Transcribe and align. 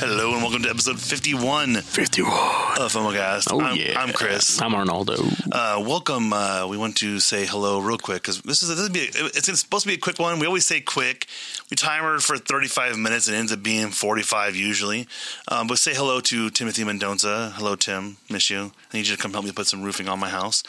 Hello 0.00 0.32
and 0.32 0.42
welcome 0.42 0.62
to 0.62 0.70
episode 0.70 1.00
51 1.00 1.74
51. 1.74 2.30
of 2.78 2.92
FOMOcast. 2.92 3.48
Oh, 3.50 3.60
I'm, 3.60 3.76
yeah. 3.76 4.00
I'm 4.00 4.12
Chris. 4.12 4.62
I'm 4.62 4.72
Arnaldo. 4.72 5.16
Uh, 5.50 5.82
welcome. 5.84 6.32
Uh, 6.32 6.68
we 6.68 6.76
want 6.76 6.96
to 6.98 7.18
say 7.18 7.44
hello 7.44 7.80
real 7.80 7.98
quick 7.98 8.22
because 8.22 8.40
this 8.42 8.62
is 8.62 8.68
this 8.68 8.78
is 8.78 8.90
be 8.90 9.00
a, 9.00 9.26
it's 9.26 9.46
supposed 9.58 9.82
to 9.82 9.88
be 9.88 9.94
a 9.94 9.98
quick 9.98 10.20
one. 10.20 10.38
We 10.38 10.46
always 10.46 10.64
say 10.64 10.80
quick. 10.80 11.26
We 11.68 11.74
timer 11.74 12.20
for 12.20 12.38
35 12.38 12.96
minutes. 12.96 13.26
It 13.28 13.34
ends 13.34 13.50
up 13.50 13.60
being 13.60 13.90
45 13.90 14.54
usually. 14.54 15.08
Um, 15.48 15.66
but 15.66 15.78
say 15.78 15.94
hello 15.94 16.20
to 16.20 16.48
Timothy 16.50 16.84
Mendoza. 16.84 17.54
Hello, 17.56 17.74
Tim. 17.74 18.18
Miss 18.30 18.50
you. 18.50 18.70
I 18.92 18.96
need 18.96 19.08
you 19.08 19.16
to 19.16 19.20
come 19.20 19.32
help 19.32 19.46
me 19.46 19.50
put 19.50 19.66
some 19.66 19.82
roofing 19.82 20.08
on 20.08 20.20
my 20.20 20.28
house. 20.28 20.62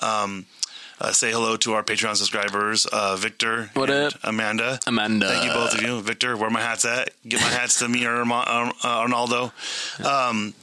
Um, 0.00 0.46
uh, 1.00 1.12
say 1.12 1.30
hello 1.30 1.56
to 1.58 1.72
our 1.74 1.82
Patreon 1.82 2.16
subscribers, 2.16 2.86
uh, 2.86 3.16
Victor. 3.16 3.70
What 3.74 3.90
and 3.90 4.14
up? 4.14 4.20
Amanda. 4.24 4.78
Amanda. 4.86 5.28
Thank 5.28 5.44
you 5.44 5.50
both 5.50 5.74
of 5.74 5.82
you, 5.82 6.00
Victor. 6.00 6.36
Where 6.36 6.50
my 6.50 6.60
hats 6.60 6.84
at? 6.84 7.10
Get 7.28 7.40
my 7.40 7.48
hats 7.48 7.78
to 7.80 7.88
me 7.88 8.06
or 8.06 8.22
uh, 8.22 8.72
Arnaldo. 8.84 9.52
Um, 10.04 10.54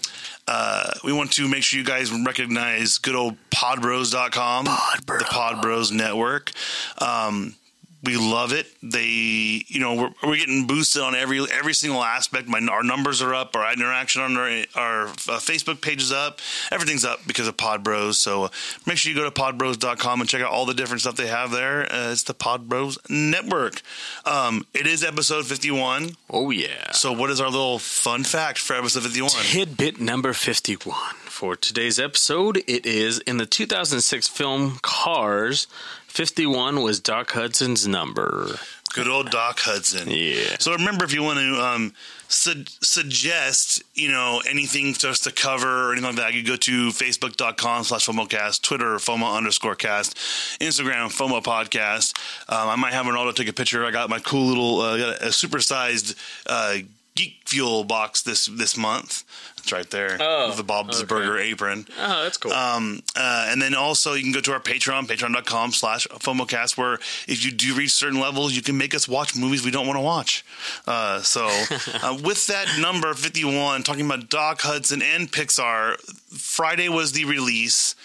uh, 0.47 0.91
we 1.03 1.13
want 1.13 1.31
to 1.33 1.47
make 1.47 1.63
sure 1.63 1.79
you 1.79 1.85
guys 1.85 2.11
recognize 2.11 2.97
good 2.97 3.15
old 3.15 3.37
podbros.com, 3.49 4.65
Podbros. 4.65 5.19
the 5.19 5.25
Podbros 5.25 5.91
Network. 5.91 6.51
Um, 6.99 7.55
we 8.03 8.17
love 8.17 8.51
it. 8.51 8.67
They, 8.81 9.63
you 9.67 9.79
know, 9.79 9.95
we're, 9.95 10.29
we're 10.29 10.37
getting 10.37 10.67
boosted 10.67 11.01
on 11.01 11.15
every 11.15 11.39
every 11.51 11.73
single 11.73 12.03
aspect. 12.03 12.47
My 12.47 12.59
our 12.69 12.83
numbers 12.83 13.21
are 13.21 13.33
up. 13.33 13.55
Our 13.55 13.71
interaction 13.73 14.21
on 14.21 14.35
our, 14.37 14.49
our 14.75 15.07
uh, 15.07 15.39
Facebook 15.39 15.81
page 15.81 16.01
is 16.01 16.11
up. 16.11 16.39
Everything's 16.71 17.05
up 17.05 17.19
because 17.25 17.47
of 17.47 17.55
Pod 17.57 17.83
Bros. 17.83 18.17
So 18.17 18.43
uh, 18.43 18.49
make 18.85 18.97
sure 18.97 19.11
you 19.11 19.17
go 19.17 19.23
to 19.23 19.31
podbros.com 19.31 20.21
and 20.21 20.29
check 20.29 20.41
out 20.41 20.51
all 20.51 20.65
the 20.65 20.73
different 20.73 21.01
stuff 21.01 21.15
they 21.15 21.27
have 21.27 21.51
there. 21.51 21.83
Uh, 21.91 22.11
it's 22.11 22.23
the 22.23 22.33
Pod 22.33 22.67
Bros 22.67 22.97
Network. 23.09 23.81
Um, 24.25 24.65
it 24.73 24.85
is 24.87 25.03
episode 25.03 25.45
fifty 25.45 25.71
one. 25.71 26.17
Oh, 26.29 26.49
yeah. 26.51 26.91
So 26.91 27.13
what 27.13 27.29
is 27.29 27.39
our 27.39 27.49
little 27.49 27.79
fun 27.79 28.23
fact 28.23 28.57
for 28.59 28.75
episode 28.75 29.03
fifty 29.03 29.21
one? 29.21 29.31
Tidbit 29.31 29.99
number 30.01 30.33
51. 30.33 30.95
For 31.25 31.55
today's 31.55 31.99
episode, 31.99 32.57
it 32.67 32.85
is 32.85 33.19
in 33.19 33.37
the 33.37 33.45
2006 33.45 34.27
film 34.27 34.79
Cars. 34.81 35.67
51 36.13 36.83
was 36.83 36.99
Doc 36.99 37.31
Hudson's 37.31 37.87
number. 37.87 38.59
Good 38.93 39.07
old 39.07 39.31
Doc 39.31 39.57
Hudson. 39.61 40.11
Yeah. 40.11 40.57
So 40.59 40.71
remember, 40.73 41.03
if 41.03 41.11
you 41.11 41.23
want 41.23 41.39
to 41.39 41.59
um, 41.59 41.93
su- 42.27 42.65
suggest, 42.81 43.81
you 43.95 44.11
know, 44.11 44.39
anything 44.47 44.93
for 44.93 45.07
us 45.07 45.21
to 45.21 45.31
cover 45.31 45.89
or 45.89 45.91
anything 45.93 46.15
like 46.15 46.17
that, 46.17 46.35
you 46.35 46.43
go 46.43 46.55
to 46.55 46.89
facebook.com 46.89 47.85
slash 47.85 48.05
FOMOcast, 48.05 48.61
Twitter, 48.61 48.97
FOMO 48.97 49.35
underscore 49.35 49.73
cast, 49.73 50.15
Instagram, 50.61 51.11
FOMO 51.11 51.41
podcast. 51.41 52.15
Um, 52.47 52.69
I 52.69 52.75
might 52.75 52.93
have 52.93 53.07
Arnaldo 53.07 53.31
take 53.31 53.47
a 53.47 53.53
picture. 53.53 53.83
I 53.83 53.89
got 53.89 54.11
my 54.11 54.19
cool 54.19 54.45
little, 54.45 54.81
uh, 54.81 54.97
got 54.97 55.21
a, 55.21 55.25
a 55.25 55.29
supersized 55.29 56.15
uh, 56.45 56.75
Geek 57.15 57.41
Fuel 57.45 57.83
box 57.83 58.21
this 58.21 58.47
this 58.47 58.75
month. 58.75 59.23
It's 59.57 59.71
right 59.71 59.89
there. 59.89 60.17
Oh, 60.19 60.47
with 60.47 60.57
the 60.57 60.63
Bob's 60.63 60.99
okay. 60.99 61.07
Burger 61.07 61.37
apron. 61.37 61.87
Oh, 61.97 62.23
that's 62.23 62.37
cool. 62.37 62.51
Um, 62.51 63.01
uh, 63.15 63.47
and 63.49 63.61
then 63.61 63.75
also 63.75 64.13
you 64.13 64.23
can 64.23 64.33
go 64.33 64.41
to 64.41 64.51
our 64.51 64.59
Patreon, 64.59 65.07
patreon.com 65.07 65.71
slash 65.71 66.05
FOMOcast, 66.07 66.77
where 66.77 66.95
if 67.27 67.45
you 67.45 67.51
do 67.51 67.73
reach 67.73 67.91
certain 67.91 68.19
levels, 68.19 68.53
you 68.53 68.61
can 68.61 68.77
make 68.77 68.93
us 68.93 69.07
watch 69.07 69.37
movies 69.37 69.63
we 69.63 69.71
don't 69.71 69.87
want 69.87 69.97
to 69.97 70.01
watch. 70.01 70.43
Uh, 70.85 71.21
so 71.21 71.45
uh, 72.03 72.17
with 72.23 72.47
that 72.47 72.67
number 72.79 73.13
51, 73.13 73.83
talking 73.83 74.05
about 74.05 74.29
Doc 74.29 74.61
Hudson 74.61 75.01
and 75.01 75.31
Pixar, 75.31 75.97
Friday 76.29 76.89
was 76.89 77.13
the 77.13 77.23
release 77.23 77.95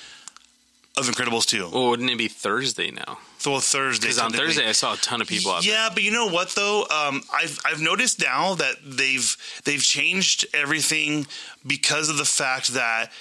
of 0.98 1.06
Incredibles 1.06 1.46
2. 1.46 1.70
well, 1.70 1.90
wouldn't 1.90 2.10
it 2.10 2.18
be 2.18 2.28
Thursday 2.28 2.90
now? 2.90 3.18
So 3.38 3.58
Thursday. 3.60 4.08
Because 4.08 4.18
on. 4.18 4.32
Thursday, 4.32 4.68
I 4.68 4.72
saw 4.72 4.94
a 4.94 4.96
ton 4.96 5.20
of 5.20 5.28
people. 5.28 5.54
Yeah, 5.62 5.88
but 5.92 6.02
you 6.02 6.10
know 6.10 6.26
what 6.26 6.50
though? 6.50 6.82
Um, 6.82 7.22
I've 7.32 7.58
I've 7.64 7.80
noticed 7.80 8.20
now 8.20 8.54
that 8.54 8.76
they've 8.84 9.36
they've 9.64 9.82
changed 9.82 10.46
everything 10.52 11.26
because 11.66 12.08
of 12.08 12.16
the 12.16 12.24
fact 12.24 12.68
that 12.74 13.12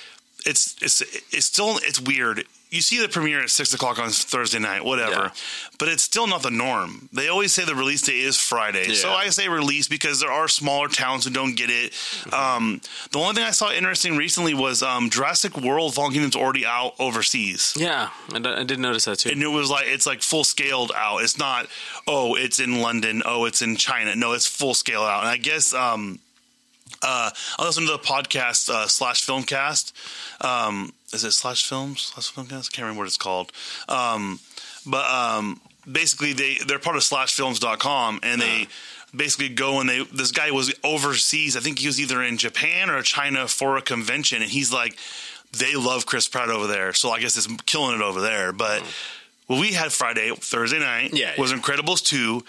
it's 0.45 0.75
it's 0.81 1.01
it's 1.31 1.45
still 1.45 1.77
it's 1.83 1.99
weird. 1.99 2.45
You 2.69 2.81
see 2.81 2.99
the 3.01 3.07
premiere 3.07 3.41
at 3.43 3.49
six 3.49 3.73
o'clock 3.73 3.97
on 3.97 4.09
Thursday 4.09 4.59
night, 4.59 4.83
whatever, 4.83 5.11
Yeah. 5.11 5.29
but 5.79 5.87
it's 5.87 6.03
still 6.03 6.27
not 6.27 6.41
the 6.43 6.51
norm. 6.51 7.07
They 7.13 7.29
always 7.29 7.53
say 7.53 7.63
the 7.63 7.73
release 7.75 8.01
date 8.01 8.19
is 8.19 8.35
Friday, 8.37 8.93
so 8.93 9.09
I 9.11 9.29
say 9.29 9.47
release 9.47 9.87
because 9.87 10.19
there 10.19 10.31
are 10.31 10.49
smaller 10.49 10.89
towns 10.89 11.23
who 11.23 11.29
don't 11.31 11.55
get 11.55 11.69
it. 11.69 11.93
Um, 12.33 12.81
the 13.11 13.19
only 13.19 13.35
thing 13.35 13.45
I 13.45 13.51
saw 13.51 13.71
interesting 13.71 14.17
recently 14.17 14.53
was 14.53 14.83
um, 14.83 15.09
Jurassic 15.09 15.55
World 15.57 15.95
Fallen 15.95 16.11
Kingdom's 16.11 16.35
already 16.35 16.65
out 16.65 16.93
overseas. 16.99 17.73
Yeah, 17.77 18.09
I, 18.33 18.39
d- 18.39 18.49
I 18.49 18.63
did 18.63 18.79
notice 18.79 19.05
that 19.05 19.19
too. 19.19 19.29
and 19.29 19.41
it 19.41 19.47
was 19.47 19.69
like 19.69 19.85
it's 19.87 20.05
like 20.05 20.21
full 20.21 20.43
scaled 20.43 20.91
out. 20.93 21.19
It's 21.23 21.37
not 21.37 21.67
oh 22.05 22.35
it's 22.35 22.59
in 22.59 22.81
London, 22.81 23.21
oh 23.25 23.45
it's 23.45 23.61
in 23.61 23.77
China. 23.77 24.13
No, 24.15 24.33
it's 24.33 24.45
full 24.45 24.73
scale 24.73 25.03
out. 25.03 25.21
And 25.21 25.29
I 25.29 25.37
guess 25.37 25.73
um 25.73 26.19
uh 27.01 27.29
I 27.59 27.63
listened 27.65 27.87
to 27.87 27.93
the 27.93 27.99
podcast 27.99 28.69
uh, 28.69 28.87
slash 28.87 29.25
filmcast. 29.25 29.93
Um 30.43 30.91
is 31.13 31.23
it 31.23 31.31
slash 31.31 31.65
films 31.67 32.01
slash 32.13 32.33
filmcast? 32.33 32.69
I 32.69 32.71
can't 32.75 32.79
remember 32.79 32.99
what 32.99 33.07
it's 33.07 33.17
called. 33.17 33.51
Um 33.89 34.39
but 34.85 35.05
um 35.09 35.59
basically 35.89 36.33
they 36.33 36.57
they're 36.67 36.79
part 36.79 36.95
of 36.95 37.01
slashfilms.com 37.03 38.19
and 38.23 38.41
they 38.41 38.67
basically 39.15 39.49
go 39.49 39.79
and 39.79 39.89
they 39.89 40.03
this 40.13 40.31
guy 40.31 40.51
was 40.51 40.73
overseas 40.83 41.55
i 41.55 41.61
think 41.61 41.79
he 41.79 41.87
was 41.87 41.99
either 41.99 42.21
in 42.21 42.37
japan 42.37 42.89
or 42.89 43.01
china 43.01 43.47
for 43.47 43.77
a 43.77 43.81
convention 43.81 44.41
and 44.41 44.51
he's 44.51 44.71
like 44.73 44.97
they 45.57 45.75
love 45.75 46.05
chris 46.05 46.27
pratt 46.27 46.49
over 46.49 46.67
there 46.67 46.91
so 46.91 47.09
i 47.09 47.19
guess 47.21 47.37
it's 47.37 47.47
killing 47.65 47.95
it 47.95 48.01
over 48.01 48.19
there 48.19 48.51
but 48.51 48.83
what 49.47 49.61
we 49.61 49.71
had 49.71 49.93
friday 49.93 50.29
thursday 50.35 50.77
night 50.79 51.11
Yeah, 51.13 51.31
was 51.39 51.51
yeah. 51.53 51.57
incredibles 51.57 52.03
2 52.03 52.43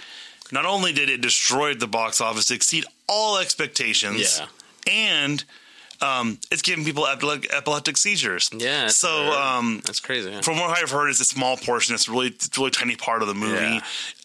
not 0.50 0.66
only 0.66 0.92
did 0.92 1.08
it 1.08 1.20
destroy 1.20 1.74
the 1.74 1.86
box 1.86 2.20
office 2.20 2.50
exceed 2.50 2.84
all 3.08 3.38
expectations 3.38 4.40
Yeah. 4.40 4.46
and 4.92 5.44
um, 6.00 6.38
it's 6.50 6.62
giving 6.62 6.84
people 6.84 7.04
epile- 7.04 7.46
epileptic 7.52 7.96
seizures 7.96 8.50
Yeah, 8.56 8.88
so 8.88 9.32
um, 9.32 9.80
That's 9.84 10.00
crazy. 10.00 10.30
yeah. 10.30 10.40
from 10.42 10.58
what 10.58 10.76
I've 10.80 10.90
heard, 10.90 11.08
it's 11.08 11.20
a 11.20 11.24
small 11.24 11.56
portion. 11.56 11.94
It's 11.94 12.08
really, 12.08 12.28
it's 12.28 12.56
a 12.56 12.60
really 12.60 12.70
tiny 12.70 12.96
part 12.96 13.22
of 13.22 13.28
the 13.28 13.34
movie. 13.34 13.54
Yeah. 13.64 13.80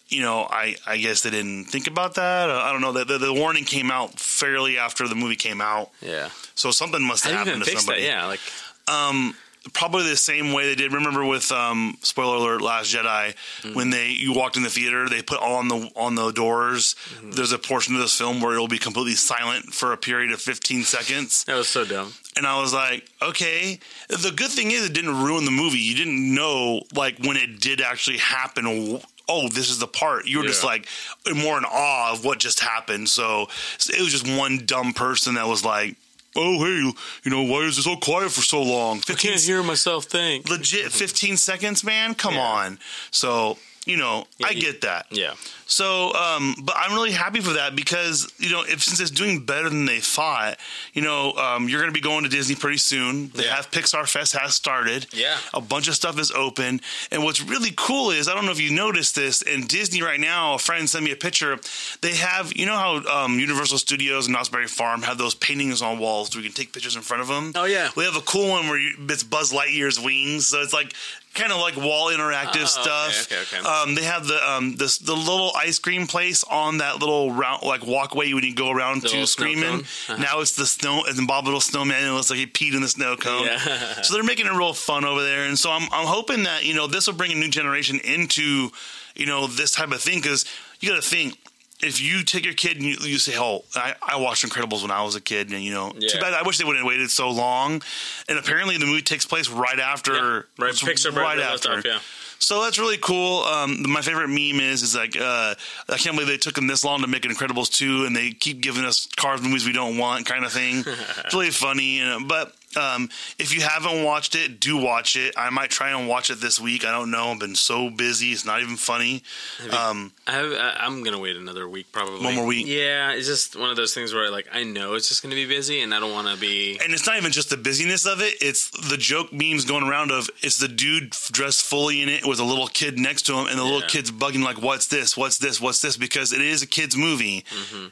You 0.08 0.20
know, 0.22 0.46
I, 0.48 0.76
I 0.86 0.98
guess 0.98 1.22
they 1.22 1.30
didn't 1.30 1.64
think 1.64 1.86
about 1.88 2.14
that. 2.16 2.50
I 2.50 2.70
don't 2.72 2.82
know. 2.82 2.92
The, 2.92 3.04
the, 3.04 3.18
the 3.18 3.32
warning 3.34 3.64
came 3.64 3.90
out 3.90 4.18
fairly 4.20 4.78
after 4.78 5.08
the 5.08 5.14
movie 5.14 5.34
came 5.34 5.60
out, 5.60 5.90
yeah. 6.00 6.28
so 6.54 6.70
something 6.70 7.02
must 7.02 7.24
have 7.24 7.32
do 7.32 7.36
you 7.36 7.40
even 7.40 7.60
happened 7.62 7.64
to 7.74 7.78
somebody. 7.80 8.02
that? 8.02 8.06
Yeah, 8.08 8.26
like 8.26 8.40
Um, 8.86 9.34
probably 9.72 10.02
the 10.08 10.16
same 10.16 10.52
way 10.52 10.66
they 10.66 10.74
did. 10.74 10.92
Remember 10.92 11.24
with 11.24 11.50
um, 11.50 11.96
spoiler 12.02 12.36
alert, 12.36 12.60
Last 12.62 12.94
Jedi, 12.94 13.34
Mm-hmm. 13.62 13.74
when 13.74 13.90
they 13.90 14.10
you 14.10 14.32
walked 14.34 14.56
in 14.56 14.62
the 14.62 14.68
theater, 14.70 15.08
they 15.08 15.22
put 15.22 15.40
on 15.40 15.68
the 15.68 15.90
on 15.96 16.14
the 16.14 16.30
doors. 16.32 16.94
Mm-hmm. 17.14 17.30
There's 17.32 17.52
a 17.52 17.58
portion 17.58 17.94
of 17.94 18.00
this 18.00 18.16
film 18.16 18.40
where 18.40 18.52
it'll 18.54 18.68
be 18.68 18.78
completely 18.78 19.14
silent 19.14 19.72
for 19.72 19.92
a 19.92 19.96
period 19.96 20.32
of 20.32 20.40
15 20.40 20.82
seconds. 20.84 21.44
that 21.44 21.54
was 21.56 21.68
so 21.68 21.84
dumb. 21.84 22.12
And 22.36 22.46
I 22.46 22.60
was 22.60 22.74
like, 22.74 23.08
okay. 23.22 23.78
The 24.08 24.32
good 24.34 24.50
thing 24.50 24.70
is, 24.72 24.84
it 24.86 24.92
didn't 24.92 25.22
ruin 25.22 25.44
the 25.44 25.50
movie. 25.52 25.78
You 25.78 25.94
didn't 25.94 26.34
know, 26.34 26.82
like, 26.94 27.18
when 27.20 27.36
it 27.36 27.60
did 27.60 27.80
actually 27.80 28.18
happen. 28.18 29.00
Oh, 29.28 29.48
this 29.48 29.70
is 29.70 29.78
the 29.78 29.86
part. 29.86 30.26
You 30.26 30.38
were 30.38 30.44
just 30.44 30.64
like 30.64 30.86
more 31.34 31.56
in 31.56 31.64
awe 31.64 32.12
of 32.12 32.24
what 32.26 32.38
just 32.38 32.60
happened. 32.60 33.08
So 33.08 33.46
it 33.88 34.00
was 34.00 34.10
just 34.12 34.28
one 34.28 34.66
dumb 34.66 34.92
person 34.92 35.34
that 35.36 35.46
was 35.46 35.64
like, 35.64 35.96
"Oh, 36.36 36.64
hey, 36.64 36.92
you 37.24 37.30
know, 37.30 37.42
why 37.42 37.60
is 37.60 37.78
it 37.78 37.82
so 37.82 37.96
quiet 37.96 38.30
for 38.32 38.42
so 38.42 38.62
long?" 38.62 39.02
I 39.08 39.14
can't 39.14 39.40
hear 39.40 39.62
myself 39.62 40.04
think. 40.04 40.48
legit 40.48 40.92
15 40.92 41.36
seconds, 41.36 41.82
man. 41.84 42.14
Come 42.14 42.34
Yeah. 42.34 42.40
on. 42.46 42.78
So 43.10 43.58
you 43.86 43.96
know, 43.96 44.26
Yeah, 44.38 44.46
I 44.48 44.50
you- 44.50 44.60
get 44.60 44.80
that. 44.82 45.06
Yeah. 45.10 45.34
So, 45.66 46.12
um, 46.14 46.54
but 46.62 46.74
I'm 46.78 46.92
really 46.94 47.10
happy 47.12 47.40
for 47.40 47.54
that 47.54 47.74
because 47.74 48.30
you 48.38 48.50
know, 48.50 48.62
if 48.62 48.82
since 48.82 49.00
it's 49.00 49.10
doing 49.10 49.40
better 49.46 49.68
than 49.70 49.86
they 49.86 50.00
thought, 50.00 50.58
you 50.92 51.00
know, 51.02 51.32
um, 51.32 51.68
you're 51.68 51.80
going 51.80 51.92
to 51.92 51.98
be 51.98 52.02
going 52.02 52.24
to 52.24 52.28
Disney 52.30 52.54
pretty 52.54 52.76
soon. 52.78 53.30
They 53.34 53.44
Yeah. 53.44 53.56
have 53.56 53.70
Pixar 53.70 54.06
Fest 54.08 54.34
has 54.34 54.54
started. 54.54 55.06
Yeah. 55.12 55.38
a 55.54 55.60
bunch 55.60 55.88
of 55.88 55.94
stuff 55.94 56.18
is 56.18 56.30
open, 56.32 56.80
and 57.10 57.24
what's 57.24 57.40
really 57.40 57.72
cool 57.76 58.10
is 58.10 58.28
I 58.28 58.34
don't 58.34 58.44
know 58.46 58.52
if 58.52 58.60
you 58.60 58.70
noticed 58.70 59.14
this. 59.14 59.40
In 59.42 59.66
Disney 59.66 60.02
right 60.02 60.20
now, 60.20 60.54
a 60.54 60.58
friend 60.58 60.88
sent 60.88 61.04
me 61.04 61.10
a 61.12 61.16
picture. 61.16 61.58
They 62.02 62.12
have 62.16 62.52
you 62.54 62.66
know 62.66 62.76
how 62.76 63.24
um, 63.24 63.38
Universal 63.38 63.78
Studios 63.78 64.26
and 64.26 64.34
Knott's 64.34 64.48
Berry 64.50 64.66
Farm 64.66 65.02
have 65.02 65.16
those 65.18 65.34
paintings 65.34 65.80
on 65.82 65.98
walls 65.98 66.34
where 66.34 66.42
you 66.44 66.50
can 66.50 66.54
take 66.56 66.72
pictures 66.72 66.96
in 66.96 67.02
front 67.02 67.22
of 67.22 67.28
them. 67.28 67.52
Oh, 67.54 67.64
yeah. 67.64 67.90
we 67.96 68.04
have 68.04 68.16
a 68.16 68.20
cool 68.20 68.48
one 68.50 68.68
where 68.68 68.78
you, 68.78 68.94
it's 69.08 69.22
Buzz 69.22 69.52
Lightyear's 69.52 69.98
wings, 69.98 70.46
so 70.46 70.60
it's 70.60 70.72
like 70.74 70.94
kind 71.34 71.52
of 71.52 71.58
like 71.58 71.76
wall 71.76 72.06
interactive 72.12 72.62
Oh, 72.62 72.66
stuff. 72.66 73.26
okay, 73.32 73.42
okay. 73.42 73.66
Um, 73.68 73.94
they 73.94 74.04
have 74.04 74.26
the 74.26 74.38
um 74.50 74.76
this 74.76 74.98
the 74.98 75.14
little 75.14 75.52
ice 75.56 75.78
cream 75.78 76.06
place 76.06 76.44
on 76.44 76.78
that 76.78 76.98
little 77.00 77.32
round 77.32 77.62
like 77.64 77.84
walkway 77.86 78.32
when 78.32 78.44
you 78.44 78.54
go 78.54 78.70
around 78.70 79.02
The 79.02 79.08
to 79.08 79.26
screaming. 79.26 79.80
Uh-huh. 79.80 80.16
Now 80.16 80.40
it's 80.40 80.56
the 80.56 80.66
snow 80.66 81.04
and 81.06 81.16
the 81.18 81.26
Bob 81.26 81.44
Little 81.44 81.60
Snowman. 81.60 81.96
And 81.98 82.06
it 82.08 82.12
looks 82.12 82.30
like 82.30 82.38
he 82.38 82.46
peed 82.46 82.74
in 82.74 82.82
the 82.82 82.88
snow 82.88 83.16
cone. 83.16 83.46
Yeah. 83.46 84.02
so 84.02 84.14
they're 84.14 84.22
making 84.24 84.46
it 84.46 84.52
real 84.52 84.72
fun 84.74 85.04
over 85.04 85.22
there, 85.22 85.44
and 85.44 85.58
so 85.58 85.70
I'm 85.70 85.82
I'm 85.92 86.06
hoping 86.06 86.44
that 86.44 86.64
you 86.64 86.74
know 86.74 86.86
this 86.86 87.06
will 87.06 87.14
bring 87.14 87.32
a 87.32 87.36
new 87.36 87.48
generation 87.50 88.00
into 88.04 88.70
you 89.14 89.26
know 89.26 89.46
this 89.46 89.72
type 89.72 89.90
of 89.92 90.00
thing 90.00 90.18
because 90.20 90.44
you 90.80 90.88
got 90.90 91.02
to 91.02 91.08
think. 91.08 91.36
If 91.84 92.00
you 92.00 92.22
take 92.24 92.44
your 92.44 92.54
kid 92.54 92.76
and 92.76 92.86
you, 92.86 92.96
you 93.00 93.18
say, 93.18 93.34
"Oh, 93.36 93.64
I, 93.74 93.94
I 94.02 94.16
watched 94.16 94.44
Incredibles 94.44 94.82
when 94.82 94.90
I 94.90 95.02
was 95.02 95.14
a 95.14 95.20
kid," 95.20 95.50
and 95.50 95.62
you 95.62 95.72
know, 95.72 95.90
too 95.90 96.18
bad. 96.18 96.34
I 96.34 96.42
wish 96.42 96.58
they 96.58 96.64
wouldn't 96.64 96.84
have 96.84 96.88
waited 96.88 97.10
so 97.10 97.30
long. 97.30 97.82
And 98.28 98.38
apparently, 98.38 98.78
the 98.78 98.86
movie 98.86 99.02
takes 99.02 99.26
place 99.26 99.48
right 99.48 99.78
after, 99.78 100.12
Yeah, 100.14 100.64
right, 100.64 100.72
Pixar 100.72 101.14
right, 101.14 101.36
right 101.36 101.38
after. 101.38 101.80
Stuff, 101.80 101.84
yeah. 101.84 101.98
So 102.38 102.62
that's 102.62 102.78
really 102.78 102.98
cool. 102.98 103.42
Um, 103.44 103.90
my 103.90 104.02
favorite 104.02 104.28
meme 104.28 104.60
is 104.60 104.82
is 104.82 104.94
like 104.94 105.16
uh, 105.16 105.54
I 105.88 105.96
can't 105.96 106.14
believe 106.14 106.28
they 106.28 106.36
took 106.36 106.54
them 106.54 106.66
this 106.66 106.84
long 106.84 107.00
to 107.00 107.06
make 107.06 107.22
Incredibles 107.22 107.70
two, 107.70 108.04
and 108.04 108.14
they 108.14 108.32
keep 108.32 108.60
giving 108.60 108.84
us 108.84 109.06
Cars 109.16 109.40
movies 109.42 109.64
we 109.64 109.72
don't 109.72 109.96
want, 109.96 110.26
kind 110.26 110.44
of 110.44 110.52
thing. 110.52 110.78
it's 111.24 111.32
really 111.34 111.50
funny, 111.50 111.98
you 111.98 112.04
know, 112.04 112.20
but 112.26 112.54
um, 112.76 113.08
if 113.38 113.54
you 113.54 113.60
haven't 113.62 114.02
watched 114.04 114.34
it, 114.34 114.60
do 114.60 114.76
watch 114.76 115.16
it. 115.16 115.34
I 115.36 115.50
might 115.50 115.70
try 115.70 115.90
and 115.90 116.08
watch 116.08 116.30
it 116.30 116.40
this 116.40 116.58
week. 116.60 116.84
I 116.84 116.90
don't 116.92 117.10
know. 117.10 117.28
I've 117.32 117.38
been 117.40 117.54
so 117.54 117.90
busy; 117.90 118.32
it's 118.32 118.44
not 118.44 118.60
even 118.62 118.76
funny. 118.76 119.22
Um, 119.70 120.12
I 120.26 120.76
I'm 120.80 121.02
gonna 121.02 121.18
wait 121.18 121.36
another 121.36 121.68
week, 121.68 121.86
probably 121.92 122.24
One 122.24 122.34
more 122.34 122.46
week? 122.46 122.66
Yeah, 122.66 123.12
it's 123.12 123.26
just 123.26 123.56
one 123.56 123.70
of 123.70 123.76
those 123.76 123.94
things 123.94 124.12
where 124.14 124.30
like 124.30 124.46
I 124.52 124.64
know 124.64 124.94
it's 124.94 125.08
just 125.08 125.22
gonna 125.22 125.34
be 125.34 125.46
busy, 125.46 125.80
and 125.82 125.94
I 125.94 126.00
don't 126.00 126.12
want 126.12 126.28
to 126.28 126.36
be. 126.40 126.78
and 126.82 126.92
it's 126.92 127.06
not 127.06 127.16
even 127.16 127.32
just 127.32 127.50
the 127.50 127.56
busyness 127.56 128.06
of 128.06 128.20
it; 128.20 128.34
it's 128.40 128.70
the 128.88 128.96
joke 128.96 129.32
memes 129.32 129.64
going 129.64 129.84
around 129.84 130.10
of 130.10 130.30
it's 130.42 130.58
the 130.58 130.68
dude 130.68 131.10
dressed 131.30 131.62
fully 131.62 132.02
in 132.02 132.08
it 132.08 132.24
with 132.26 132.38
a 132.40 132.44
little 132.44 132.66
kid 132.68 132.98
next 132.98 133.22
to 133.26 133.34
him, 133.34 133.46
and 133.46 133.58
the 133.58 133.64
little 133.64 133.82
kid's 133.82 134.10
bugging 134.10 134.42
like, 134.44 134.60
"What's 134.60 134.86
this? 134.86 135.16
What's 135.16 135.38
this? 135.38 135.60
What's 135.60 135.80
this?" 135.80 135.96
Because 135.96 136.32
it 136.32 136.40
is 136.40 136.62
a 136.62 136.66
kids 136.66 136.96
movie, 136.96 137.44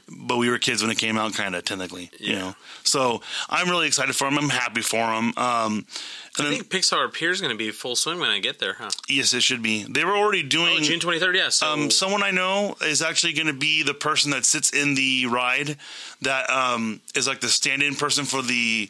but 0.09 0.39
we 0.39 0.49
were 0.49 0.59
kids 0.59 0.83
when 0.83 0.91
it 0.91 0.99
came 0.99 1.19
out, 1.19 1.35
kind 1.35 1.55
of 1.55 1.65
technically, 1.65 2.11
you 2.19 2.33
Mm-hmm. 2.33 2.41
Know. 2.41 2.55
So 2.85 3.21
I'm 3.51 3.69
really 3.69 3.87
excited 3.87 4.17
for 4.17 4.27
him. 4.27 4.39
I'm 4.39 4.49
happy 4.49 4.72
for 4.81 5.13
him. 5.13 5.35
Um, 5.37 5.85
and 6.39 6.47
I 6.47 6.51
then, 6.51 6.53
think 6.61 6.71
Pixar 6.71 7.05
appears 7.05 7.37
is 7.39 7.43
gonna 7.43 7.55
be 7.57 7.71
full 7.71 7.95
swing 7.97 8.19
when 8.19 8.31
I 8.31 8.39
get 8.39 8.59
there, 8.59 8.73
huh? 8.79 8.89
yes, 9.09 9.35
it 9.35 9.43
should 9.43 9.63
be. 9.63 9.85
They 9.85 10.05
were 10.07 10.17
already 10.17 10.43
doing. 10.43 10.79
Oh, 10.79 10.83
June 10.83 11.01
23rd. 11.01 11.37
Yeah. 11.37 11.51
So 11.51 11.67
Um, 11.71 11.91
someone 11.91 12.23
I 12.23 12.31
know 12.31 12.77
is 12.81 13.03
actually 13.03 13.35
going 13.35 13.49
to 13.49 13.53
be 13.53 13.83
the 13.83 13.93
person 13.93 14.31
that 14.31 14.47
sits 14.47 14.71
in 14.71 14.95
the 14.95 15.27
ride 15.27 15.77
that 16.23 16.49
um, 16.49 17.01
is 17.15 17.27
like 17.29 17.41
the 17.41 17.49
stand-in 17.49 17.97
person 17.97 18.25
for 18.25 18.41
the 18.41 18.89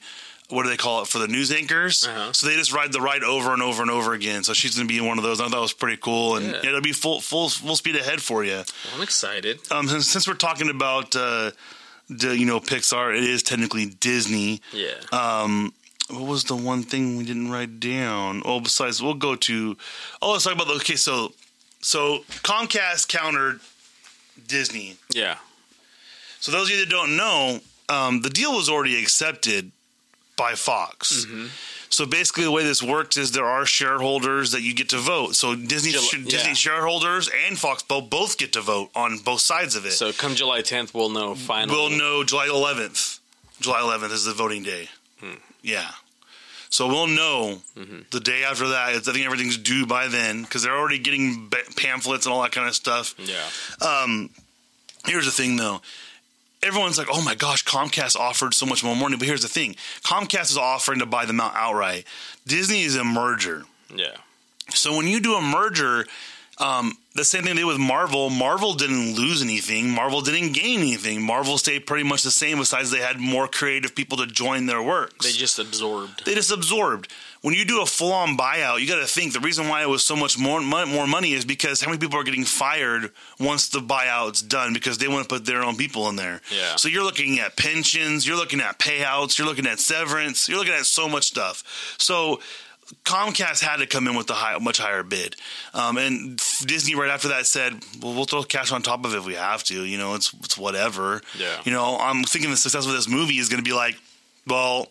what 0.48 0.64
do 0.64 0.68
they 0.68 0.76
call 0.76 1.00
it 1.00 1.08
for 1.08 1.18
the 1.18 1.28
news 1.28 1.50
anchors. 1.50 2.06
Uh-huh. 2.06 2.30
So 2.34 2.46
they 2.46 2.56
just 2.56 2.74
ride 2.74 2.92
the 2.92 3.00
ride 3.00 3.24
over 3.24 3.54
and 3.54 3.62
over 3.62 3.80
and 3.80 3.90
over 3.90 4.12
again. 4.12 4.44
So 4.44 4.52
she's 4.52 4.76
going 4.76 4.86
to 4.86 4.92
be 4.94 5.00
one 5.00 5.16
of 5.16 5.24
those. 5.24 5.40
I 5.40 5.44
thought 5.44 5.52
that 5.52 5.60
was 5.60 5.72
pretty 5.72 5.96
cool, 5.96 6.36
and 6.36 6.46
Yeah. 6.52 6.66
it'll 6.66 6.82
be 6.82 6.92
full 6.92 7.20
full 7.22 7.48
full 7.48 7.74
speed 7.76 7.96
ahead 7.96 8.20
for 8.20 8.44
you. 8.44 8.62
I'm 8.94 9.02
excited. 9.02 9.60
Um, 9.72 9.88
since, 9.88 10.06
since 10.08 10.28
we're 10.28 10.34
talking 10.34 10.68
about 10.68 11.16
uh, 11.16 11.52
you 12.20 12.46
know 12.46 12.60
Pixar, 12.60 13.16
it 13.16 13.24
is 13.24 13.42
technically 13.42 13.86
Disney. 13.86 14.60
Yeah. 14.72 14.94
Um, 15.12 15.72
what 16.10 16.22
was 16.26 16.44
the 16.44 16.56
one 16.56 16.82
thing 16.82 17.16
we 17.16 17.24
didn't 17.24 17.50
write 17.50 17.80
down? 17.80 18.42
Oh, 18.44 18.60
besides, 18.60 19.02
we'll 19.02 19.14
go 19.14 19.34
to. 19.36 19.76
Oh, 20.20 20.32
let's 20.32 20.44
talk 20.44 20.54
about 20.54 20.66
the. 20.66 20.74
Okay, 20.74 20.96
so 20.96 21.32
so 21.80 22.20
Comcast 22.42 23.08
countered 23.08 23.60
Disney. 24.46 24.96
yeah. 25.10 25.36
So 26.40 26.50
those 26.50 26.68
of 26.68 26.74
you 26.76 26.84
that 26.84 26.90
don't 26.90 27.16
know, 27.16 27.60
um, 27.88 28.22
the 28.22 28.28
deal 28.30 28.52
was 28.52 28.68
already 28.68 29.00
accepted 29.00 29.70
by 30.42 30.54
Fox. 30.54 31.24
Mm-hmm. 31.24 31.46
So 31.88 32.06
basically, 32.06 32.44
the 32.44 32.50
way 32.50 32.64
this 32.64 32.82
works 32.82 33.16
is 33.16 33.30
there 33.32 33.44
are 33.44 33.64
shareholders 33.66 34.50
that 34.52 34.62
you 34.62 34.74
get 34.74 34.88
to 34.88 34.98
vote. 34.98 35.36
So 35.36 35.54
Disney, 35.54 35.92
Jul- 35.92 36.02
sh- 36.02 36.18
yeah. 36.18 36.30
Disney 36.30 36.54
shareholders 36.54 37.30
and 37.46 37.58
Fox 37.58 37.82
both 37.82 38.08
both 38.10 38.38
get 38.38 38.52
to 38.54 38.60
vote 38.62 38.90
on 38.94 39.18
both 39.18 39.40
sides 39.40 39.76
of 39.76 39.84
it. 39.86 39.92
So 39.92 40.12
come 40.12 40.34
July 40.34 40.62
10th, 40.62 40.94
we'll 40.94 41.10
know 41.10 41.34
finally. 41.34 41.76
We'll 41.76 41.90
know 41.90 42.24
July 42.24 42.48
11th. 42.48 43.20
July 43.60 43.80
11th 43.80 44.10
is 44.12 44.24
the 44.24 44.32
voting 44.32 44.62
day. 44.62 44.88
Hmm. 45.20 45.34
Yeah. 45.62 45.90
So 46.70 46.88
we'll 46.88 47.06
know 47.06 47.60
Mm-hmm. 47.78 47.98
the 48.10 48.20
day 48.20 48.42
after 48.44 48.68
that. 48.68 48.88
I 48.88 48.98
think 48.98 49.24
everything's 49.26 49.58
due 49.58 49.84
by 49.86 50.08
then 50.08 50.42
because 50.42 50.62
they're 50.62 50.76
already 50.76 50.98
getting 50.98 51.50
pamphlets 51.76 52.24
and 52.26 52.32
all 52.34 52.42
that 52.42 52.52
kind 52.52 52.66
of 52.66 52.74
stuff. 52.74 53.14
Yeah. 53.18 53.46
Um, 53.86 54.30
here's 55.06 55.26
the 55.26 55.30
thing, 55.30 55.56
though. 55.56 55.80
Everyone's 56.62 56.98
like, 56.98 57.08
"Oh 57.10 57.22
my 57.22 57.34
gosh, 57.34 57.64
Comcast 57.64 58.16
offered 58.16 58.54
so 58.54 58.66
much 58.66 58.84
more 58.84 58.94
money." 58.94 59.16
But 59.16 59.26
here's 59.26 59.42
the 59.42 59.48
thing: 59.48 59.76
Comcast 60.02 60.50
is 60.50 60.56
offering 60.56 61.00
to 61.00 61.06
buy 61.06 61.24
them 61.24 61.40
out 61.40 61.54
outright. 61.54 62.04
Disney 62.46 62.82
is 62.82 62.96
a 62.96 63.04
merger. 63.04 63.64
Yeah. 63.94 64.16
So 64.70 64.96
when 64.96 65.06
you 65.06 65.20
do 65.20 65.34
a 65.34 65.42
merger, 65.42 66.06
um, 66.58 66.96
the 67.14 67.24
same 67.24 67.42
thing 67.42 67.56
they 67.56 67.62
did 67.62 67.66
with 67.66 67.78
Marvel. 67.78 68.30
Marvel 68.30 68.74
didn't 68.74 69.16
lose 69.16 69.42
anything. 69.42 69.90
Marvel 69.90 70.20
didn't 70.20 70.52
gain 70.52 70.80
anything. 70.80 71.20
Marvel 71.22 71.58
stayed 71.58 71.86
pretty 71.86 72.04
much 72.04 72.22
the 72.22 72.30
same. 72.30 72.58
Besides, 72.58 72.90
they 72.90 73.00
had 73.00 73.18
more 73.18 73.48
creative 73.48 73.94
people 73.94 74.16
to 74.18 74.26
join 74.26 74.66
their 74.66 74.82
works. 74.82 75.26
They 75.26 75.32
just 75.32 75.58
absorbed. 75.58 76.24
They 76.24 76.34
just 76.34 76.52
absorbed. 76.52 77.12
When 77.42 77.54
you 77.54 77.64
do 77.64 77.82
a 77.82 77.86
full 77.86 78.12
on 78.12 78.36
buyout, 78.36 78.80
you 78.80 78.86
got 78.86 79.00
to 79.00 79.06
think 79.06 79.32
the 79.32 79.40
reason 79.40 79.68
why 79.68 79.82
it 79.82 79.88
was 79.88 80.04
so 80.04 80.14
much 80.14 80.38
more 80.38 80.60
more 80.60 81.06
money 81.06 81.32
is 81.32 81.44
because 81.44 81.80
how 81.80 81.88
many 81.88 81.98
people 81.98 82.18
are 82.18 82.24
getting 82.24 82.44
fired 82.44 83.10
once 83.40 83.68
the 83.68 83.80
buyout's 83.80 84.42
done 84.42 84.72
because 84.72 84.98
they 84.98 85.08
want 85.08 85.28
to 85.28 85.28
put 85.28 85.44
their 85.44 85.62
own 85.64 85.76
people 85.76 86.08
in 86.08 86.16
there. 86.16 86.40
Yeah. 86.56 86.76
So 86.76 86.88
you're 86.88 87.02
looking 87.02 87.40
at 87.40 87.56
pensions, 87.56 88.26
you're 88.26 88.36
looking 88.36 88.60
at 88.60 88.78
payouts, 88.78 89.38
you're 89.38 89.46
looking 89.46 89.66
at 89.66 89.80
severance, 89.80 90.48
you're 90.48 90.58
looking 90.58 90.74
at 90.74 90.86
so 90.86 91.08
much 91.08 91.24
stuff. 91.24 91.94
So 91.98 92.40
Comcast 93.04 93.62
had 93.62 93.78
to 93.78 93.86
come 93.86 94.06
in 94.06 94.14
with 94.16 94.30
a 94.30 94.34
high, 94.34 94.56
much 94.58 94.78
higher 94.78 95.02
bid, 95.02 95.36
um, 95.74 95.96
and 95.96 96.40
Disney 96.66 96.94
right 96.94 97.10
after 97.10 97.28
that 97.28 97.46
said, 97.46 97.84
"Well, 98.00 98.14
we'll 98.14 98.24
throw 98.26 98.42
cash 98.42 98.70
on 98.70 98.82
top 98.82 99.04
of 99.04 99.14
it 99.14 99.18
if 99.18 99.26
we 99.26 99.34
have 99.34 99.64
to. 99.64 99.84
You 99.84 99.98
know, 99.98 100.14
it's 100.14 100.32
it's 100.44 100.58
whatever. 100.58 101.22
Yeah. 101.38 101.60
You 101.64 101.72
know, 101.72 101.98
I'm 101.98 102.22
thinking 102.24 102.50
the 102.50 102.56
success 102.56 102.86
of 102.86 102.92
this 102.92 103.08
movie 103.08 103.38
is 103.38 103.48
going 103.48 103.62
to 103.62 103.68
be 103.68 103.74
like, 103.74 103.96
well, 104.46 104.88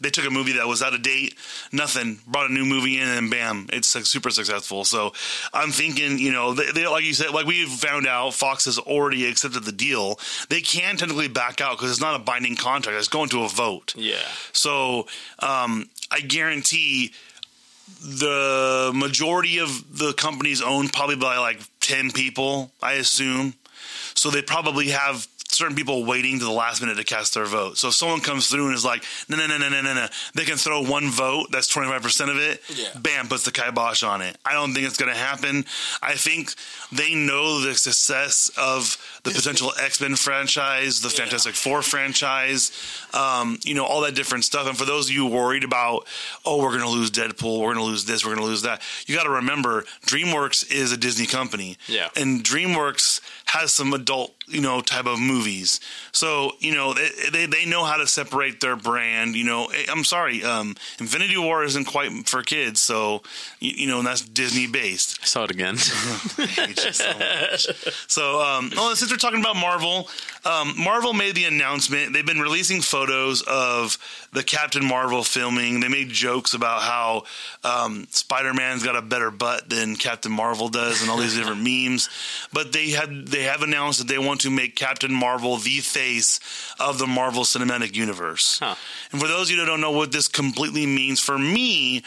they 0.00 0.10
took 0.10 0.26
a 0.26 0.30
movie 0.30 0.52
that 0.52 0.66
was 0.66 0.82
out 0.82 0.94
of 0.94 1.02
date, 1.02 1.34
nothing, 1.72 2.20
brought 2.26 2.50
a 2.50 2.52
new 2.52 2.64
movie 2.64 2.98
in, 2.98 3.08
and 3.08 3.30
bam, 3.30 3.68
it's 3.72 3.88
super 3.88 4.30
successful. 4.30 4.84
So 4.84 5.12
I'm 5.52 5.70
thinking, 5.70 6.18
you 6.18 6.32
know, 6.32 6.54
they, 6.54 6.70
they 6.72 6.86
like 6.86 7.04
you 7.04 7.14
said, 7.14 7.30
like 7.30 7.46
we've 7.46 7.68
found 7.68 8.06
out, 8.06 8.34
Fox 8.34 8.64
has 8.64 8.78
already 8.78 9.26
accepted 9.28 9.64
the 9.64 9.72
deal. 9.72 10.18
They 10.48 10.60
can 10.60 10.96
technically 10.96 11.28
back 11.28 11.60
out 11.60 11.76
because 11.76 11.90
it's 11.90 12.00
not 12.00 12.18
a 12.18 12.22
binding 12.22 12.56
contract; 12.56 12.98
it's 12.98 13.08
going 13.08 13.28
to 13.30 13.44
a 13.44 13.48
vote. 13.48 13.94
Yeah. 13.96 14.16
So 14.52 15.06
um, 15.38 15.88
I 16.10 16.20
guarantee 16.20 17.12
the 18.00 18.92
majority 18.94 19.58
of 19.58 19.98
the 19.98 20.12
companies 20.14 20.62
owned 20.62 20.92
probably 20.92 21.16
by 21.16 21.38
like 21.38 21.60
10 21.80 22.12
people, 22.12 22.70
I 22.82 22.94
assume. 22.94 23.54
So 24.14 24.30
they 24.30 24.42
probably 24.42 24.88
have 24.88 25.26
certain 25.54 25.76
people 25.76 26.04
waiting 26.04 26.38
to 26.38 26.44
the 26.44 26.50
last 26.50 26.80
minute 26.80 26.96
to 26.96 27.04
cast 27.04 27.34
their 27.34 27.44
vote. 27.46 27.78
So 27.78 27.88
if 27.88 27.94
someone 27.94 28.20
comes 28.20 28.48
through 28.48 28.66
and 28.66 28.74
is 28.74 28.84
like, 28.84 29.04
no, 29.28 29.36
no, 29.36 29.46
no, 29.46 29.58
no, 29.58 29.68
no, 29.68 29.80
no, 29.82 29.94
no, 29.94 30.06
they 30.34 30.44
can 30.44 30.56
throw 30.56 30.82
one 30.82 31.10
vote, 31.10 31.46
that's 31.50 31.72
25% 31.74 32.30
of 32.30 32.36
it, 32.36 32.62
Yeah. 32.68 32.88
bam, 32.98 33.28
puts 33.28 33.44
the 33.44 33.52
kibosh 33.52 34.02
on 34.02 34.22
it. 34.22 34.36
I 34.44 34.52
don't 34.52 34.72
think 34.74 34.86
it's 34.86 34.96
going 34.96 35.12
to 35.12 35.18
happen. 35.18 35.64
I 36.02 36.14
think 36.14 36.54
they 36.92 37.14
know 37.14 37.60
the 37.60 37.74
success 37.74 38.50
of 38.56 38.96
the 39.22 39.30
potential 39.30 39.72
X 39.80 40.00
Men 40.00 40.16
franchise, 40.16 41.00
the 41.00 41.10
Fantastic 41.10 41.54
Four 41.54 41.82
franchise, 41.82 42.70
um, 43.14 43.58
you 43.64 43.74
know, 43.74 43.84
all 43.84 44.00
that 44.02 44.14
different 44.14 44.44
stuff. 44.44 44.66
And 44.68 44.76
for 44.76 44.84
those 44.84 45.08
of 45.08 45.14
you 45.14 45.26
worried 45.26 45.64
about, 45.64 46.06
oh, 46.44 46.58
we're 46.62 46.70
going 46.76 46.82
to 46.82 46.88
lose 46.88 47.10
Deadpool, 47.10 47.60
we're 47.60 47.74
going 47.74 47.84
to 47.84 47.90
lose 47.90 48.04
this, 48.04 48.24
we're 48.24 48.34
going 48.34 48.44
to 48.44 48.50
lose 48.50 48.62
that, 48.62 48.82
you 49.06 49.16
got 49.16 49.24
to 49.24 49.30
remember 49.30 49.84
DreamWorks 50.06 50.70
is 50.72 50.92
a 50.92 50.96
Disney 50.96 51.26
company. 51.26 51.76
Yeah. 51.86 52.08
And 52.16 52.42
DreamWorks 52.42 53.20
has 53.46 53.72
some 53.72 53.92
adult, 53.94 54.34
you 54.46 54.60
know, 54.60 54.80
type 54.80 55.06
of 55.06 55.18
movies. 55.18 55.80
So, 56.12 56.52
you 56.60 56.74
know, 56.74 56.94
they, 56.94 57.08
they, 57.32 57.46
they 57.46 57.66
know 57.66 57.84
how 57.84 57.96
to 57.96 58.06
separate 58.06 58.60
their 58.60 58.76
brand. 58.76 59.34
You 59.34 59.44
know, 59.44 59.60
Eh, 59.72 59.84
I'm 59.88 60.04
sorry, 60.04 60.42
um, 60.44 60.76
Infinity 60.98 61.36
War 61.36 61.64
isn't 61.64 61.84
quite 61.86 62.28
for 62.28 62.42
kids. 62.42 62.80
So, 62.80 63.22
you, 63.58 63.72
you 63.72 63.86
know, 63.86 63.98
and 63.98 64.06
that's 64.06 64.22
Disney 64.22 64.66
based. 64.66 65.18
I 65.22 65.26
saw 65.26 65.44
it 65.44 65.50
again. 65.50 65.76
I 66.38 66.46
hate 66.46 66.84
you 66.84 66.92
so 66.92 67.12
much. 67.18 67.66
So, 68.06 68.40
um, 68.40 68.70
well, 68.74 68.90
since 69.10 69.22
we're 69.22 69.28
talking 69.28 69.42
about 69.42 69.56
Marvel, 69.56 70.08
um, 70.44 70.74
Marvel 70.78 71.12
made 71.12 71.34
the 71.34 71.44
announcement. 71.44 72.12
They've 72.12 72.24
been 72.24 72.40
releasing 72.40 72.80
photos 72.80 73.42
of 73.42 73.98
the 74.32 74.42
Captain 74.44 74.84
Marvel 74.84 75.24
filming. 75.24 75.80
They 75.80 75.88
made 75.88 76.10
jokes 76.10 76.54
about 76.54 76.82
how 76.82 77.24
um, 77.64 78.06
Spider 78.10 78.54
Man's 78.54 78.84
got 78.84 78.96
a 78.96 79.02
better 79.02 79.30
butt 79.30 79.68
than 79.68 79.96
Captain 79.96 80.30
Marvel 80.30 80.68
does, 80.68 81.02
and 81.02 81.10
all 81.10 81.16
these 81.16 81.34
different 81.34 81.62
memes. 81.64 82.08
But 82.52 82.72
they 82.72 82.90
had 82.90 83.26
they 83.26 83.42
have 83.42 83.62
announced 83.62 83.98
that 83.98 84.08
they 84.08 84.18
want 84.18 84.42
to 84.42 84.50
make 84.50 84.76
Captain 84.76 85.12
Marvel 85.12 85.56
the 85.56 85.80
face 85.80 86.38
of 86.78 86.98
the 86.98 87.06
Marvel 87.06 87.42
Cinematic 87.42 87.96
Universe. 87.96 88.60
Huh. 88.60 88.76
And 89.10 89.20
for 89.20 89.26
those 89.26 89.48
of 89.48 89.56
you 89.56 89.56
that 89.60 89.66
don't 89.66 89.80
know 89.80 89.90
what 89.90 90.12
this 90.12 90.28
completely 90.28 90.86
means, 90.86 91.18
for 91.18 91.38
me, 91.38 92.04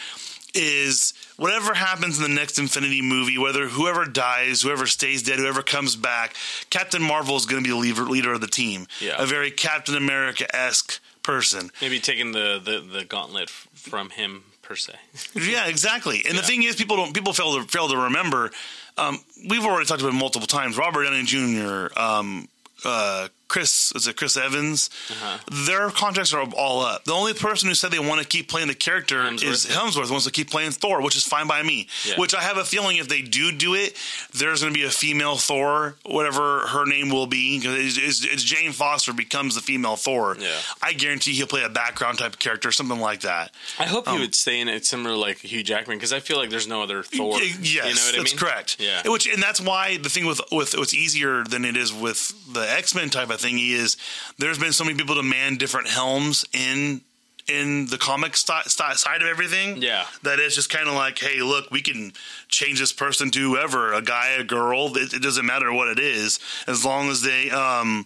is 0.53 1.13
whatever 1.37 1.73
happens 1.73 2.17
in 2.17 2.23
the 2.23 2.29
next 2.39 2.59
Infinity 2.59 3.01
movie, 3.01 3.37
whether 3.37 3.67
whoever 3.67 4.05
dies, 4.05 4.61
whoever 4.61 4.85
stays 4.85 5.23
dead, 5.23 5.39
whoever 5.39 5.61
comes 5.61 5.95
back, 5.95 6.35
Captain 6.69 7.01
Marvel 7.01 7.35
is 7.35 7.45
going 7.45 7.63
to 7.63 7.67
be 7.67 7.73
the 7.73 7.79
leader, 7.79 8.03
leader 8.03 8.33
of 8.33 8.41
the 8.41 8.47
team. 8.47 8.87
Yeah. 8.99 9.15
A 9.17 9.25
very 9.25 9.51
Captain 9.51 9.95
America 9.95 10.53
esque 10.55 10.99
person. 11.23 11.69
Maybe 11.81 11.99
taking 11.99 12.31
the, 12.31 12.61
the, 12.63 12.79
the 12.79 13.05
gauntlet 13.05 13.49
from 13.49 14.09
him 14.11 14.43
per 14.61 14.75
se. 14.75 14.93
Yeah, 15.35 15.67
exactly. 15.67 16.23
And 16.27 16.37
the 16.37 16.41
thing 16.41 16.63
is, 16.63 16.75
people 16.75 16.95
don't 16.95 17.13
people 17.13 17.33
fail 17.33 17.55
to 17.57 17.63
fail 17.67 17.87
to 17.89 17.97
remember. 17.97 18.51
Um, 18.97 19.19
we've 19.49 19.65
already 19.65 19.85
talked 19.85 20.01
about 20.01 20.13
it 20.13 20.17
multiple 20.17 20.47
times. 20.47 20.77
Robert 20.77 21.03
Downey 21.03 21.23
Jr., 21.23 21.87
um, 21.99 22.47
uh, 22.85 23.27
Chris 23.53 23.91
is 23.95 24.07
it 24.07 24.15
Chris 24.17 24.35
Evans? 24.35 24.89
Uh-huh. 25.11 25.37
Their 25.67 25.89
contracts 25.91 26.33
are 26.33 26.43
all 26.57 26.81
up. 26.81 27.03
The 27.05 27.11
only 27.13 27.33
person 27.35 27.69
who 27.69 27.75
said 27.75 27.91
they 27.91 27.99
want 27.99 28.19
to 28.19 28.27
keep 28.27 28.49
playing 28.49 28.67
the 28.67 28.73
character 28.73 29.21
Hemsworth. 29.21 29.43
is 29.43 29.65
Hemsworth 29.67 30.09
wants 30.09 30.25
to 30.25 30.31
keep 30.31 30.49
playing 30.49 30.71
Thor, 30.71 31.03
which 31.03 31.15
is 31.15 31.23
fine 31.23 31.47
by 31.47 31.61
me. 31.61 31.87
Yeah. 32.07 32.15
Which 32.17 32.33
I 32.33 32.41
have 32.41 32.57
a 32.57 32.65
feeling 32.65 32.97
if 32.97 33.07
they 33.07 33.21
do 33.21 33.51
do 33.51 33.75
it, 33.75 33.95
there's 34.33 34.61
going 34.61 34.73
to 34.73 34.79
be 34.79 34.85
a 34.85 34.89
female 34.89 35.35
Thor, 35.35 35.95
whatever 36.03 36.61
her 36.67 36.85
name 36.87 37.09
will 37.11 37.27
be, 37.27 37.59
because 37.59 37.77
it's, 37.97 38.23
it's, 38.23 38.33
it's 38.33 38.43
Jane 38.43 38.71
Foster 38.71 39.13
becomes 39.13 39.53
the 39.53 39.61
female 39.61 39.97
Thor. 39.97 40.35
Yeah. 40.39 40.57
I 40.81 40.93
guarantee 40.93 41.33
he'll 41.33 41.45
play 41.47 41.63
a 41.63 41.69
background 41.69 42.17
type 42.17 42.33
of 42.33 42.39
character, 42.39 42.71
something 42.71 42.99
like 42.99 43.21
that. 43.21 43.51
I 43.77 43.85
hope 43.85 44.07
Um, 44.07 44.15
he 44.15 44.21
would 44.21 44.33
stay 44.33 44.59
in 44.59 44.67
it 44.67 44.85
similar 44.85 45.15
like 45.15 45.37
Hugh 45.39 45.61
Jackman 45.63 45.97
because 45.97 46.11
I 46.11 46.19
feel 46.21 46.37
like 46.37 46.49
there's 46.49 46.67
no 46.67 46.81
other 46.81 47.03
Thor. 47.03 47.33
Y- 47.33 47.51
Yes, 47.61 47.61
you 47.63 47.75
know 47.75 47.87
what 47.87 47.93
that's 47.93 48.15
I 48.17 48.23
mean? 48.23 48.37
correct. 48.37 48.77
Yeah. 48.79 49.01
which 49.07 49.27
and 49.31 49.41
that's 49.43 49.61
why 49.61 49.97
the 49.97 50.09
thing 50.09 50.25
with 50.25 50.41
with 50.51 50.75
what's 50.75 50.93
easier 50.95 51.43
than 51.43 51.65
it 51.65 51.77
is 51.77 51.93
with 51.93 52.33
the 52.51 52.61
X 52.61 52.95
Men 52.95 53.09
type 53.09 53.29
of 53.29 53.39
thing 53.43 53.59
is 53.59 53.97
there's 54.39 54.57
been 54.57 54.71
so 54.71 54.83
many 54.83 54.97
people 54.97 55.15
to 55.15 55.23
man 55.23 55.57
different 55.57 55.87
helms 55.87 56.45
in 56.53 57.01
in 57.47 57.87
the 57.87 57.97
comic 57.97 58.37
st- 58.37 58.65
st- 58.65 58.97
side 58.97 59.21
of 59.21 59.27
everything. 59.27 59.81
Yeah. 59.81 60.05
that 60.23 60.39
it's 60.39 60.55
just 60.55 60.69
kind 60.69 60.87
of 60.87 60.95
like, 60.95 61.19
hey, 61.19 61.41
look, 61.41 61.69
we 61.71 61.81
can 61.81 62.13
change 62.47 62.79
this 62.79 62.93
person 62.93 63.31
to 63.31 63.39
whoever, 63.39 63.91
a 63.93 64.01
guy, 64.01 64.29
a 64.39 64.45
girl. 64.45 64.95
It, 64.95 65.13
it 65.13 65.21
doesn't 65.21 65.45
matter 65.45 65.73
what 65.73 65.89
it 65.89 65.99
is, 65.99 66.39
as 66.67 66.85
long 66.85 67.09
as 67.09 67.21
they, 67.21 67.49
um, 67.51 68.05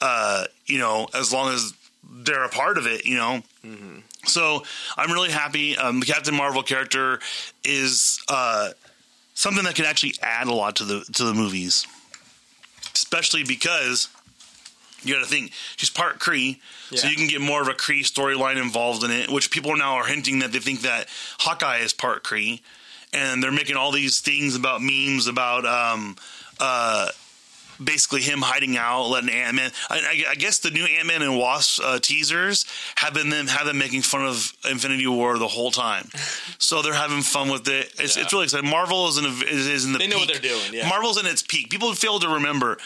uh, 0.00 0.44
you 0.66 0.78
know, 0.78 1.08
as 1.14 1.32
long 1.32 1.52
as 1.52 1.74
they're 2.08 2.44
a 2.44 2.48
part 2.48 2.78
of 2.78 2.86
it, 2.86 3.04
you 3.04 3.16
know. 3.16 3.42
So 4.26 4.62
I'm 4.96 5.10
really 5.10 5.32
happy. 5.32 5.76
Um, 5.76 5.98
the 5.98 6.06
Captain 6.06 6.34
Marvel 6.36 6.62
character 6.62 7.18
is 7.64 8.20
uh, 8.28 8.70
something 9.34 9.64
that 9.64 9.74
can 9.74 9.84
actually 9.84 10.14
add 10.22 10.46
a 10.46 10.54
lot 10.54 10.76
to 10.76 10.84
the 10.84 11.00
to 11.14 11.24
the 11.24 11.34
movies, 11.34 11.84
especially 12.94 13.42
because 13.42 14.08
you 15.02 15.14
got 15.14 15.20
to 15.20 15.30
think 15.30 15.52
she's 15.76 15.90
part 15.90 16.18
Cree, 16.18 16.60
so 16.94 17.06
you 17.08 17.16
can 17.16 17.26
get 17.26 17.40
more 17.40 17.62
of 17.62 17.68
a 17.68 17.74
Cree 17.74 18.02
storyline 18.02 18.56
involved 18.60 19.04
in 19.04 19.10
it. 19.10 19.30
Which 19.30 19.50
people 19.50 19.76
now 19.76 19.94
are 19.94 20.06
hinting 20.06 20.40
that 20.40 20.52
they 20.52 20.58
think 20.58 20.80
that 20.82 21.06
Hawkeye 21.38 21.78
is 21.78 21.92
part 21.92 22.22
Cree, 22.24 22.62
and 23.12 23.42
they're 23.42 23.52
making 23.52 23.76
all 23.76 23.92
these 23.92 24.20
things 24.20 24.56
about 24.56 24.80
memes 24.82 25.26
about. 25.26 25.64
Um, 25.66 26.16
uh, 26.58 27.08
basically 27.82 28.22
him 28.22 28.40
hiding 28.40 28.76
out, 28.76 29.08
letting 29.08 29.30
Ant 29.30 29.54
Man. 29.54 29.70
I, 29.90 29.98
I, 29.98 30.30
I 30.30 30.34
guess 30.34 30.58
the 30.58 30.70
new 30.70 30.84
Ant 30.84 31.06
Man 31.06 31.22
and 31.22 31.38
Wasp 31.38 31.80
uh, 31.84 31.98
teasers 31.98 32.64
have 32.96 33.14
been 33.14 33.28
them 33.28 33.46
have 33.48 33.66
them 33.66 33.78
making 33.78 34.02
fun 34.02 34.26
of 34.26 34.52
Infinity 34.68 35.06
War 35.06 35.38
the 35.38 35.48
whole 35.48 35.70
time. 35.70 36.08
so 36.58 36.82
they're 36.82 36.94
having 36.94 37.22
fun 37.22 37.50
with 37.50 37.68
it. 37.68 37.92
It's, 37.98 38.16
Yeah. 38.16 38.22
it's 38.22 38.32
really 38.32 38.44
exciting. 38.44 38.70
Marvel 38.70 39.08
is 39.08 39.18
in 39.18 39.24
a, 39.24 39.28
is, 39.28 39.84
in 39.84 39.92
the 39.92 39.98
They 39.98 40.06
know 40.06 40.18
what 40.18 40.28
they're 40.28 40.40
doing, 40.40 40.72
yeah. 40.72 40.88
Marvel's 40.88 41.18
in 41.18 41.26
its 41.26 41.42
peak. 41.42 41.70
People 41.70 41.92
fail 41.94 42.18
to 42.18 42.28
remember. 42.28 42.78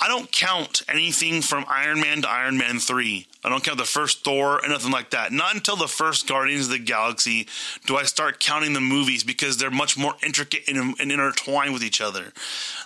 I 0.00 0.08
don't 0.08 0.30
count 0.32 0.82
anything 0.88 1.40
from 1.40 1.64
Iron 1.68 2.00
Man 2.00 2.22
to 2.22 2.28
Iron 2.28 2.58
Man 2.58 2.78
3. 2.78 3.26
I 3.44 3.48
don't 3.48 3.62
count 3.64 3.78
the 3.78 3.84
first 3.84 4.24
Thor 4.24 4.58
and 4.58 4.70
nothing 4.72 4.90
like 4.90 5.10
that. 5.10 5.32
Not 5.32 5.54
until 5.54 5.76
the 5.76 5.86
first 5.88 6.26
Guardians 6.28 6.66
of 6.66 6.72
the 6.72 6.78
Galaxy 6.78 7.46
do 7.86 7.96
I 7.96 8.02
start 8.02 8.40
counting 8.40 8.72
the 8.72 8.80
movies 8.80 9.22
because 9.24 9.56
they're 9.56 9.70
much 9.70 9.96
more 9.96 10.14
intricate 10.22 10.64
and, 10.68 10.94
and 11.00 11.12
intertwined 11.12 11.72
with 11.72 11.82
each 11.84 12.00
other. 12.00 12.32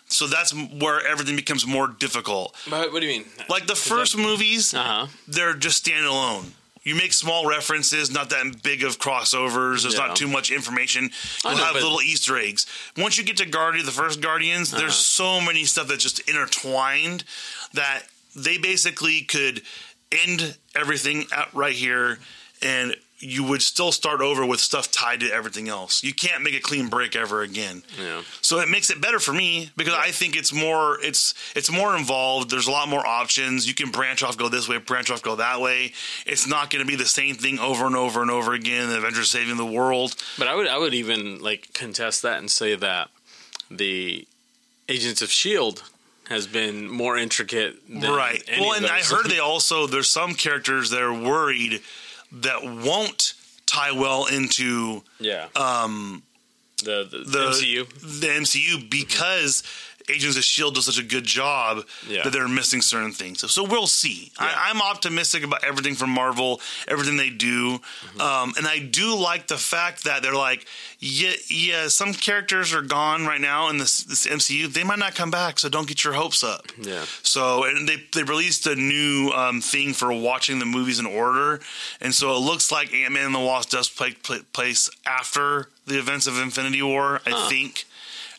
So 0.08 0.26
that's 0.26 0.52
where 0.54 1.04
everything 1.06 1.34
becomes 1.36 1.66
more 1.66 1.88
difficult. 1.88 2.54
But 2.68 2.92
what 2.92 3.00
do 3.00 3.06
you 3.06 3.20
mean? 3.20 3.28
Like 3.48 3.66
the 3.66 3.74
first 3.76 4.16
movies, 4.16 4.74
Uh 4.74 4.82
huh. 4.82 5.06
they're 5.26 5.54
just 5.54 5.84
standalone. 5.86 6.50
You 6.85 6.94
make 6.94 7.12
small 7.12 7.47
references, 7.47 8.11
not 8.11 8.30
that 8.30 8.62
big 8.62 8.82
of 8.85 8.99
crossovers. 8.99 9.82
There's 9.82 9.94
Yeah. 9.94 10.06
not 10.08 10.16
too 10.16 10.28
much 10.28 10.50
information. 10.50 11.11
You'll 11.44 11.56
know, 11.56 11.64
have 11.64 11.75
little 11.75 12.00
Easter 12.00 12.38
eggs. 12.38 12.66
Once 12.97 13.18
you 13.18 13.25
get 13.25 13.37
to 13.38 13.47
Guardian, 13.47 13.85
the 13.85 13.92
first 13.92 14.20
Guardians, 14.20 14.73
Uh-huh. 14.73 14.80
there's 14.82 14.97
so 14.97 15.40
many 15.40 15.64
stuff 15.64 15.88
that's 15.88 16.02
just 16.02 16.20
intertwined 16.20 17.25
that 17.75 18.04
they 18.35 18.56
basically 18.58 19.23
could 19.23 19.62
end 20.12 20.56
everything 20.75 21.26
at 21.32 21.52
right 21.52 21.75
here, 21.75 22.18
and 22.62 22.97
you 23.20 23.42
would 23.42 23.62
still 23.62 23.90
start 23.90 24.20
over 24.20 24.46
with 24.46 24.60
stuff 24.60 24.90
tied 24.92 25.20
to 25.20 25.32
everything 25.32 25.68
else. 25.68 26.04
You 26.04 26.14
can't 26.14 26.42
make 26.42 26.54
a 26.54 26.60
clean 26.60 26.88
break 26.88 27.16
ever 27.16 27.42
again. 27.42 27.82
Yeah. 28.00 28.22
So 28.42 28.60
it 28.60 28.68
makes 28.68 28.90
it 28.90 29.00
better 29.00 29.18
for 29.18 29.32
me 29.32 29.70
because 29.76 29.94
I 29.94 30.10
think 30.10 30.37
it's 30.37 30.52
more 30.52 30.98
it's 31.02 31.34
it's 31.56 31.70
more 31.70 31.96
involved. 31.96 32.50
There's 32.50 32.68
a 32.68 32.70
lot 32.70 32.88
more 32.88 33.04
options. 33.04 33.66
You 33.66 33.75
can 33.75 33.90
branch 33.90 34.22
off, 34.22 34.37
go 34.37 34.48
this 34.48 34.68
way, 34.68 34.78
branch 34.78 35.10
off, 35.10 35.22
go 35.22 35.34
that 35.37 35.60
way. 35.60 35.92
It's 36.26 36.46
not 36.46 36.70
going 36.70 36.84
to 36.84 36.88
be 36.88 36.96
the 36.96 37.06
same 37.06 37.34
thing 37.34 37.58
over 37.58 37.87
and 37.87 37.96
over 37.96 38.22
and 38.22 38.30
over 38.30 38.54
again. 38.54 38.88
The 38.88 38.98
Avengers 38.98 39.30
saving 39.30 39.56
the 39.56 39.66
world. 39.66 40.14
But 40.38 40.46
I 40.46 40.54
would 40.54 40.68
I 40.68 40.78
would 40.78 40.94
even 40.94 41.40
like 41.40 41.72
contest 41.72 42.22
that 42.22 42.38
and 42.38 42.50
say 42.50 42.76
that 42.76 43.08
the 43.70 44.26
Agents 44.88 45.22
of 45.22 45.30
Shield 45.30 45.82
has 46.28 46.46
been 46.46 46.88
more 46.88 47.16
intricate 47.16 47.76
than 47.88 48.12
right. 48.12 48.42
Well, 48.60 48.75
and 48.75 48.87
I 48.87 49.00
heard 49.00 49.26
they 49.28 49.40
also 49.40 49.87
there's 49.88 50.10
some 50.10 50.34
characters 50.34 50.90
that 50.90 51.02
are 51.02 51.12
worried 51.12 51.80
that 52.32 52.62
won't 52.64 53.35
tie 53.66 53.92
well 53.92 54.26
into 54.26 55.02
yeah. 55.20 55.49
um, 55.56 56.23
the, 56.85 57.08
the, 57.11 57.18
the 57.18 57.38
MCU 57.38 58.20
the 58.20 58.26
MCU 58.28 58.90
because 58.90 59.62
Agents 60.10 60.36
of 60.36 60.44
Shield 60.44 60.74
does 60.74 60.86
such 60.86 60.98
a 60.98 61.02
good 61.02 61.24
job 61.24 61.84
Yeah. 62.06 62.22
that 62.24 62.32
they're 62.32 62.48
missing 62.48 62.82
certain 62.82 63.12
things. 63.12 63.40
So, 63.40 63.46
so 63.46 63.64
we'll 63.64 63.86
see. 63.86 64.32
Yeah. 64.40 64.46
I, 64.46 64.70
I'm 64.70 64.80
optimistic 64.82 65.44
about 65.44 65.64
everything 65.64 65.94
from 65.94 66.10
Marvel, 66.10 66.60
everything 66.86 67.16
they 67.16 67.30
do, 67.30 67.78
Mm-hmm. 67.78 68.20
um, 68.20 68.54
and 68.56 68.66
I 68.66 68.78
do 68.78 69.14
like 69.16 69.46
the 69.48 69.58
fact 69.58 70.04
that 70.04 70.22
they're 70.22 70.34
like, 70.34 70.66
yeah, 71.00 71.32
yeah, 71.48 71.88
some 71.88 72.12
characters 72.12 72.72
are 72.74 72.82
gone 72.82 73.26
right 73.26 73.40
now 73.40 73.68
in 73.70 73.78
this, 73.78 74.02
this 74.04 74.26
MCU. 74.26 74.66
They 74.72 74.84
might 74.84 74.98
not 74.98 75.14
come 75.14 75.30
back, 75.30 75.58
so 75.58 75.68
don't 75.68 75.86
get 75.86 76.02
your 76.04 76.14
hopes 76.14 76.42
up. 76.42 76.66
yeah 76.80 77.04
So, 77.22 77.64
and 77.64 77.88
they 77.88 78.02
they 78.14 78.22
released 78.24 78.66
a 78.66 78.74
new 78.74 79.30
um, 79.34 79.60
thing 79.60 79.92
for 79.94 80.12
watching 80.12 80.58
the 80.58 80.66
movies 80.66 80.98
in 80.98 81.06
order, 81.06 81.60
and 82.00 82.12
so 82.14 82.34
it 82.34 82.40
looks 82.40 82.72
like 82.72 82.92
Ant 82.92 83.12
Man 83.12 83.26
and 83.26 83.34
the 83.34 83.38
Wasp 83.40 83.70
does 83.70 83.88
play, 83.88 84.12
play, 84.12 84.40
place 84.52 84.90
after 85.06 85.68
the 85.86 85.98
events 85.98 86.26
of 86.26 86.38
Infinity 86.38 86.82
War. 86.82 87.20
I 87.26 87.30
Huh. 87.30 87.48
think 87.48 87.84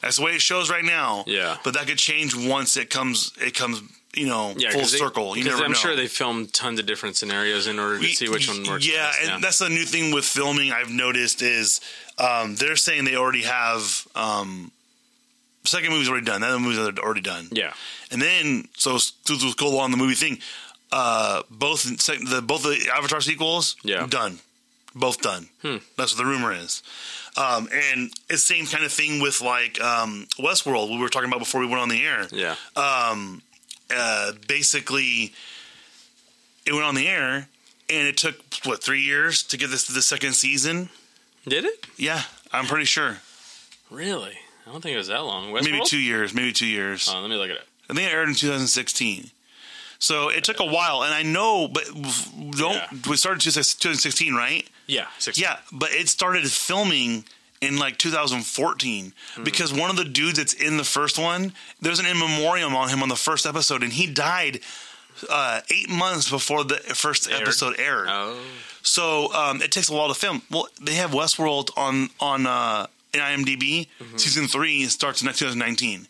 that's 0.01 0.17
the 0.17 0.23
way 0.23 0.31
it 0.31 0.41
shows 0.41 0.69
right 0.69 0.83
now. 0.85 1.23
Yeah. 1.27 1.57
but 1.63 1.73
that 1.75 1.87
could 1.87 1.97
change 1.97 2.35
once 2.35 2.77
it 2.77 2.89
comes. 2.89 3.31
It 3.41 3.53
comes, 3.55 3.81
you 4.15 4.27
know, 4.27 4.53
yeah 4.57 4.71
full 4.71 4.81
they- 4.81 4.87
circle. 4.87 5.37
You 5.37 5.43
never 5.43 5.63
I'm 5.63 5.71
know. 5.71 5.75
sure 5.77 5.95
they 5.95 6.07
filmed 6.07 6.53
tons 6.53 6.79
of 6.79 6.85
different 6.85 7.15
scenarios 7.17 7.67
in 7.67 7.79
order 7.79 7.99
to 7.99 8.05
see 8.05 8.29
which 8.29 8.47
one 8.47 8.63
works. 8.67 8.87
Yeah, 8.87 9.07
best. 9.09 9.29
and 9.29 9.43
that's 9.43 9.59
the 9.59 9.69
new 9.69 9.85
thing 9.85 10.13
with 10.13 10.25
filming. 10.25 10.71
I've 10.71 10.89
noticed 10.89 11.41
is 11.41 11.79
um, 12.17 12.55
they're 12.55 12.75
saying 12.75 13.05
they 13.05 13.15
already 13.15 13.43
have. 13.43 14.07
Um, 14.15 14.71
second 15.65 15.91
movie's 15.91 16.09
already 16.09 16.25
done. 16.25 16.41
That 16.41 16.57
movie's 16.59 16.79
already 16.99 17.21
done. 17.21 17.49
yeah 17.51 17.73
And 18.11 18.21
then, 18.21 18.67
so 18.75 18.97
to 19.25 19.53
go 19.57 19.67
along 19.67 19.91
the 19.91 19.97
movie 19.97 20.15
thing, 20.15 20.39
uh, 20.91 21.43
both 21.51 21.83
the 21.83 22.41
both 22.43 22.63
the 22.63 22.89
Avatar 22.95 23.21
sequels, 23.21 23.75
Yeah. 23.83 24.07
done, 24.07 24.39
both 24.95 25.21
done. 25.21 25.49
Hmm. 25.61 25.77
That's 25.97 26.15
what 26.17 26.23
the 26.23 26.29
rumor 26.29 26.51
is. 26.53 26.81
Um, 27.37 27.69
and 27.71 28.09
it's 28.29 28.47
the 28.47 28.55
same 28.55 28.65
kind 28.65 28.83
of 28.83 28.91
thing 28.91 29.21
with 29.21 29.41
like 29.41 29.79
um, 29.81 30.27
Westworld, 30.39 30.89
we 30.89 30.97
were 30.97 31.09
talking 31.09 31.29
about 31.29 31.39
before 31.39 31.61
we 31.61 31.67
went 31.67 31.79
on 31.81 31.89
the 31.89 32.03
air. 32.05 32.27
yeah 32.31 32.55
Um, 32.75 33.41
uh, 33.95 34.33
basically, 34.47 35.33
it 36.65 36.73
went 36.73 36.85
on 36.85 36.95
the 36.95 37.07
air, 37.07 37.47
and 37.89 38.07
it 38.07 38.17
took 38.17 38.35
what 38.65 38.83
three 38.83 39.01
years 39.01 39.43
to 39.43 39.57
get 39.57 39.69
this 39.69 39.85
to 39.87 39.93
the 39.93 40.01
second 40.01 40.33
season. 40.33 40.89
did 41.47 41.65
it 41.65 41.85
Yeah, 41.97 42.23
I'm 42.51 42.65
pretty 42.65 42.85
sure. 42.85 43.17
really? 43.89 44.37
I 44.67 44.71
don't 44.71 44.81
think 44.81 44.93
it 44.93 44.97
was 44.97 45.07
that 45.07 45.23
long. 45.23 45.51
Westworld? 45.51 45.63
Maybe 45.71 45.81
two 45.85 45.97
years. 45.97 46.33
Maybe 46.33 46.51
two 46.53 46.67
years. 46.67 47.09
Oh, 47.11 47.19
let 47.21 47.29
me 47.29 47.37
look 47.37 47.49
at 47.49 47.55
it. 47.55 47.65
I 47.89 47.93
think 47.95 48.07
it 48.07 48.13
aired 48.13 48.29
in 48.29 48.35
2016. 48.35 49.31
So 49.99 50.29
it 50.29 50.43
took 50.45 50.59
a 50.59 50.65
while, 50.65 51.03
and 51.03 51.13
I 51.13 51.23
know, 51.23 51.67
but 51.67 51.83
don't 52.57 52.73
Yeah. 52.75 52.87
we 53.07 53.17
started 53.17 53.41
2016, 53.41 54.33
right? 54.33 54.65
Yeah, 54.87 55.07
six. 55.19 55.37
Yeah, 55.37 55.57
but 55.71 55.91
it 55.91 56.07
started 56.09 56.49
filming 56.51 57.25
in 57.61 57.77
like 57.77 57.97
2014 57.97 59.13
Hmm. 59.35 59.43
because 59.43 59.73
one 59.73 59.89
of 59.89 59.97
the 59.97 60.05
dudes 60.05 60.37
that's 60.37 60.53
in 60.53 60.77
the 60.77 60.83
first 60.85 61.17
one, 61.17 61.53
there's 61.81 61.99
an 61.99 62.05
in 62.05 62.17
memoriam 62.17 62.73
on 62.75 62.87
him 62.89 63.03
on 63.03 63.09
the 63.09 63.17
first 63.17 63.45
episode, 63.45 63.83
and 63.83 63.93
he 63.93 64.07
died 64.07 64.61
uh, 65.29 65.59
eight 65.69 65.89
months 65.89 66.29
before 66.29 66.63
the 66.63 66.77
first 66.77 67.29
Aired? 67.29 67.41
episode 67.41 67.77
aired. 67.77 68.07
Oh, 68.09 68.39
So 68.83 69.33
um, 69.33 69.61
it 69.61 69.69
takes 69.69 69.89
a 69.89 69.93
while 69.93 70.07
to 70.07 70.13
film. 70.13 70.43
Well, 70.49 70.69
they 70.79 70.93
have 70.95 71.11
Westworld 71.11 71.71
on 71.75 72.09
on 72.21 72.47
uh, 72.47 72.87
in 73.13 73.19
IMDb. 73.19 73.87
Mm-hmm. 74.01 74.15
Season 74.17 74.47
three 74.47 74.85
starts 74.85 75.21
in 75.21 75.27
2019. 75.27 76.07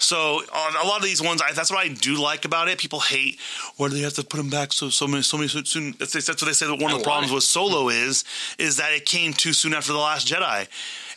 So 0.00 0.42
on 0.54 0.76
a 0.76 0.86
lot 0.86 0.98
of 0.98 1.02
these 1.02 1.20
ones, 1.20 1.42
I, 1.42 1.52
that's 1.52 1.70
what 1.70 1.80
I 1.84 1.88
do 1.88 2.20
like 2.22 2.44
about 2.44 2.68
it. 2.68 2.78
People 2.78 3.00
hate 3.00 3.38
why 3.76 3.88
do 3.88 3.94
they 3.94 4.02
have 4.02 4.14
to 4.14 4.22
put 4.24 4.36
them 4.36 4.48
back 4.50 4.72
so 4.72 4.90
so 4.90 5.06
many 5.08 5.22
so 5.22 5.36
many 5.36 5.48
so 5.48 5.62
soon. 5.64 5.94
That's, 5.98 6.12
that's 6.12 6.28
what 6.28 6.46
they 6.46 6.52
say. 6.52 6.66
That 6.66 6.80
one 6.80 6.92
of 6.92 6.98
the 6.98 7.04
problems 7.04 7.32
with 7.32 7.42
Solo 7.44 7.88
is 7.88 8.24
is 8.58 8.76
that 8.76 8.92
it 8.92 9.04
came 9.06 9.32
too 9.32 9.52
soon 9.52 9.74
after 9.74 9.92
the 9.92 9.98
Last 9.98 10.28
Jedi. 10.28 10.66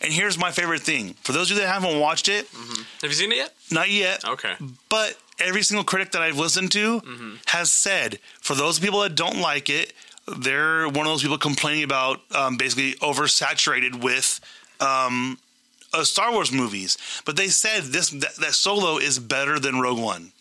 And 0.03 0.11
here's 0.11 0.35
my 0.37 0.51
favorite 0.51 0.81
thing 0.81 1.13
for 1.23 1.31
those 1.31 1.51
of 1.51 1.57
you 1.57 1.63
that 1.63 1.69
haven't 1.71 1.99
watched 1.99 2.27
it, 2.27 2.47
have 3.01 3.03
you 3.03 3.11
seen 3.11 3.31
it 3.31 3.35
yet? 3.37 3.53
not 3.69 3.89
yet. 3.89 4.25
Okay. 4.25 4.53
But 4.89 5.15
every 5.39 5.61
single 5.61 5.83
critic 5.83 6.11
that 6.13 6.21
I've 6.23 6.37
listened 6.39 6.71
to 6.71 7.01
Mm-hmm. 7.01 7.35
has 7.47 7.71
said 7.71 8.17
for 8.41 8.55
those 8.55 8.79
people 8.79 9.01
that 9.01 9.13
don't 9.15 9.37
like 9.41 9.69
it, 9.69 9.93
they're 10.39 10.85
one 10.87 11.05
of 11.05 11.11
those 11.11 11.21
people 11.21 11.37
complaining 11.37 11.83
about 11.83 12.19
um, 12.33 12.57
basically 12.57 12.93
oversaturated 12.93 14.03
with 14.03 14.39
um, 14.79 15.37
uh, 15.93 16.03
Star 16.03 16.31
Wars 16.31 16.51
movies. 16.51 16.97
But 17.25 17.35
they 17.35 17.47
said 17.47 17.83
this 17.85 18.09
that, 18.09 18.35
that 18.37 18.53
Solo 18.53 18.97
is 18.97 19.19
better 19.19 19.59
than 19.59 19.79
Rogue 19.79 19.99
One. 19.99 20.31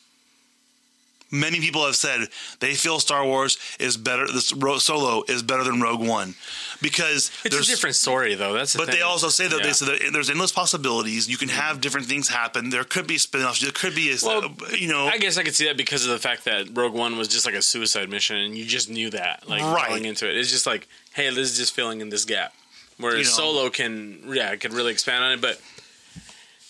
Many 1.33 1.61
people 1.61 1.87
have 1.87 1.95
said 1.95 2.27
they 2.59 2.75
feel 2.75 2.99
Star 2.99 3.25
Wars 3.25 3.57
is 3.79 3.97
better. 3.97 4.27
This 4.27 4.53
Ro- 4.53 4.79
Solo 4.79 5.23
is 5.29 5.45
better 5.45 5.63
than 5.63 5.81
Rogue 5.81 6.01
One 6.05 6.35
because 6.83 7.31
It's 7.45 7.55
a 7.57 7.63
different 7.63 7.95
story, 7.95 8.35
though. 8.35 8.53
That's 8.53 8.73
the 8.73 8.81
But 8.81 8.91
they 8.91 9.03
also 9.03 9.29
say 9.29 9.47
that 9.47 9.59
Yeah. 9.61 9.67
they 9.67 9.73
said 9.73 9.89
that 9.89 10.11
there's 10.13 10.29
endless 10.29 10.51
possibilities. 10.51 11.29
You 11.29 11.37
can 11.37 11.49
have 11.51 11.81
different 11.81 12.09
things 12.09 12.27
happen. 12.29 12.71
There 12.71 12.83
could 12.83 13.07
be 13.07 13.17
spin-offs. 13.17 13.61
There 13.61 13.71
could 13.71 13.95
be, 13.95 14.11
a, 14.13 14.17
Well, 14.25 14.53
you 14.77 14.89
know, 14.89 15.07
I 15.07 15.19
guess 15.19 15.37
I 15.39 15.45
could 15.45 15.55
see 15.55 15.67
that 15.67 15.77
because 15.77 16.05
of 16.05 16.11
the 16.11 16.19
fact 16.19 16.47
that 16.47 16.77
Rogue 16.77 16.95
One 16.95 17.17
was 17.17 17.29
just 17.29 17.47
like 17.47 17.55
a 17.55 17.63
suicide 17.63 18.11
mission, 18.11 18.35
and 18.37 18.59
you 18.59 18.65
just 18.65 18.91
knew 18.91 19.09
that, 19.11 19.49
like 19.49 19.63
Right. 19.63 19.89
going 19.89 20.07
into 20.07 20.29
it. 20.29 20.37
It's 20.37 20.51
just 20.51 20.67
like, 20.67 20.89
hey, 21.13 21.31
this 21.31 21.53
is 21.53 21.57
just 21.57 21.77
filling 21.77 22.01
in 22.01 22.09
this 22.09 22.25
gap. 22.25 22.55
Whereas 23.01 23.19
You 23.19 23.25
know. 23.25 23.53
Solo 23.53 23.71
can, 23.71 24.23
yeah, 24.29 24.55
could 24.57 24.73
really 24.73 24.93
expand 24.93 25.25
on 25.25 25.33
it. 25.33 25.41
But 25.41 25.61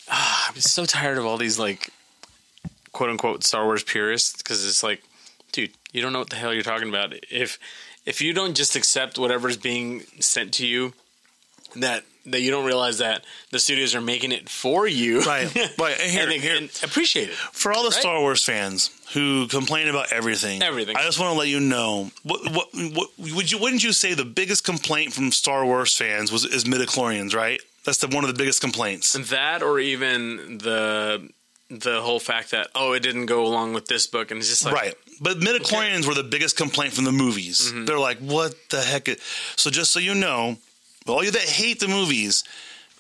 ah, 0.09 0.51
I'm 0.51 0.61
so 0.61 0.85
tired 0.85 1.19
of 1.19 1.27
all 1.27 1.37
these 1.37 1.59
like 1.59 1.91
quote 2.93 3.11
unquote 3.11 3.45
Star 3.45 3.65
Wars 3.65 3.83
purists 3.83 4.37
because 4.37 4.67
it's 4.67 4.83
like, 4.83 5.03
dude, 5.53 5.73
you 5.93 6.03
don't 6.03 6.13
know 6.13 6.19
what 6.21 6.31
the 6.31 6.37
hell 6.37 6.53
you're 6.53 6.63
talking 6.63 6.89
about. 6.89 7.15
If 7.31 7.59
if 8.07 8.21
you 8.21 8.33
don't 8.33 8.57
just 8.57 8.77
accept 8.77 9.19
whatever's 9.19 9.57
being 9.57 10.01
sent 10.21 10.55
to 10.55 10.67
you, 10.67 10.93
that 11.77 12.05
that 12.27 12.43
you 12.43 12.51
don't 12.51 12.67
realize 12.67 12.99
that 12.99 13.25
the 13.51 13.59
studios 13.59 13.95
are 13.95 14.01
making 14.03 14.31
it 14.31 14.47
for 14.49 14.87
you, 14.87 15.21
right, 15.23 15.53
right. 15.79 15.99
And 16.01 16.11
here, 16.11 16.23
and, 16.25 16.31
they- 16.31 16.39
here, 16.39 16.57
and 16.57 16.71
appreciate 16.85 17.31
it. 17.31 17.35
for 17.35 17.73
all 17.73 17.83
the 17.83 17.89
Right? 17.89 17.99
Star 18.01 18.21
Wars 18.21 18.45
fans 18.45 18.91
who 19.15 19.49
complain 19.49 19.89
about 19.89 20.13
everything, 20.13 20.63
Everything. 20.63 20.97
I 20.97 21.03
just 21.03 21.19
want 21.19 21.33
to 21.33 21.39
let 21.39 21.49
you 21.49 21.61
know 21.61 22.11
what, 22.23 22.43
what, 22.53 22.69
what 22.75 23.09
would 23.19 23.51
you 23.51 23.59
wouldn't 23.59 23.83
you 23.83 23.93
say 23.93 24.13
the 24.15 24.25
biggest 24.27 24.65
complaint 24.65 25.13
from 25.15 25.33
Star 25.33 25.65
Wars 25.65 25.97
fans 25.97 26.31
was 26.31 26.45
is 26.45 26.65
midichlorians, 26.65 27.35
right? 27.35 27.61
That's 27.87 27.99
the 27.99 28.09
one 28.09 28.23
of 28.25 28.29
the 28.29 28.37
biggest 28.39 28.61
complaints. 28.61 29.15
that 29.31 29.63
or 29.63 29.81
even 29.81 30.59
the 30.59 31.31
the 31.71 32.03
whole 32.03 32.21
fact 32.21 32.51
that 32.51 32.69
oh 32.75 32.93
it 32.93 33.01
didn't 33.01 33.27
go 33.27 33.47
along 33.47 33.73
with 33.73 33.87
this 33.87 34.07
book 34.07 34.31
and 34.31 34.39
it's 34.41 34.49
just 34.51 34.65
like 34.67 34.75
right. 34.75 34.95
But 35.23 35.39
midichlorians 35.39 36.07
were 36.07 36.15
the 36.15 36.23
biggest 36.25 36.57
complaint 36.59 36.93
from 36.93 37.05
the 37.05 37.13
movies. 37.13 37.61
Mm-hmm. 37.73 37.85
They're 37.87 37.99
like, 37.99 38.19
what 38.19 38.55
the 38.71 38.83
heck? 38.83 39.09
So 39.57 39.71
just 39.71 39.91
so 39.93 39.99
you 40.01 40.15
know, 40.15 40.57
all 41.07 41.25
you 41.25 41.31
that 41.31 41.43
hate 41.43 41.81
the 41.81 41.89
movies, 41.89 42.45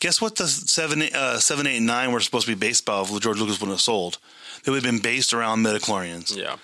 guess 0.00 0.20
what 0.20 0.36
the 0.36 0.46
seven 0.48 1.02
uh, 1.02 1.38
seven 1.38 1.66
eight 1.66 1.80
nine 1.82 2.12
were 2.12 2.20
supposed 2.20 2.46
to 2.46 2.54
be 2.54 2.58
based 2.58 2.88
off 2.88 3.12
of 3.14 3.20
George 3.20 3.38
Lucas 3.38 3.60
wouldn't 3.60 3.74
have 3.76 3.80
sold. 3.80 4.18
They 4.64 4.70
would 4.72 4.82
have 4.84 4.92
been 4.92 5.02
based 5.02 5.32
around 5.32 5.64
midichlorians. 5.64 6.36
yeah 6.36 6.56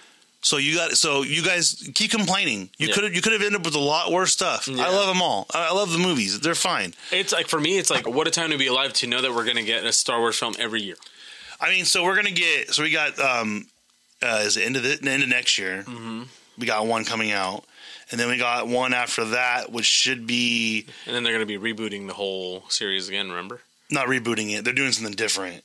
So 0.43 0.57
you 0.59 0.77
got 0.77 0.93
so 0.93 1.23
you 1.23 1.43
guys 1.43 1.89
keep 1.95 2.11
complaining. 2.11 2.71
You 2.79 2.89
Yeah. 2.89 2.95
could 2.95 3.05
have 3.05 3.15
you 3.15 3.23
could 3.23 3.33
have 3.33 3.43
ended 3.43 3.61
up 3.61 3.65
with 3.65 3.75
a 3.75 3.79
lot 3.81 4.13
worse 4.13 4.33
stuff. 4.33 4.69
Yeah. 4.69 4.85
I 4.87 4.89
love 4.91 5.07
them 5.09 5.23
all. 5.23 5.47
I 5.55 5.73
love 5.73 5.91
the 5.93 5.99
movies. 5.99 6.41
They're 6.41 6.55
fine. 6.55 6.95
it's 7.13 7.33
like 7.33 7.49
for 7.49 7.61
me 7.61 7.79
it's 7.79 7.91
like 7.91 8.07
what 8.07 8.27
a 8.29 8.31
time 8.31 8.51
to 8.51 8.59
be 8.59 8.67
alive 8.69 8.93
to 8.95 9.07
know 9.07 9.21
that 9.23 9.33
we're 9.35 9.45
gonna 9.47 9.63
get 9.63 9.85
a 9.85 9.93
Star 9.93 10.19
Wars 10.21 10.39
film 10.39 10.55
every 10.59 10.83
year 10.83 10.97
I 11.61 11.71
mean, 11.71 11.85
so 11.87 12.05
we're 12.05 12.17
gonna 12.17 12.31
get 12.33 12.73
so 12.75 12.83
we 12.83 12.91
got 12.91 13.19
um 13.19 13.67
uh, 14.23 14.41
is 14.45 14.57
it 14.57 14.65
end 14.65 14.77
of 14.77 14.83
the 14.83 14.99
end 15.11 15.23
of 15.23 15.29
next 15.29 15.59
year. 15.59 15.85
Mm-hmm. 15.87 16.23
We 16.59 16.67
got 16.67 16.87
one 16.87 17.05
coming 17.05 17.33
out, 17.33 17.65
and 18.11 18.21
then 18.21 18.29
we 18.29 18.37
got 18.39 18.69
one 18.69 18.93
after 18.95 19.25
that, 19.27 19.71
which 19.73 19.87
should 19.87 20.27
be 20.27 20.87
and 21.07 21.15
then 21.15 21.23
they're 21.23 21.33
gonna 21.33 21.47
be 21.47 21.59
rebooting 21.59 22.07
the 22.07 22.15
whole 22.15 22.65
series 22.69 23.09
again 23.09 23.29
remember 23.29 23.61
not 23.91 24.09
rebooting 24.09 24.53
it. 24.57 24.65
They're 24.65 24.75
doing 24.75 24.91
something 24.93 25.15
different. 25.15 25.63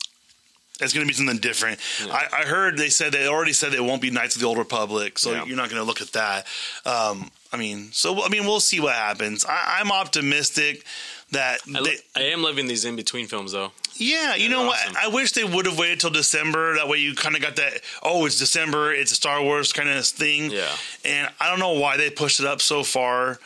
It's 0.80 0.92
going 0.92 1.04
to 1.06 1.08
be 1.08 1.14
something 1.14 1.38
different. 1.38 1.78
I, 2.10 2.26
I 2.32 2.44
heard 2.44 2.76
they 2.76 2.88
said 2.88 3.12
they 3.12 3.26
already 3.28 3.52
said 3.52 3.72
it 3.74 3.84
won't 3.84 4.00
be 4.02 4.10
Knights 4.10 4.34
of 4.36 4.40
the 4.40 4.48
Old 4.48 4.58
Republic, 4.58 5.18
so 5.18 5.32
Yeah. 5.32 5.44
you're 5.44 5.56
not 5.56 5.70
going 5.70 5.80
to 5.80 5.86
look 5.86 6.00
at 6.00 6.12
that. 6.12 6.46
Um, 6.84 7.30
I 7.52 7.56
mean, 7.56 7.90
so 7.92 8.24
I 8.24 8.28
mean, 8.28 8.44
we'll 8.44 8.58
see 8.60 8.80
what 8.80 8.94
happens. 8.94 9.44
I, 9.44 9.78
I'm 9.80 9.92
optimistic 9.92 10.84
that 11.32 11.60
I, 11.68 11.78
lo- 11.78 11.84
they, 11.84 11.96
I 12.16 12.22
am 12.32 12.42
loving 12.42 12.66
these 12.68 12.84
in 12.84 12.96
between 12.96 13.26
films 13.26 13.52
though 13.52 13.72
yeah, 14.02 14.34
you 14.34 14.48
know 14.48 14.66
what? 14.66 14.78
awesome. 14.80 14.96
I 15.00 15.08
wish 15.08 15.32
they 15.32 15.44
would 15.44 15.66
have 15.66 15.78
waited 15.78 16.00
till 16.00 16.10
December. 16.10 16.74
That 16.74 16.88
way, 16.88 16.98
you 16.98 17.14
kind 17.14 17.36
of 17.36 17.42
got 17.42 17.56
that. 17.56 17.80
Oh, 18.02 18.26
it's 18.26 18.38
December. 18.38 18.92
It's 18.92 19.12
a 19.12 19.16
Star 19.16 19.42
Wars 19.42 19.72
kind 19.72 19.88
of 19.88 20.04
thing. 20.06 20.50
Yeah. 20.50 20.70
And 21.04 21.28
I 21.40 21.48
don't 21.48 21.58
know 21.58 21.78
why 21.78 21.96
they 21.96 22.10
pushed 22.10 22.40
it 22.40 22.46
up 22.46 22.60
so 22.60 22.82
far. 22.82 23.38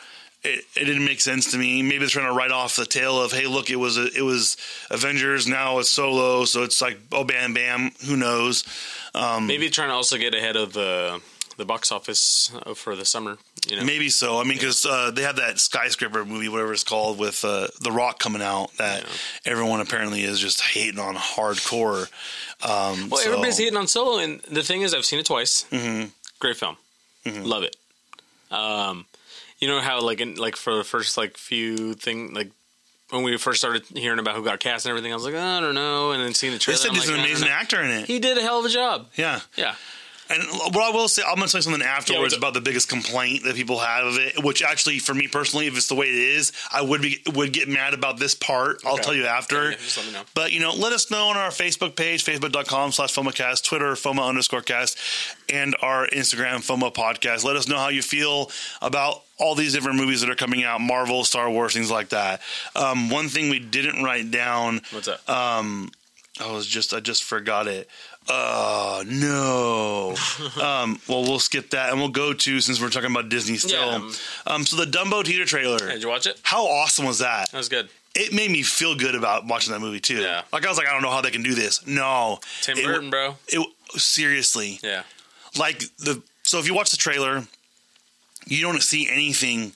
It, 0.43 0.65
it 0.75 0.85
didn't 0.85 1.05
make 1.05 1.19
sense 1.19 1.51
to 1.51 1.57
me. 1.57 1.81
Maybe 1.81 1.99
they're 1.99 2.07
trying 2.07 2.27
to 2.27 2.33
write 2.33 2.51
off 2.51 2.75
the 2.75 2.85
tale 2.85 3.21
of, 3.21 3.31
hey, 3.31 3.47
look, 3.47 3.69
it 3.69 3.75
was 3.75 3.97
a, 3.97 4.05
it 4.15 4.21
was 4.21 4.57
Avengers. 4.89 5.47
Now 5.47 5.79
it's 5.79 5.89
Solo, 5.89 6.45
so 6.45 6.63
it's 6.63 6.81
like, 6.81 6.99
oh, 7.11 7.23
bam, 7.23 7.53
bam. 7.53 7.91
Who 8.05 8.15
knows? 8.15 8.63
Um, 9.15 9.47
maybe 9.47 9.69
trying 9.69 9.89
to 9.89 9.95
also 9.95 10.17
get 10.17 10.35
ahead 10.35 10.55
of 10.55 10.73
the 10.73 11.21
the 11.57 11.65
box 11.65 11.91
office 11.91 12.51
uh, 12.65 12.73
for 12.73 12.95
the 12.95 13.03
summer 13.05 13.37
you 13.67 13.75
know 13.75 13.83
Maybe 13.83 14.09
so. 14.09 14.39
I 14.39 14.43
mean, 14.43 14.53
because 14.57 14.85
uh, 14.85 15.11
they 15.11 15.23
have 15.23 15.35
that 15.37 15.59
skyscraper 15.59 16.23
movie, 16.23 16.47
whatever 16.47 16.71
it's 16.71 16.83
called, 16.85 17.19
with 17.19 17.43
uh, 17.43 17.67
The 17.81 17.91
Rock 17.91 18.17
coming 18.19 18.41
out 18.41 18.71
that 18.77 19.01
Yeah. 19.03 19.51
everyone 19.51 19.81
apparently 19.81 20.23
is 20.23 20.39
just 20.39 20.61
hating 20.61 20.99
on 20.99 21.15
hardcore. 21.15 22.07
Um, 22.63 23.09
well 23.09 23.19
so- 23.19 23.25
everybody's 23.29 23.57
hating 23.57 23.75
on 23.77 23.87
Solo 23.87 24.19
and 24.19 24.39
the 24.41 24.63
thing 24.63 24.81
is 24.83 24.93
I've 24.93 25.05
seen 25.05 25.19
it 25.19 25.25
twice 25.25 25.65
Mhm. 25.71 26.11
great 26.39 26.55
film 26.57 26.77
Mm-hmm. 27.25 27.43
love 27.43 27.63
it 27.63 27.75
um 28.51 29.05
you 29.59 29.67
know 29.67 29.81
how 29.81 29.99
like 30.01 30.21
in, 30.21 30.35
like 30.35 30.55
for 30.55 30.75
the 30.77 30.83
first 30.83 31.17
like 31.17 31.35
few 31.35 31.93
thing 31.93 32.33
like 32.33 32.49
when 33.09 33.23
we 33.23 33.35
first 33.37 33.59
started 33.59 33.83
hearing 33.93 34.19
about 34.19 34.35
who 34.35 34.43
got 34.43 34.59
cast 34.59 34.85
and 34.85 34.89
everything, 34.91 35.13
I 35.13 35.15
was 35.15 35.23
like, 35.23 35.33
I 35.33 35.61
don't 35.61 35.75
know. 35.75 36.11
And 36.11 36.21
then 36.21 36.33
seeing 36.33 36.51
the 36.51 36.59
trailer, 36.59 36.77
They 36.77 36.83
said 36.89 36.91
he's 36.93 37.07
like, 37.09 37.17
an 37.19 37.23
amazing 37.23 37.47
actor 37.47 37.81
in 37.81 37.89
it. 37.89 38.05
He 38.05 38.19
did 38.19 38.37
a 38.37 38.41
hell 38.41 38.59
of 38.59 38.65
a 38.65 38.69
job. 38.69 39.07
Yeah. 39.15 39.39
Yeah, 39.55 39.75
And 40.29 40.43
what 40.73 40.77
I 40.77 40.89
will 40.89 41.07
say, 41.07 41.21
I'm 41.27 41.35
going 41.35 41.43
to 41.45 41.49
say 41.49 41.61
something 41.61 41.81
afterwards 41.81 42.33
the- 42.33 42.37
about 42.37 42.53
the 42.53 42.61
biggest 42.61 42.89
complaint 42.89 43.43
that 43.45 43.55
people 43.55 43.79
have 43.79 44.05
of 44.07 44.17
it. 44.17 44.43
Which 44.43 44.61
actually, 44.63 44.99
for 44.99 45.13
me 45.13 45.27
personally, 45.27 45.67
if 45.67 45.75
it's 45.77 45.87
the 45.87 45.95
way 45.95 46.07
it 46.07 46.15
is, 46.15 46.51
I 46.71 46.81
would 46.81 47.01
be 47.01 47.21
would 47.33 47.53
get 47.53 47.67
mad 47.67 47.93
about 47.93 48.19
this 48.19 48.35
part. 48.35 48.81
I'll 48.85 48.97
tell 48.97 49.13
you 49.15 49.25
after. 49.25 49.71
Yeah, 49.71 49.77
just 49.77 49.97
let 49.97 50.05
me 50.07 50.13
know. 50.13 50.23
But 50.33 50.51
you 50.51 50.59
know, 50.59 50.73
let 50.73 50.93
us 50.93 51.09
know 51.11 51.27
on 51.29 51.37
our 51.37 51.49
Facebook 51.49 51.95
page, 51.95 52.23
facebook.com 52.25 52.91
slash 52.91 53.13
FOMOcast, 53.13 53.63
Twitter, 53.63 53.93
FOMO 53.93 54.27
underscore 54.27 54.61
cast, 54.61 54.97
and 55.51 55.75
our 55.81 56.07
Instagram, 56.07 56.57
FOMO 56.57 56.93
podcast. 56.93 57.43
Let 57.43 57.55
us 57.55 57.67
know 57.67 57.77
how 57.77 57.89
you 57.89 58.01
feel 58.01 58.51
about 58.81 59.23
all 59.39 59.55
these 59.55 59.73
different 59.73 59.97
movies 59.97 60.21
that 60.21 60.29
are 60.29 60.35
coming 60.35 60.63
out, 60.63 60.81
Marvel, 60.81 61.23
Star 61.23 61.49
Wars, 61.49 61.73
things 61.73 61.91
like 61.91 62.09
that. 62.09 62.41
Um, 62.75 63.09
one 63.09 63.27
thing 63.29 63.49
we 63.49 63.59
didn't 63.59 64.03
write 64.03 64.31
down 64.31 64.81
what's 64.91 65.05
that? 65.07 65.29
um, 65.29 65.91
I 66.39 66.51
was 66.51 66.67
just 66.67 66.93
I 66.93 66.99
just 66.99 67.23
forgot 67.23 67.67
it. 67.67 67.89
Oh 68.29 69.03
no. 69.07 70.15
um, 70.61 70.99
well, 71.07 71.21
we'll 71.23 71.39
skip 71.39 71.69
that 71.71 71.91
and 71.91 71.99
we'll 71.99 72.09
go 72.09 72.33
to 72.33 72.59
since 72.59 72.81
we're 72.81 72.89
talking 72.89 73.11
about 73.11 73.29
Disney 73.29 73.57
still. 73.57 73.91
Yeah. 74.01 74.11
Um, 74.45 74.65
so 74.65 74.75
the 74.83 74.89
Dumbo 74.89 75.23
teaser 75.23 75.45
trailer. 75.45 75.77
Did 75.79 76.01
you 76.01 76.09
watch 76.09 76.27
it? 76.27 76.39
How 76.43 76.65
awesome 76.65 77.05
was 77.05 77.19
that? 77.19 77.49
That 77.51 77.57
was 77.57 77.69
good. 77.69 77.89
It 78.15 78.33
made 78.33 78.49
me 78.51 78.63
feel 78.63 78.95
good 78.95 79.13
about 79.15 79.45
watching 79.45 79.73
that 79.73 79.79
movie 79.79 79.99
too. 79.99 80.17
Yeah. 80.21 80.41
Like 80.51 80.65
I 80.65 80.69
was 80.69 80.77
like, 80.77 80.87
I 80.87 80.93
don't 80.93 81.03
know 81.03 81.11
how 81.11 81.21
they 81.21 81.31
can 81.31 81.43
do 81.43 81.53
this. 81.53 81.85
No, 81.87 82.39
Tim 82.61 82.77
It- 82.77 82.85
Burton, 82.85 83.09
bro. 83.09 83.35
It 83.47 83.65
seriously 83.91 84.79
Yeah. 84.83 85.03
like 85.57 85.79
the 85.99 86.21
so 86.43 86.59
if 86.59 86.65
you 86.67 86.73
watch 86.73 86.91
the 86.91 86.97
trailer, 86.97 87.43
you 88.47 88.61
don't 88.61 88.81
see 88.81 89.09
anything 89.09 89.73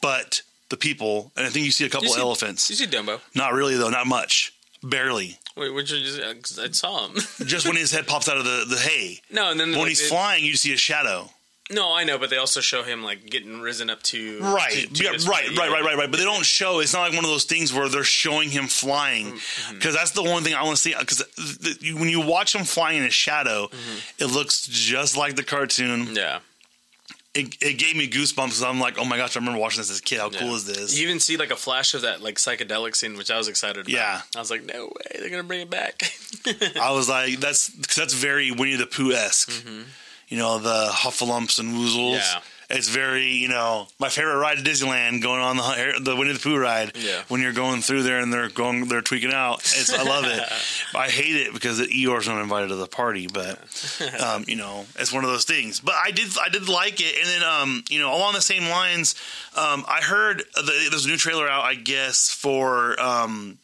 but 0.00 0.42
the 0.68 0.76
people, 0.76 1.30
and 1.36 1.46
I 1.46 1.48
think 1.48 1.64
you 1.64 1.70
see 1.70 1.86
a 1.86 1.88
couple 1.88 2.08
see- 2.08 2.20
elephants. 2.20 2.68
You 2.70 2.76
see 2.76 2.86
Dumbo? 2.86 3.20
Not 3.34 3.52
really 3.52 3.76
though, 3.76 3.88
not 3.90 4.06
much, 4.06 4.52
barely. 4.90 5.38
Wait, 5.56 5.70
which 5.74 5.90
you 5.90 6.00
just? 6.04 6.58
uh, 6.58 6.62
I 6.62 6.70
saw 6.70 7.06
him. 7.08 7.14
Just 7.46 7.66
when 7.66 7.76
his 7.76 7.90
head 7.90 8.06
pops 8.06 8.28
out 8.28 8.36
of 8.36 8.44
the, 8.44 8.66
the 8.68 8.76
hay. 8.76 9.20
no, 9.30 9.50
and 9.50 9.58
then 9.58 9.70
When 9.70 9.80
like, 9.80 9.88
he's 9.88 10.00
they- 10.02 10.08
flying, 10.08 10.44
you 10.44 10.54
see 10.56 10.72
a 10.72 10.76
shadow. 10.76 11.30
No, 11.68 11.92
I 11.96 12.04
know, 12.04 12.16
but 12.16 12.30
they 12.30 12.36
also 12.36 12.60
show 12.60 12.84
him 12.84 13.02
like 13.02 13.26
getting 13.26 13.60
risen 13.60 13.90
up 13.90 14.00
to 14.04 14.38
Right, 14.40 14.70
to- 14.70 14.86
to 14.86 15.04
yeah, 15.04 15.10
this 15.12 15.26
right, 15.26 15.48
right, 15.58 15.68
right, 15.68 15.82
right, 15.82 15.96
right. 15.96 16.08
But 16.10 16.18
they 16.18 16.24
don't 16.24 16.44
show. 16.44 16.78
It's 16.78 16.92
not 16.92 17.00
like 17.00 17.14
one 17.14 17.24
of 17.24 17.30
those 17.30 17.42
things 17.44 17.72
where 17.74 17.88
they're 17.88 18.04
showing 18.04 18.50
him 18.50 18.66
flying, 18.68 19.32
Mm-hmm. 19.32 19.74
because 19.74 19.92
that's 19.94 20.12
the 20.12 20.22
one 20.22 20.44
thing 20.44 20.54
I 20.54 20.62
want 20.62 20.76
to 20.76 20.82
see. 20.82 20.94
Because 20.96 21.24
when 21.98 22.08
you 22.08 22.20
watch 22.20 22.54
him 22.54 22.64
flying 22.64 22.98
in 22.98 23.04
a 23.04 23.10
shadow, 23.10 23.66
Mm-hmm. 23.66 24.22
it 24.24 24.26
looks 24.32 24.66
just 24.68 25.16
like 25.16 25.34
the 25.34 25.42
cartoon. 25.42 26.14
Yeah, 26.14 26.38
It, 27.36 27.56
it 27.60 27.78
gave 27.78 27.96
me 27.96 28.08
goosebumps. 28.08 28.46
Because 28.46 28.62
I'm 28.62 28.80
like, 28.80 28.98
oh 28.98 29.04
my 29.04 29.16
gosh, 29.16 29.36
I 29.36 29.40
remember 29.40 29.60
watching 29.60 29.80
this 29.80 29.90
as 29.90 29.98
a 29.98 30.02
kid. 30.02 30.18
How 30.18 30.30
yeah. 30.30 30.38
cool 30.38 30.54
is 30.54 30.64
this? 30.64 30.98
You 30.98 31.06
even 31.06 31.20
see 31.20 31.36
like 31.36 31.50
a 31.50 31.56
flash 31.56 31.94
of 31.94 32.02
that 32.02 32.22
like 32.22 32.36
psychedelic 32.36 32.96
scene, 32.96 33.16
which 33.16 33.30
I 33.30 33.38
was 33.38 33.48
excited 33.48 33.86
about. 33.86 33.90
Yeah. 33.90 34.22
I 34.34 34.38
was 34.38 34.50
like, 34.50 34.64
no 34.64 34.86
way, 34.86 35.20
they're 35.20 35.30
gonna 35.30 35.44
bring 35.44 35.60
it 35.60 35.70
back. 35.70 36.02
I 36.80 36.92
was 36.92 37.08
like, 37.08 37.38
that's 37.40 37.70
cause 37.70 37.96
that's 37.96 38.14
very 38.14 38.50
Winnie 38.50 38.76
the 38.76 38.86
Pooh 38.86 39.12
esque. 39.12 39.64
You 40.28 40.38
know, 40.38 40.58
the 40.58 40.88
Huffalumps 40.90 41.60
and 41.60 41.74
Woozles. 41.74 42.18
Mm-hmm. 42.18 42.36
Yeah. 42.36 42.40
It's 42.68 42.88
very, 42.88 43.28
you 43.28 43.48
know, 43.48 43.86
my 44.00 44.08
favorite 44.08 44.38
ride 44.38 44.58
at 44.58 44.64
Disneyland, 44.64 45.22
going 45.22 45.40
on 45.40 45.56
the 45.56 46.00
the 46.02 46.16
Winnie 46.16 46.32
the 46.32 46.40
Pooh 46.40 46.58
ride. 46.58 46.92
Yeah. 46.96 47.22
When 47.28 47.40
you're 47.40 47.52
going 47.52 47.80
through 47.80 48.02
there 48.02 48.18
and 48.18 48.32
they're 48.32 48.48
going, 48.48 48.86
they're 48.88 49.02
tweaking 49.02 49.32
out. 49.32 49.60
It's, 49.60 49.92
I 49.92 50.02
love 50.02 50.24
it. 50.24 50.42
I 50.94 51.08
hate 51.08 51.36
it 51.36 51.52
because 51.52 51.78
the 51.78 51.86
Eeyore's 51.86 52.26
not 52.26 52.40
invited 52.40 52.68
to 52.68 52.76
the 52.76 52.88
party, 52.88 53.28
but 53.28 53.58
um, 54.20 54.44
you 54.48 54.56
know, 54.56 54.84
it's 54.98 55.12
one 55.12 55.22
of 55.22 55.30
those 55.30 55.44
things. 55.44 55.78
But 55.80 55.94
I 55.94 56.10
did, 56.10 56.28
I 56.44 56.48
did 56.48 56.68
like 56.68 57.00
it. 57.00 57.14
And 57.20 57.28
then, 57.28 57.48
um, 57.48 57.84
you 57.88 58.00
know, 58.00 58.12
along 58.14 58.34
the 58.34 58.40
same 58.40 58.68
lines, 58.68 59.14
um, 59.56 59.84
I 59.86 60.00
heard 60.02 60.42
the, 60.54 60.88
there's 60.90 61.06
a 61.06 61.08
new 61.08 61.16
trailer 61.16 61.48
out, 61.48 61.64
I 61.64 61.74
guess, 61.74 62.30
for 62.30 63.00
um, 63.00 63.58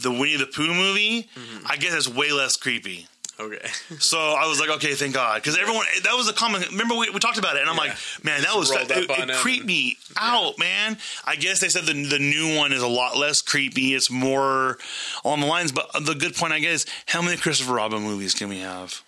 the 0.00 0.10
Winnie 0.10 0.36
the 0.36 0.46
Pooh 0.46 0.72
movie. 0.72 1.28
Mm-hmm. 1.34 1.66
I 1.68 1.76
guess 1.76 1.94
it's 1.94 2.08
way 2.08 2.30
less 2.30 2.56
creepy. 2.56 3.08
Okay. 3.40 3.68
So 3.98 4.18
I 4.18 4.46
was 4.46 4.58
like, 4.60 4.70
okay, 4.70 4.94
thank 4.94 5.14
God, 5.14 5.36
because 5.42 5.56
everyone 5.58 5.86
that 6.04 6.14
was 6.14 6.28
a 6.28 6.32
common. 6.32 6.62
Remember 6.70 6.94
we, 6.96 7.10
we 7.10 7.18
talked 7.20 7.38
about 7.38 7.56
it, 7.56 7.60
and 7.62 7.70
I'm 7.70 7.76
Yeah. 7.76 7.82
like, 7.82 7.96
man, 8.24 8.42
that 8.42 8.54
was 8.54 8.70
it, 8.70 8.90
it 8.90 9.30
creeped 9.36 9.60
and- 9.60 9.66
me 9.66 9.96
out, 10.16 10.58
man. 10.58 10.98
I 11.24 11.36
guess 11.36 11.60
they 11.60 11.68
said 11.68 11.84
the 11.86 11.92
the 12.08 12.18
new 12.18 12.56
one 12.56 12.72
is 12.72 12.82
a 12.82 12.88
lot 12.88 13.16
less 13.16 13.42
creepy. 13.42 13.94
It's 13.94 14.10
more 14.10 14.78
on 15.24 15.40
the 15.40 15.46
lines. 15.46 15.72
But 15.72 15.90
the 16.04 16.14
good 16.14 16.34
point, 16.34 16.52
I 16.52 16.58
guess, 16.60 16.86
how 17.06 17.22
many 17.22 17.36
Christopher 17.36 17.74
Robin 17.74 18.02
movies 18.02 18.34
can 18.34 18.48
we 18.48 18.58
have? 18.60 19.02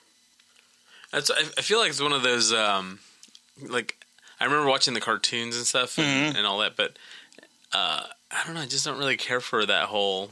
That's. 1.13 1.31
I, 1.31 1.41
I 1.59 1.63
feel 1.63 1.79
like 1.79 1.91
it's 1.91 2.03
one 2.03 2.13
of 2.13 2.23
those. 2.23 2.53
Um, 2.53 2.99
like 3.67 3.97
I 4.41 4.45
remember 4.45 4.69
watching 4.69 4.95
the 4.95 5.01
cartoons 5.01 5.57
and 5.57 5.67
stuff 5.67 5.99
and, 5.99 6.07
Mm-hmm. 6.07 6.37
and 6.39 6.47
all 6.47 6.59
that, 6.59 6.77
but 6.77 6.97
uh, 7.73 8.03
I 8.31 8.45
don't 8.45 8.55
know. 8.55 8.61
I 8.63 8.67
just 8.67 8.85
don't 8.85 8.99
really 8.99 9.17
care 9.17 9.41
for 9.41 9.65
that 9.67 9.87
whole 9.87 10.31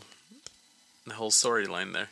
the 1.06 1.14
whole 1.14 1.30
storyline 1.30 1.92
there. 1.92 2.08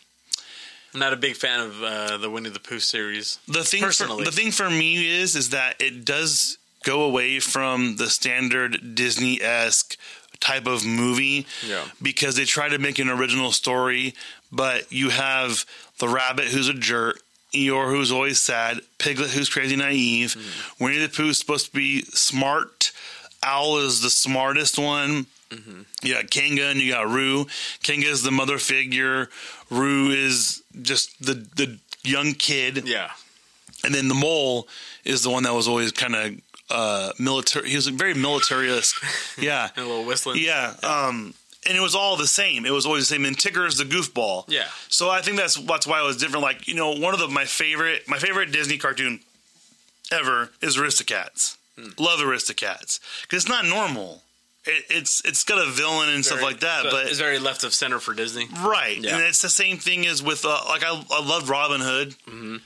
I'm 0.94 1.00
not 1.00 1.12
a 1.12 1.16
big 1.16 1.34
fan 1.36 1.60
of 1.60 1.82
uh, 1.82 2.16
the 2.18 2.30
Winnie 2.30 2.50
the 2.50 2.60
Pooh 2.60 2.78
series. 2.78 3.38
the 3.48 3.64
thing 3.64 3.82
for, 3.82 4.06
the 4.22 4.30
thing 4.32 4.52
for 4.52 4.70
me 4.70 5.20
is 5.20 5.34
is 5.34 5.50
that 5.50 5.80
it 5.80 6.04
does 6.04 6.56
go 6.84 7.02
away 7.02 7.40
from 7.40 7.96
the 7.96 8.08
standard 8.08 8.94
Disney 8.94 9.42
esque 9.42 9.96
type 10.40 10.66
of 10.66 10.84
movie 10.86 11.46
Yeah. 11.66 11.84
because 12.00 12.36
they 12.36 12.44
try 12.44 12.68
to 12.68 12.78
make 12.78 12.98
an 12.98 13.08
original 13.08 13.50
story, 13.52 14.14
but 14.52 14.92
you 14.92 15.10
have 15.10 15.64
the 15.98 16.08
rabbit 16.08 16.46
who's 16.46 16.68
a 16.68 16.74
jerk. 16.74 17.20
Eeyore, 17.54 17.88
who's 17.88 18.10
always 18.10 18.40
sad, 18.40 18.80
Piglet, 18.98 19.30
who's 19.30 19.48
crazy 19.48 19.76
naive, 19.76 20.34
Winnie 20.80 20.98
the 20.98 21.08
Pooh's 21.08 21.38
supposed 21.38 21.66
to 21.66 21.72
be 21.72 22.02
smart, 22.06 22.90
Owl 23.44 23.78
is 23.78 24.00
the 24.00 24.10
smartest 24.10 24.76
one. 24.76 25.26
You 26.02 26.14
got 26.14 26.30
Kanga 26.30 26.68
and 26.68 26.80
you 26.80 26.92
got 26.92 27.08
Roo. 27.08 27.46
Kanga 27.82 28.06
is 28.08 28.22
the 28.22 28.30
mother 28.30 28.58
figure. 28.58 29.28
Roo 29.70 30.10
is 30.10 30.62
just 30.82 31.24
the 31.24 31.34
the 31.34 31.78
young 32.02 32.32
kid. 32.32 32.86
Yeah, 32.86 33.10
and 33.84 33.94
then 33.94 34.08
the 34.08 34.14
mole 34.14 34.68
is 35.04 35.22
the 35.22 35.30
one 35.30 35.42
that 35.44 35.54
was 35.54 35.68
always 35.68 35.92
kind 35.92 36.14
of 36.14 36.34
uh 36.70 37.12
military 37.18 37.68
he 37.68 37.76
was 37.76 37.86
very 37.88 38.14
military-esque 38.14 39.04
yeah. 39.38 39.68
And 39.76 39.84
a 39.84 39.88
little 39.88 40.04
whistling. 40.06 40.38
yeah 40.42 40.72
um 40.82 41.34
and 41.66 41.76
it 41.76 41.80
was 41.80 41.94
all 41.94 42.16
the 42.16 42.26
same. 42.26 42.66
It 42.66 42.72
was 42.72 42.84
always 42.84 43.08
the 43.08 43.14
same. 43.14 43.24
And 43.24 43.36
tigger 43.38 43.66
is 43.66 43.76
the 43.78 43.84
goofball. 43.84 44.44
Yeah. 44.48 44.66
so 44.88 45.08
i 45.10 45.20
think 45.22 45.36
that's 45.36 45.56
that's 45.56 45.86
why 45.86 46.00
it 46.00 46.04
was 46.06 46.16
different. 46.16 46.42
Like 46.42 46.66
you 46.66 46.74
know 46.74 46.92
one 46.92 47.12
of 47.14 47.20
the 47.20 47.28
my 47.28 47.44
favorite 47.44 48.08
my 48.08 48.18
favorite 48.18 48.50
disney 48.50 48.78
cartoon 48.78 49.20
ever 50.10 50.50
is 50.62 50.76
aristocats. 50.76 51.56
Hmm. 51.78 51.90
love 51.98 52.20
aristocats. 52.20 52.98
Because 53.22 53.42
it's 53.44 53.48
not 53.48 53.64
normal 53.66 54.22
it, 54.66 54.84
it's 54.90 55.22
it's 55.24 55.44
got 55.44 55.58
a 55.66 55.70
villain 55.70 56.08
and 56.10 56.24
stuff 56.24 56.42
like 56.42 56.60
that 56.60 56.84
but 56.90 57.06
it's 57.06 57.18
very 57.18 57.38
left 57.38 57.64
of 57.64 57.74
center 57.74 57.98
for 58.00 58.14
Disney. 58.14 58.46
Right, 58.64 58.98
Yeah. 58.98 59.16
and 59.16 59.24
it's 59.24 59.42
the 59.42 59.48
same 59.50 59.78
thing 59.78 60.06
as 60.06 60.22
with 60.22 60.44
uh, 60.44 60.58
like 60.68 60.82
I, 60.84 61.02
I 61.10 61.24
love 61.24 61.48
Robin 61.50 61.80
Hood. 61.80 62.10
Mm-hmm. 62.26 62.56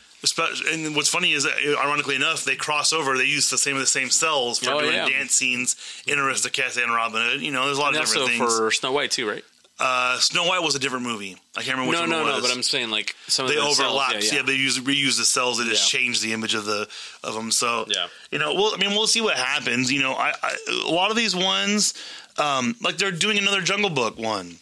And 0.73 0.97
what's 0.97 1.09
funny 1.09 1.33
is 1.33 1.45
that, 1.45 1.53
uh, 1.65 1.81
ironically 1.81 2.17
enough, 2.17 2.45
they 2.45 2.57
cross 2.57 2.93
over. 2.93 3.17
They 3.17 3.23
use 3.25 3.51
the 3.51 3.57
same 3.59 3.75
of 3.77 3.81
the 3.81 3.87
same 3.87 4.11
cells 4.11 4.59
for 4.59 4.73
Oh, 4.73 4.81
doing 4.81 4.95
yeah. 4.95 5.09
dance 5.09 5.33
scenes 5.33 5.77
in 6.09 6.19
Aristocats 6.19 6.77
and 6.83 6.93
Robin 6.93 7.23
Hood. 7.23 7.41
You 7.41 7.53
know, 7.53 7.67
there's 7.67 7.79
a 7.79 7.81
lot 7.81 7.89
And 7.95 7.99
of 7.99 8.01
also 8.03 8.27
different 8.27 8.41
things. 8.41 8.59
for 8.59 8.71
Snow 8.73 8.91
White 8.93 9.13
too, 9.13 9.29
right? 9.31 9.45
Uh, 9.81 10.19
Snow 10.19 10.45
White 10.45 10.63
was 10.63 10.75
a 10.75 10.79
different 10.79 11.05
movie. 11.05 11.37
I 11.57 11.63
can't 11.63 11.77
remember 11.79 11.91
which 11.91 11.97
No, 11.99 12.01
one 12.03 12.11
no, 12.11 12.21
it 12.23 12.25
no. 12.31 12.35
was. 12.37 12.43
But 12.49 12.57
I'm 12.57 12.63
saying 12.63 12.91
like 12.91 13.15
some 13.29 13.45
of 13.47 13.51
they 13.51 13.57
the 13.57 13.63
overlap. 13.63 14.15
Yeah, 14.15 14.19
Yeah, 14.21 14.35
yeah. 14.37 14.43
they 14.43 14.55
use 14.55 14.79
reuse 14.81 15.17
the 15.19 15.25
cells. 15.25 15.59
They 15.59 15.65
just 15.65 15.93
Yeah. 15.93 16.01
change 16.01 16.21
the 16.21 16.33
image 16.33 16.55
of 16.55 16.65
the 16.65 16.89
of 17.23 17.35
them. 17.35 17.51
So 17.53 17.87
Yeah. 17.89 18.09
you 18.31 18.39
know, 18.39 18.55
well, 18.55 18.73
I 18.75 18.77
mean, 18.79 18.91
we'll 18.91 19.07
see 19.07 19.21
what 19.21 19.37
happens. 19.37 19.93
You 19.93 20.01
know, 20.03 20.15
I, 20.15 20.35
I 20.43 20.57
a 20.85 20.91
lot 20.91 21.11
of 21.11 21.17
these 21.17 21.35
ones, 21.37 21.95
um, 22.39 22.75
like 22.83 22.99
they're 22.99 23.13
doing 23.13 23.39
another 23.39 23.61
Jungle 23.61 23.91
Book 23.91 24.19
one. 24.19 24.59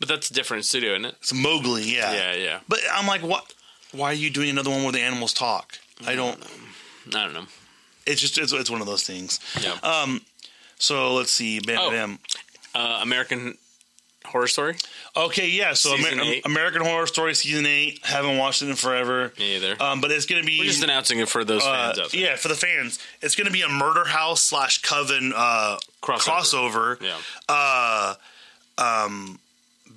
but 0.00 0.08
that's 0.08 0.30
a 0.30 0.34
different 0.34 0.64
studio, 0.64 0.92
isn't 0.94 1.04
it? 1.06 1.14
It's 1.20 1.32
Mowgli. 1.32 1.84
Yeah, 1.84 2.12
Yeah, 2.12 2.34
yeah. 2.34 2.60
But 2.68 2.80
I'm 2.92 3.06
like, 3.06 3.22
what? 3.22 3.52
Why 3.92 4.10
are 4.10 4.14
you 4.14 4.30
doing 4.30 4.50
another 4.50 4.70
one 4.70 4.82
where 4.82 4.92
the 4.92 5.00
animals 5.00 5.32
talk? 5.32 5.78
I 6.06 6.14
don't. 6.14 6.42
I 7.08 7.24
don't 7.24 7.34
know. 7.34 7.46
It's 8.06 8.20
just 8.20 8.36
it's, 8.38 8.52
it's 8.52 8.70
one 8.70 8.80
of 8.80 8.86
those 8.86 9.02
things. 9.04 9.38
Yeah. 9.60 9.74
Um. 9.82 10.22
So 10.78 11.14
let's 11.14 11.30
see. 11.30 11.60
Bam, 11.60 11.78
Oh. 11.80 11.90
bam. 11.90 12.18
Uh, 12.74 12.98
American 13.02 13.56
Horror 14.26 14.46
Story. 14.46 14.76
Okay, 15.16 15.48
yeah. 15.48 15.72
So 15.74 15.94
Amer- 15.94 16.40
American 16.44 16.82
Horror 16.82 17.06
Story 17.06 17.34
season 17.34 17.66
eight. 17.66 18.00
Haven't 18.04 18.38
watched 18.38 18.62
it 18.62 18.68
in 18.68 18.76
forever. 18.76 19.32
Me 19.38 19.56
either. 19.56 19.76
Um, 19.82 20.00
but 20.00 20.10
it's 20.10 20.26
gonna 20.26 20.42
be 20.42 20.58
We're 20.58 20.64
just 20.66 20.82
announcing 20.82 21.18
it 21.20 21.28
for 21.28 21.44
those 21.44 21.62
uh, 21.62 21.72
fans 21.72 21.98
out 21.98 22.10
there. 22.12 22.20
yeah 22.20 22.36
for 22.36 22.48
the 22.48 22.54
fans. 22.54 22.98
It's 23.20 23.34
gonna 23.34 23.50
be 23.50 23.62
a 23.62 23.68
murder 23.68 24.04
house 24.04 24.42
slash 24.42 24.80
coven 24.82 25.32
uh, 25.34 25.78
Crossover. 26.02 26.96
crossover. 26.98 27.00
Yeah. 27.02 27.18
Uh, 27.48 28.14
um, 28.78 29.38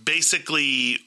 basically, 0.04 1.00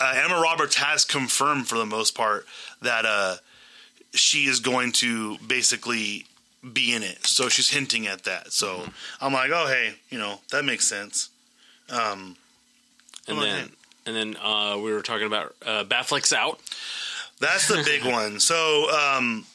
uh, 0.00 0.14
Emma 0.24 0.40
Roberts 0.40 0.76
has 0.76 1.04
confirmed 1.04 1.68
for 1.68 1.76
the 1.78 1.86
most 1.86 2.14
part 2.14 2.46
that 2.80 3.04
uh, 3.06 3.36
she 4.14 4.44
is 4.46 4.60
going 4.60 4.92
to 4.92 5.36
basically 5.46 6.26
be 6.72 6.94
in 6.94 7.02
it. 7.02 7.26
So 7.26 7.48
she's 7.48 7.70
hinting 7.70 8.06
at 8.06 8.24
that. 8.24 8.52
So 8.52 8.68
Mm-hmm. 8.78 8.90
I'm 9.24 9.32
like, 9.32 9.50
oh 9.52 9.66
hey, 9.66 9.94
you 10.10 10.18
know 10.18 10.40
that 10.50 10.64
makes 10.64 10.86
sense. 10.86 11.28
Um, 11.92 12.36
And 13.28 13.38
then 13.40 13.70
and 14.06 14.16
then 14.16 14.36
uh, 14.42 14.76
we 14.82 14.92
were 14.92 15.02
talking 15.02 15.26
about 15.26 15.54
uh, 15.64 15.84
Batfleck's 15.84 16.32
out. 16.32 16.58
that's 17.40 17.68
the 17.68 17.82
big 17.84 18.04
one. 18.12 18.40
So 18.40 18.90
um, 18.90 19.46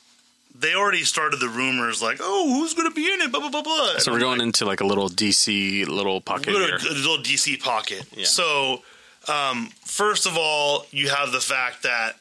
they 0.57 0.73
already 0.73 1.03
started 1.03 1.39
the 1.41 1.49
rumors 1.49 2.01
like, 2.01 2.19
oh, 2.21 2.49
who's 2.49 2.73
going 2.73 2.89
to 2.89 2.95
be 2.95 3.11
in 3.11 3.21
it? 3.21 3.31
Blah 3.31 3.41
blah 3.41 3.49
blah 3.49 3.61
blah. 3.63 3.97
So 3.99 4.11
we're 4.11 4.19
going 4.19 4.39
into 4.41 4.65
like 4.65 4.79
a 4.81 4.85
little 4.85 5.09
DC 5.09 5.85
little 5.87 6.21
pocket 6.21 6.53
little, 6.53 6.67
here. 6.79 6.91
a 6.91 6.93
little 6.93 7.17
DC 7.17 7.59
pocket. 7.61 8.05
Yeah. 8.15 8.25
So, 8.25 8.83
um, 9.27 9.69
first 9.83 10.25
of 10.25 10.37
all, 10.37 10.85
you 10.91 11.09
have 11.09 11.31
the 11.33 11.41
fact 11.41 11.83
that 11.83 12.15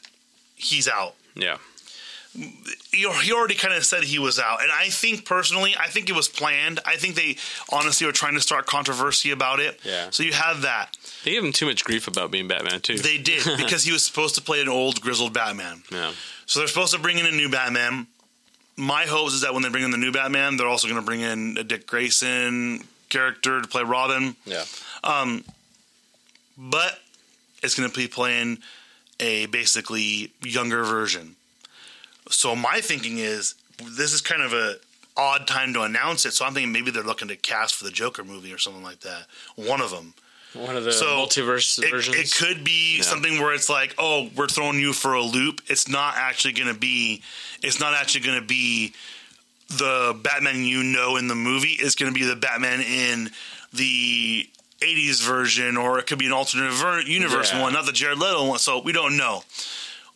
he's 0.55 0.87
out. 0.89 1.15
Yeah. 1.35 1.57
He, 2.91 3.05
already 3.33 3.55
kind 3.55 3.73
of 3.73 3.83
said 3.83 4.03
he 4.03 4.19
was 4.19 4.37
out, 4.39 4.61
and 4.61 4.71
I 4.71 4.89
think 4.89 5.25
personally, 5.25 5.75
I 5.79 5.87
think 5.87 6.09
it 6.09 6.15
was 6.15 6.27
planned. 6.29 6.79
I 6.85 6.95
think 6.95 7.15
they 7.15 7.37
honestly 7.71 8.05
were 8.05 8.13
trying 8.13 8.35
to 8.35 8.41
start 8.41 8.67
controversy 8.67 9.31
about 9.31 9.59
it. 9.59 9.79
Yeah. 9.83 10.09
So 10.11 10.21
you 10.23 10.33
have 10.33 10.61
that. 10.61 10.95
They 11.23 11.31
gave 11.31 11.43
him 11.43 11.51
too 11.51 11.65
much 11.65 11.83
grief 11.83 12.07
about 12.07 12.29
being 12.29 12.47
Batman 12.47 12.81
too. 12.81 12.97
They 12.97 13.17
did 13.17 13.43
because 13.57 13.83
he 13.83 13.91
was 13.91 14.05
supposed 14.05 14.35
to 14.35 14.41
play 14.41 14.61
an 14.61 14.69
old 14.69 15.01
grizzled 15.01 15.33
Batman. 15.33 15.83
yeah. 15.91 16.11
So 16.45 16.59
they're 16.59 16.67
supposed 16.67 16.93
to 16.93 16.99
bring 16.99 17.17
in 17.17 17.25
a 17.25 17.31
new 17.31 17.49
Batman. 17.49 18.07
My 18.77 19.03
hopes 19.05 19.33
is 19.33 19.41
that 19.41 19.53
when 19.53 19.63
they 19.63 19.69
bring 19.69 19.83
in 19.83 19.91
the 19.91 19.97
new 19.97 20.11
Batman, 20.11 20.55
they're 20.55 20.67
also 20.67 20.87
going 20.87 20.99
to 20.99 21.05
bring 21.05 21.21
in 21.21 21.57
a 21.57 21.63
Dick 21.63 21.87
Grayson 21.87 22.83
character 23.09 23.61
to 23.61 23.67
play 23.67 23.83
Robin. 23.83 24.35
Yeah. 24.45 24.63
Um, 25.03 25.43
but 26.57 26.99
it's 27.63 27.75
going 27.75 27.89
to 27.89 27.95
be 27.95 28.07
playing 28.07 28.59
a 29.19 29.47
basically 29.47 30.31
younger 30.43 30.83
version. 30.83 31.35
So 32.29 32.55
my 32.55 32.81
thinking 32.81 33.17
is 33.19 33.55
this 33.83 34.13
is 34.13 34.21
kind 34.21 34.41
of 34.41 34.53
a 34.53 34.75
odd 35.15 35.47
time 35.47 35.73
to 35.73 35.81
announce 35.81 36.25
it. 36.25 36.33
So 36.33 36.45
I'm 36.45 36.53
thinking 36.53 36.71
maybe 36.71 36.91
they're 36.91 37.03
looking 37.03 37.27
to 37.29 37.35
cast 37.35 37.75
for 37.75 37.83
the 37.83 37.91
Joker 37.91 38.23
movie 38.23 38.53
or 38.53 38.57
something 38.57 38.83
like 38.83 38.99
that. 39.01 39.25
One 39.55 39.81
of 39.81 39.89
them. 39.91 40.13
One 40.53 40.75
of 40.77 40.83
the 40.85 40.91
So, 40.93 41.05
multiverse 41.07 41.83
It, 41.83 41.91
versions. 41.91 42.15
it 42.15 42.31
could 42.33 42.63
be 42.63 42.97
Yeah. 42.97 43.03
something 43.03 43.39
where 43.41 43.53
it's 43.53 43.69
like, 43.69 43.93
oh, 43.97 44.29
we're 44.35 44.47
throwing 44.47 44.79
you 44.79 44.93
for 44.93 45.13
a 45.13 45.21
loop. 45.21 45.61
It's 45.67 45.87
not 45.87 46.15
actually 46.17 46.53
going 46.53 46.69
to 46.73 46.79
be. 46.79 47.21
It's 47.61 47.79
not 47.79 47.93
actually 47.93 48.21
going 48.21 48.39
to 48.39 48.45
be 48.45 48.93
the 49.69 50.17
Batman 50.23 50.63
you 50.63 50.83
know 50.83 51.17
in 51.17 51.27
the 51.27 51.35
movie. 51.35 51.73
It's 51.73 51.95
going 51.95 52.11
to 52.13 52.17
be 52.17 52.25
the 52.25 52.35
Batman 52.35 52.79
in 52.81 53.31
the 53.73 54.49
80s 54.81 55.21
version, 55.21 55.75
or 55.77 55.99
it 55.99 56.07
could 56.07 56.17
be 56.19 56.25
an 56.27 56.31
alternate 56.31 56.71
ver- 56.71 57.01
universe 57.01 57.51
Yeah. 57.51 57.61
one, 57.61 57.73
not 57.73 57.85
the 57.85 57.91
Jared 57.91 58.17
Leto 58.17 58.45
one. 58.45 58.59
So 58.59 58.79
we 58.79 58.93
don't 58.93 59.17
know. 59.17 59.43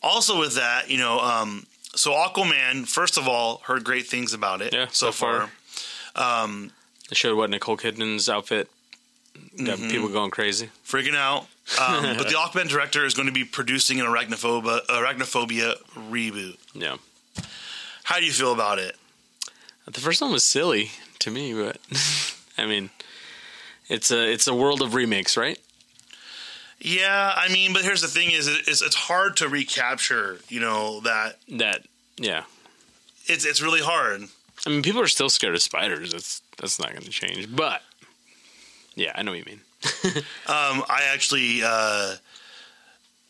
Also, 0.02 0.40
with 0.40 0.56
that, 0.56 0.90
you 0.90 0.98
know, 0.98 1.20
um, 1.20 1.66
so 1.96 2.12
Aquaman. 2.12 2.88
First 2.88 3.18
of 3.18 3.28
all, 3.28 3.62
heard 3.66 3.84
great 3.84 4.08
things 4.08 4.34
about 4.34 4.62
it. 4.62 4.74
Yeah, 4.74 4.88
so, 4.88 5.08
so 5.08 5.12
far. 5.12 5.50
far. 6.16 6.70
They 7.10 7.16
showed 7.16 7.36
what 7.38 7.50
Nicole 7.50 7.78
Kidman's 7.78 8.30
outfit 8.30 8.70
got 9.58 9.78
Mm-hmm. 9.80 9.90
people 9.90 10.10
going 10.10 10.32
crazy. 10.32 10.70
freaking 10.86 11.16
out. 11.16 11.42
Um, 11.80 12.04
but 12.18 12.28
the 12.30 12.36
Aquaman 12.36 12.68
director 12.70 13.06
is 13.06 13.14
going 13.14 13.28
to 13.28 13.34
be 13.34 13.44
producing 13.46 14.00
an 14.00 14.06
arachnophobia 14.06 14.86
arachnophobia 14.88 15.76
reboot. 16.10 16.58
Yeah. 16.74 16.98
How 18.04 18.20
do 18.20 18.26
you 18.26 18.32
feel 18.32 18.54
about 18.54 18.80
it? 18.80 18.96
The 19.86 20.00
first 20.02 20.22
one 20.22 20.32
was 20.32 20.44
silly 20.44 20.92
to 21.20 21.32
me, 21.32 21.54
but 21.54 21.78
I 22.58 22.66
mean, 22.66 22.90
it's 23.90 24.12
a 24.12 24.32
it's 24.32 24.48
a 24.48 24.54
world 24.56 24.82
of 24.82 24.94
remakes, 24.96 25.36
right? 25.38 25.60
Yeah, 26.84 27.34
I 27.36 27.48
mean, 27.50 27.74
but 27.74 27.84
here's 27.84 28.02
the 28.02 28.08
thing: 28.08 28.32
is 28.32 28.48
it's 28.48 28.82
it's 28.82 28.96
hard 28.96 29.38
to 29.38 29.48
recapture. 29.48 30.40
You 30.50 30.60
know 30.62 31.00
that 31.02 31.38
That 31.50 31.84
yeah. 32.18 32.44
it's 33.28 33.46
it's 33.46 33.62
really 33.62 33.82
hard. 33.82 34.24
I 34.66 34.70
mean, 34.70 34.82
people 34.82 35.02
are 35.02 35.08
still 35.08 35.30
scared 35.30 35.54
of 35.56 35.62
spiders. 35.62 36.12
That's 36.12 36.42
that's 36.58 36.80
not 36.80 36.90
going 36.90 37.04
to 37.04 37.10
change. 37.10 37.56
But 37.56 37.82
yeah, 38.96 39.12
I 39.16 39.22
know 39.22 39.32
what 39.32 39.40
you 39.40 39.46
mean. 39.46 39.62
Um, 40.48 40.84
I 40.90 41.10
actually, 41.14 41.62
uh, 41.64 42.16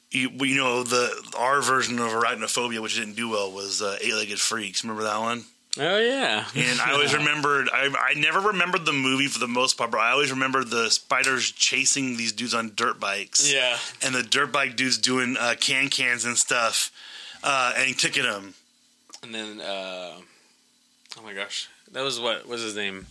you, 0.10 0.30
you 0.30 0.58
know, 0.58 0.84
the 0.84 1.12
our 1.38 1.62
version 1.62 2.00
of 2.00 2.12
arachnophobia, 2.12 2.80
which 2.82 2.96
didn't 2.98 3.16
do 3.16 3.30
well, 3.30 3.52
was 3.52 3.82
uh, 3.82 3.98
Eight 4.02 4.14
Legged 4.16 4.40
Freaks. 4.40 4.84
Remember 4.84 5.04
that 5.04 5.20
one? 5.20 5.46
Oh 5.80 5.98
yeah. 6.00 6.46
And 6.56 6.82
I 6.82 6.92
always 6.92 7.14
remembered. 7.18 7.70
I, 7.72 7.88
I 8.12 8.20
never 8.20 8.40
remembered 8.40 8.86
the 8.86 8.92
movie 8.94 9.28
for 9.28 9.40
the 9.40 9.48
most 9.48 9.78
part, 9.78 9.92
but 9.92 10.00
I 10.00 10.12
always 10.12 10.32
remember 10.32 10.64
the 10.64 10.90
spiders 10.90 11.50
chasing 11.52 12.18
these 12.18 12.34
dudes 12.34 12.54
on 12.54 12.74
dirt 12.76 13.00
bikes. 13.00 13.52
Yeah. 13.52 13.78
and 14.04 14.14
the 14.14 14.24
dirt 14.24 14.52
bike 14.52 14.76
dudes 14.76 14.98
doing 14.98 15.38
uh, 15.40 15.56
can 15.60 15.88
cans 15.88 16.26
and 16.26 16.38
stuff, 16.38 16.92
uh, 17.44 17.74
and 17.78 17.98
kicking 17.98 18.24
them. 18.24 18.54
And 19.24 19.34
then 19.34 19.62
uh 19.62 20.14
oh 21.18 21.22
my 21.24 21.34
gosh, 21.34 21.70
that 21.94 22.04
was 22.04 22.20
what 22.20 22.48
was 22.48 22.62
his 22.62 22.76
name? 22.76 23.06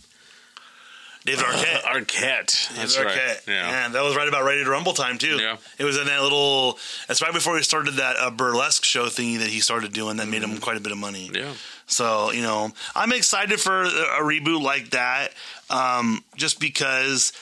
David 1.23 1.45
Arquette. 1.45 1.81
Arquette. 1.83 2.75
That's 2.75 2.95
David 2.95 3.05
right. 3.05 3.17
Arquette. 3.17 3.47
Yeah. 3.47 3.89
that 3.89 4.03
was 4.03 4.15
right 4.15 4.27
about 4.27 4.43
Ready 4.43 4.63
to 4.63 4.69
Rumble 4.69 4.93
time 4.93 5.17
too. 5.19 5.37
Yeah. 5.37 5.57
it 5.77 5.83
was 5.83 5.97
in 5.97 6.07
that 6.07 6.21
little. 6.21 6.79
That's 7.07 7.21
right 7.21 7.33
before 7.33 7.57
he 7.57 7.63
started 7.63 7.95
that 7.95 8.15
uh, 8.19 8.31
burlesque 8.31 8.83
show 8.83 9.05
thingy 9.05 9.37
that 9.39 9.49
he 9.49 9.59
started 9.59 9.93
doing 9.93 10.17
that 10.17 10.27
made 10.27 10.41
him 10.41 10.57
quite 10.57 10.77
a 10.77 10.79
bit 10.79 10.91
of 10.91 10.97
money. 10.97 11.27
Mm-hmm. 11.29 11.35
Yeah. 11.35 11.53
So 11.91 12.31
you 12.31 12.41
know, 12.41 12.71
I'm 12.95 13.11
excited 13.11 13.59
for 13.59 13.83
a 13.83 14.21
reboot 14.21 14.61
like 14.61 14.91
that, 14.91 15.29
um, 15.69 16.23
just 16.35 16.59
because. 16.59 17.33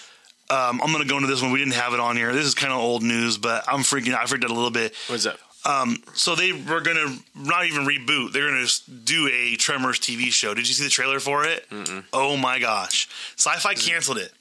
Um, 0.51 0.81
I'm 0.81 0.91
going 0.91 1.03
to 1.03 1.07
go 1.07 1.15
into 1.15 1.27
this 1.27 1.43
one. 1.43 1.51
We 1.51 1.59
didn't 1.59 1.75
have 1.75 1.93
it 1.93 1.99
on 1.99 2.17
here. 2.17 2.33
This 2.33 2.47
is 2.47 2.55
kind 2.55 2.73
of 2.73 2.79
old 2.79 3.03
news, 3.03 3.37
but 3.37 3.63
I'm 3.67 3.81
freaking. 3.81 4.15
I 4.15 4.25
freaked 4.25 4.43
out 4.43 4.49
a 4.49 4.53
little 4.55 4.71
bit. 4.71 4.95
What's 5.05 5.25
that? 5.25 5.37
Um, 5.63 6.01
so 6.15 6.33
they 6.33 6.53
were 6.53 6.81
going 6.81 6.97
to 6.97 7.15
not 7.35 7.67
even 7.67 7.85
reboot. 7.85 8.31
They're 8.31 8.49
going 8.49 8.65
to 8.65 8.91
do 8.91 9.29
a 9.31 9.55
Tremors 9.57 9.99
TV 9.99 10.31
show. 10.31 10.55
Did 10.55 10.67
you 10.67 10.73
see 10.73 10.83
the 10.83 10.89
trailer 10.89 11.19
for 11.19 11.45
it? 11.45 11.67
Oh 12.13 12.35
my 12.35 12.57
gosh! 12.57 13.07
Sci-Fi 13.35 13.75
canceled 13.75 14.17
it 14.17 14.31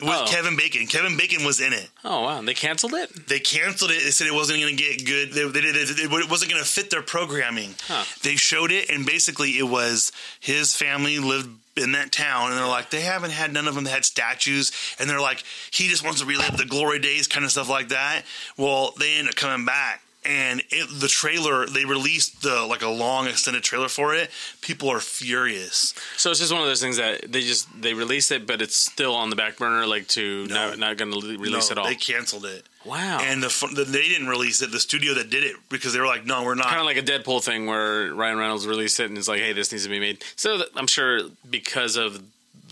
with 0.00 0.10
Oh. 0.10 0.26
Kevin 0.28 0.56
Bacon. 0.56 0.86
Kevin 0.86 1.16
Bacon 1.16 1.44
was 1.44 1.60
in 1.60 1.72
it. 1.72 1.88
Oh 2.04 2.22
wow, 2.22 2.42
they 2.42 2.54
canceled 2.54 2.94
it. 2.94 3.28
They 3.28 3.38
canceled 3.38 3.90
it. 3.90 4.02
They 4.02 4.10
said 4.10 4.26
it 4.26 4.34
wasn't 4.34 4.60
going 4.60 4.76
to 4.76 4.82
get 4.82 5.04
good. 5.06 5.32
They, 5.32 5.44
they 5.48 5.60
did 5.60 5.76
it, 5.76 5.90
it 5.98 6.10
wasn't 6.30 6.50
going 6.50 6.62
to 6.62 6.68
fit 6.68 6.90
their 6.90 7.02
programming. 7.02 7.74
Huh. 7.86 8.04
They 8.22 8.36
showed 8.36 8.72
it, 8.72 8.90
and 8.90 9.04
basically, 9.06 9.50
it 9.58 9.68
was 9.68 10.10
his 10.40 10.74
family 10.74 11.18
lived 11.18 11.50
in 11.76 11.92
that 11.92 12.12
town, 12.12 12.50
and 12.50 12.58
they're 12.58 12.66
like, 12.66 12.90
they 12.90 13.00
haven't 13.00 13.30
had 13.30 13.52
none 13.52 13.66
of 13.66 13.74
them 13.74 13.84
that 13.84 13.90
had 13.90 14.04
statues, 14.04 14.72
and 14.98 15.08
they're 15.08 15.20
like, 15.20 15.42
he 15.70 15.88
just 15.88 16.04
wants 16.04 16.20
to 16.20 16.26
relive 16.26 16.56
the 16.58 16.66
glory 16.66 16.98
days, 16.98 17.26
kind 17.26 17.44
of 17.46 17.50
stuff 17.50 17.68
like 17.70 17.88
that. 17.88 18.22
Well, 18.58 18.92
they 18.98 19.14
end 19.14 19.28
up 19.28 19.36
coming 19.36 19.64
back. 19.64 20.02
And 20.24 20.62
it, 20.70 20.88
the 21.00 21.08
trailer, 21.08 21.66
they 21.66 21.84
released 21.84 22.42
the 22.42 22.62
like 22.64 22.82
a 22.82 22.88
long 22.88 23.26
extended 23.26 23.64
trailer 23.64 23.88
for 23.88 24.14
it. 24.14 24.30
People 24.60 24.88
are 24.88 25.00
furious. 25.00 25.94
So 26.16 26.30
it's 26.30 26.38
just 26.38 26.52
one 26.52 26.60
of 26.62 26.68
those 26.68 26.80
things 26.80 26.96
that 26.98 27.30
they 27.32 27.40
just 27.40 27.66
they 27.80 27.94
release 27.94 28.30
it, 28.30 28.46
but 28.46 28.62
it's 28.62 28.76
still 28.76 29.14
on 29.14 29.30
the 29.30 29.36
back 29.36 29.56
burner, 29.58 29.86
like 29.86 30.06
to 30.08 30.46
No. 30.46 30.68
not 30.70 30.78
not 30.78 30.96
going 30.96 31.12
to 31.12 31.20
release 31.38 31.70
No, 31.70 31.72
it 31.72 31.78
all. 31.78 31.84
They 31.86 31.96
canceled 31.96 32.44
it, 32.44 32.64
wow. 32.84 33.18
and 33.20 33.42
the, 33.42 33.48
the 33.74 33.84
they 33.84 34.02
didn't 34.08 34.28
release 34.28 34.62
it. 34.62 34.70
The 34.70 34.80
studio 34.80 35.14
that 35.14 35.28
did 35.30 35.42
it 35.42 35.56
because 35.68 35.92
they 35.92 35.98
were 36.00 36.06
like, 36.06 36.24
no, 36.24 36.44
we're 36.44 36.54
not. 36.54 36.66
kind 36.66 36.78
of 36.78 36.86
like 36.86 36.96
a 36.98 37.02
Deadpool 37.02 37.42
thing 37.42 37.66
where 37.66 38.14
Ryan 38.14 38.38
Reynolds 38.38 38.66
released 38.66 39.00
it 39.00 39.06
and 39.08 39.18
it's 39.18 39.28
like, 39.28 39.40
hey, 39.40 39.52
this 39.52 39.72
needs 39.72 39.84
to 39.84 39.90
be 39.90 39.98
made. 39.98 40.22
So 40.36 40.56
th- 40.58 40.68
I'm 40.76 40.86
sure 40.86 41.22
because 41.50 41.96
of 41.96 42.22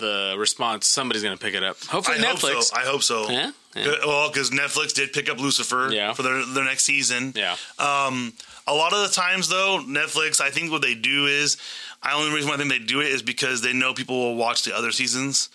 the 0.00 0.34
response, 0.38 0.86
somebody's 0.88 1.22
going 1.22 1.36
to 1.36 1.42
pick 1.42 1.54
it 1.54 1.62
up. 1.62 1.78
Hopefully 1.84 2.18
I 2.18 2.22
Netflix. 2.22 2.54
Hope 2.54 2.62
so. 2.64 2.76
I 2.76 2.80
hope 2.80 3.02
so. 3.02 3.30
Yeah? 3.30 3.50
Yeah. 3.76 3.94
Well, 4.04 4.28
because 4.30 4.50
Netflix 4.50 4.92
did 4.94 5.12
pick 5.12 5.30
up 5.30 5.38
Lucifer 5.38 5.90
Yeah. 5.92 6.12
for 6.14 6.22
their, 6.22 6.44
their 6.44 6.64
next 6.64 6.82
season. 6.84 7.32
Yeah. 7.36 7.56
Um, 7.78 8.32
a 8.66 8.74
lot 8.74 8.92
of 8.92 9.08
the 9.08 9.14
times, 9.14 9.48
though, 9.48 9.80
Netflix, 9.86 10.40
I 10.40 10.50
think 10.50 10.70
what 10.72 10.82
they 10.82 10.94
do 10.94 11.26
is, 11.26 11.56
I 12.02 12.14
only 12.14 12.34
reason 12.34 12.48
why 12.48 12.54
I 12.54 12.58
think 12.58 12.70
they 12.70 12.78
do 12.78 13.00
it 13.00 13.08
is 13.08 13.22
because 13.22 13.62
they 13.62 13.72
know 13.72 13.94
people 13.94 14.16
will 14.18 14.36
watch 14.36 14.64
the 14.64 14.74
other 14.76 14.90
seasons. 14.90 15.48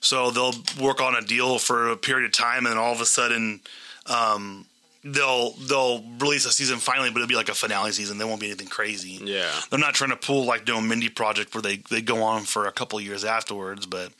So 0.00 0.30
they'll 0.30 0.54
work 0.80 1.00
on 1.00 1.16
a 1.16 1.22
deal 1.22 1.58
for 1.58 1.88
a 1.88 1.96
period 1.96 2.26
of 2.26 2.32
time, 2.32 2.58
and 2.58 2.72
then 2.72 2.78
all 2.78 2.92
of 2.92 3.00
a 3.00 3.06
sudden, 3.06 3.60
um, 4.06 4.66
they'll 5.12 5.52
they'll 5.52 6.02
release 6.18 6.44
a 6.46 6.50
season 6.52 6.78
finally, 6.78 7.10
but 7.10 7.16
it'll 7.18 7.28
be 7.28 7.36
like 7.36 7.48
a 7.48 7.54
finale 7.54 7.92
season. 7.92 8.18
There 8.18 8.26
won't 8.26 8.40
be 8.40 8.46
anything 8.46 8.68
crazy. 8.68 9.20
Yeah. 9.22 9.50
They're 9.70 9.78
not 9.78 9.94
trying 9.94 10.10
to 10.10 10.16
pull 10.16 10.44
like 10.44 10.64
doing 10.64 10.88
Mindy 10.88 11.08
Project 11.08 11.54
where 11.54 11.62
they, 11.62 11.76
they 11.90 12.00
go 12.02 12.22
on 12.22 12.42
for 12.42 12.66
a 12.66 12.72
couple 12.72 13.00
years 13.00 13.24
afterwards, 13.24 13.86
but 13.86 14.10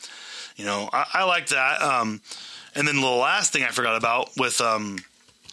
you 0.57 0.65
know, 0.65 0.89
I, 0.93 1.07
I 1.15 1.25
like 1.25 1.49
that. 1.49 1.83
Um, 1.83 2.21
and 2.75 2.87
then 2.89 3.01
the 3.01 3.07
last 3.07 3.53
thing 3.53 3.63
I 3.65 3.69
forgot 3.69 3.97
about 3.97 4.31
with 4.37 4.61
um, 4.61 4.99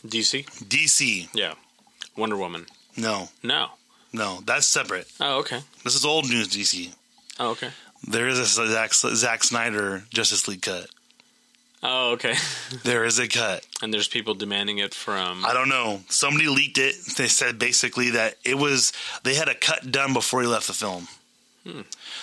DC? 0.06 0.46
DC. 0.65 1.30
Yeah. 1.34 1.54
Wonder 2.15 2.38
Woman. 2.38 2.65
No, 2.96 3.30
No. 3.41 3.69
no, 4.12 4.39
that's 4.46 4.67
separate. 4.67 5.08
Oh, 5.19 5.39
okay. 5.39 5.62
This 5.84 5.96
is 5.96 6.06
old 6.06 6.30
news. 6.30 6.48
DC. 6.50 6.93
Oh, 7.39 7.50
okay. 7.52 7.69
There 8.08 8.28
is 8.28 8.38
a 8.38 8.46
Zack, 8.46 8.93
Zack 8.93 9.43
Snyder 9.43 10.04
Justice 10.13 10.48
League 10.48 10.62
cut. 10.62 10.88
Oh, 11.84 12.12
okay. 12.13 12.36
There 12.84 13.04
is 13.06 13.19
a 13.19 13.28
cut. 13.28 13.65
and 13.82 13.93
there's 13.93 14.08
people 14.08 14.34
demanding 14.34 14.80
it 14.80 14.93
from. 14.93 15.46
I 15.46 15.54
don't 15.54 15.69
know. 15.69 16.02
Somebody 16.10 16.48
leaked 16.48 16.78
it. 16.80 16.96
They 17.17 17.28
said 17.28 17.60
basically 17.60 18.12
that 18.12 18.36
it 18.43 18.56
was 18.58 18.91
they 19.24 19.36
had 19.36 19.48
a 19.50 19.54
cut 19.56 19.91
done 19.91 20.13
before 20.13 20.41
he 20.41 20.48
left 20.48 20.67
the 20.67 20.74
film. 20.74 21.08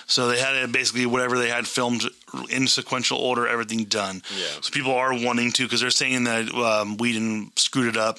So 0.06 0.28
they 0.28 0.38
had 0.38 0.54
it 0.56 0.70
basically 0.72 1.06
whatever 1.06 1.38
they 1.38 1.48
had 1.48 1.66
filmed 1.66 2.02
in 2.50 2.66
sequential 2.66 3.16
order, 3.18 3.46
everything 3.48 3.84
done. 3.84 4.22
Yeah. 4.36 4.60
So 4.60 4.70
people 4.70 4.92
are 4.92 5.12
wanting 5.14 5.52
to 5.52 5.62
because 5.62 5.80
they're 5.80 5.90
saying 5.90 6.24
that 6.24 6.52
um, 6.52 6.98
Whedon 6.98 7.52
screwed 7.56 7.88
it 7.88 7.96
up. 7.96 8.18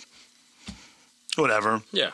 Whatever. 1.36 1.82
Yeah. 1.92 2.12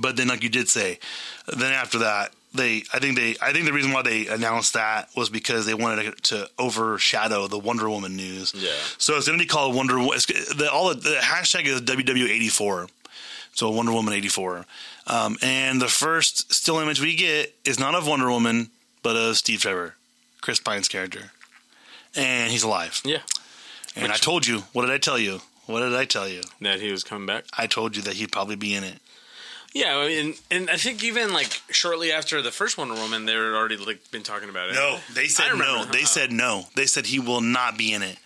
But 0.00 0.16
then, 0.16 0.28
like 0.28 0.42
you 0.42 0.48
did 0.48 0.68
say, 0.68 0.98
then 1.46 1.72
after 1.72 1.98
that, 1.98 2.32
they 2.54 2.84
I 2.92 2.98
think 2.98 3.16
they 3.16 3.36
I 3.40 3.52
think 3.52 3.64
the 3.66 3.72
reason 3.72 3.92
why 3.92 4.02
they 4.02 4.26
announced 4.26 4.74
that 4.74 5.08
was 5.16 5.30
because 5.30 5.66
they 5.66 5.74
wanted 5.74 6.06
it 6.06 6.22
to 6.24 6.48
overshadow 6.58 7.46
the 7.48 7.58
Wonder 7.58 7.88
Woman 7.88 8.16
news. 8.16 8.52
Yeah. 8.54 8.70
So 8.98 9.16
it's 9.16 9.26
going 9.26 9.38
to 9.38 9.42
be 9.44 9.48
called 9.48 9.74
Wonder. 9.74 9.98
Wo- 9.98 10.12
it's, 10.12 10.26
the, 10.26 10.70
all 10.70 10.88
the, 10.90 10.94
the 10.96 11.16
hashtag 11.16 11.64
is 11.66 11.80
WW84. 11.82 12.88
So 13.54 13.70
Wonder 13.70 13.92
Woman 13.92 14.14
84. 14.14 14.64
Um, 15.06 15.36
and 15.42 15.80
the 15.80 15.88
first 15.88 16.52
still 16.52 16.78
image 16.78 17.00
we 17.00 17.16
get 17.16 17.54
is 17.64 17.78
not 17.78 17.94
of 17.94 18.06
Wonder 18.06 18.30
Woman, 18.30 18.70
but 19.02 19.16
of 19.16 19.36
Steve 19.36 19.60
Trevor, 19.60 19.96
Chris 20.40 20.60
Pine's 20.60 20.88
character, 20.88 21.32
and 22.14 22.50
he's 22.50 22.62
alive. 22.62 23.00
Yeah. 23.04 23.18
And 23.94 24.10
I 24.10 24.16
told 24.16 24.46
you. 24.46 24.60
What 24.72 24.82
did 24.82 24.90
I 24.90 24.98
tell 24.98 25.18
you? 25.18 25.40
What 25.66 25.80
did 25.80 25.94
I 25.94 26.04
tell 26.04 26.26
you? 26.28 26.42
That 26.60 26.80
he 26.80 26.90
was 26.90 27.04
coming 27.04 27.26
back. 27.26 27.44
I 27.56 27.66
told 27.66 27.94
you 27.96 28.02
that 28.02 28.14
he'd 28.14 28.32
probably 28.32 28.56
be 28.56 28.74
in 28.74 28.84
it. 28.84 28.98
Yeah, 29.74 29.96
I 29.96 30.08
mean, 30.08 30.34
and 30.50 30.68
I 30.68 30.76
think 30.76 31.02
even 31.02 31.32
like 31.32 31.60
shortly 31.70 32.12
after 32.12 32.42
the 32.42 32.50
first 32.50 32.76
Wonder 32.76 32.94
Woman, 32.94 33.24
they 33.24 33.36
were 33.36 33.56
already 33.56 33.76
like 33.78 34.10
been 34.10 34.22
talking 34.22 34.48
about 34.50 34.68
it. 34.68 34.74
No, 34.74 34.98
they 35.14 35.28
said 35.28 35.54
no. 35.56 35.84
They 35.86 36.02
Oh. 36.02 36.04
said 36.04 36.30
no. 36.32 36.66
They 36.74 36.86
said 36.86 37.06
he 37.06 37.18
will 37.18 37.40
not 37.40 37.78
be 37.78 37.92
in 37.92 38.02
it. 38.02 38.18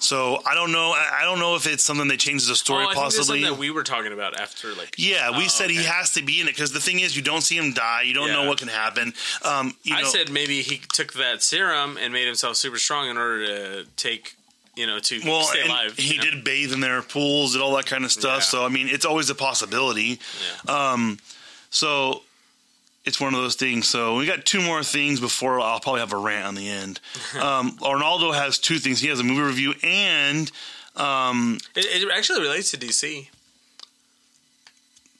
So 0.00 0.40
I 0.46 0.54
don't 0.54 0.70
know. 0.70 0.92
I 0.92 1.22
don't 1.24 1.40
know 1.40 1.56
if 1.56 1.66
it's 1.66 1.82
something 1.82 2.06
they 2.06 2.16
changed 2.16 2.46
the 2.46 2.52
Oh, 2.52 2.54
story 2.54 2.84
think 2.84 2.94
possibly. 2.94 3.24
something 3.24 3.42
that 3.42 3.58
we 3.58 3.70
were 3.72 3.82
talking 3.82 4.12
about 4.12 4.38
after 4.38 4.72
like. 4.74 4.94
yeah, 4.96 5.36
we 5.36 5.46
Oh, 5.46 5.48
said 5.48 5.70
he 5.70 5.82
has 5.82 6.12
to 6.12 6.22
be 6.22 6.40
in 6.40 6.46
it 6.46 6.52
because 6.54 6.70
the 6.70 6.80
thing 6.80 7.00
is, 7.00 7.16
you 7.16 7.22
don't 7.22 7.40
see 7.40 7.56
him 7.56 7.72
die. 7.72 8.02
You 8.02 8.14
don't 8.14 8.28
know 8.30 8.44
what 8.44 8.58
can 8.58 8.68
happen. 8.68 9.12
Um, 9.42 9.74
you 9.82 9.96
I 9.96 10.02
know, 10.02 10.08
said 10.08 10.30
maybe 10.30 10.62
he 10.62 10.80
took 10.92 11.14
that 11.14 11.42
serum 11.42 11.96
and 12.00 12.12
made 12.12 12.26
himself 12.26 12.54
super 12.56 12.78
strong 12.78 13.10
in 13.10 13.16
order 13.18 13.44
to 13.46 13.86
take, 13.96 14.36
you 14.78 14.86
know, 14.86 15.00
to 15.00 15.20
well, 15.24 15.42
stay 15.42 15.66
alive. 15.66 15.96
he 15.96 16.16
know? 16.16 16.22
did 16.22 16.44
bathe 16.44 16.72
in 16.72 16.78
their 16.78 17.02
pools 17.02 17.54
and 17.54 17.62
all 17.62 17.74
that 17.76 17.86
kind 17.86 18.04
of 18.04 18.12
stuff. 18.12 18.38
Yeah. 18.38 18.44
So 18.44 18.64
I 18.64 18.68
mean, 18.68 18.88
it's 18.88 19.04
always 19.04 19.28
a 19.28 19.34
possibility. 19.34 20.20
Yeah. 20.66 20.92
Um, 20.92 21.18
so 21.70 22.22
it's 23.04 23.20
one 23.20 23.34
of 23.34 23.40
those 23.40 23.56
things. 23.56 23.88
So 23.88 24.16
we 24.16 24.26
got 24.26 24.44
two 24.44 24.62
more 24.62 24.84
things 24.84 25.18
before 25.18 25.60
I'll 25.60 25.80
probably 25.80 26.00
have 26.00 26.12
a 26.12 26.16
rant 26.16 26.46
on 26.46 26.54
the 26.54 26.68
end. 26.68 27.00
um, 27.40 27.76
Arnaldo 27.82 28.30
has 28.32 28.58
two 28.58 28.78
things. 28.78 29.00
He 29.00 29.08
has 29.08 29.18
a 29.18 29.24
movie 29.24 29.42
review 29.42 29.74
and 29.82 30.50
um, 30.94 31.58
It, 31.74 32.04
it 32.04 32.08
actually 32.16 32.40
relates 32.40 32.70
to 32.70 32.76
DC 32.76 33.28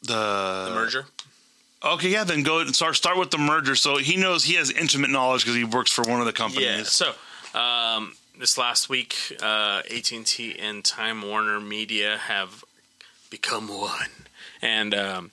the, 0.02 0.66
the 0.68 0.74
merger. 0.74 1.06
Okay, 1.84 2.10
yeah, 2.10 2.24
then 2.24 2.42
go 2.42 2.64
start 2.66 2.96
start 2.96 3.18
with 3.18 3.30
the 3.30 3.38
merger. 3.38 3.74
So 3.74 3.98
he 3.98 4.16
knows 4.16 4.44
he 4.44 4.54
has 4.54 4.70
intimate 4.70 5.10
knowledge 5.10 5.42
because 5.42 5.56
he 5.56 5.64
works 5.64 5.90
for 5.90 6.02
one 6.02 6.20
of 6.20 6.26
the 6.26 6.32
companies. 6.32 6.64
Yeah. 6.64 6.82
So 6.84 7.12
um, 7.58 8.14
this 8.38 8.56
last 8.56 8.88
week, 8.88 9.36
uh, 9.42 9.82
AT 9.90 10.40
and 10.58 10.84
Time 10.84 11.22
Warner 11.22 11.60
Media 11.60 12.16
have 12.16 12.64
become 13.30 13.68
one, 13.68 14.10
and 14.62 14.94
um, 14.94 15.30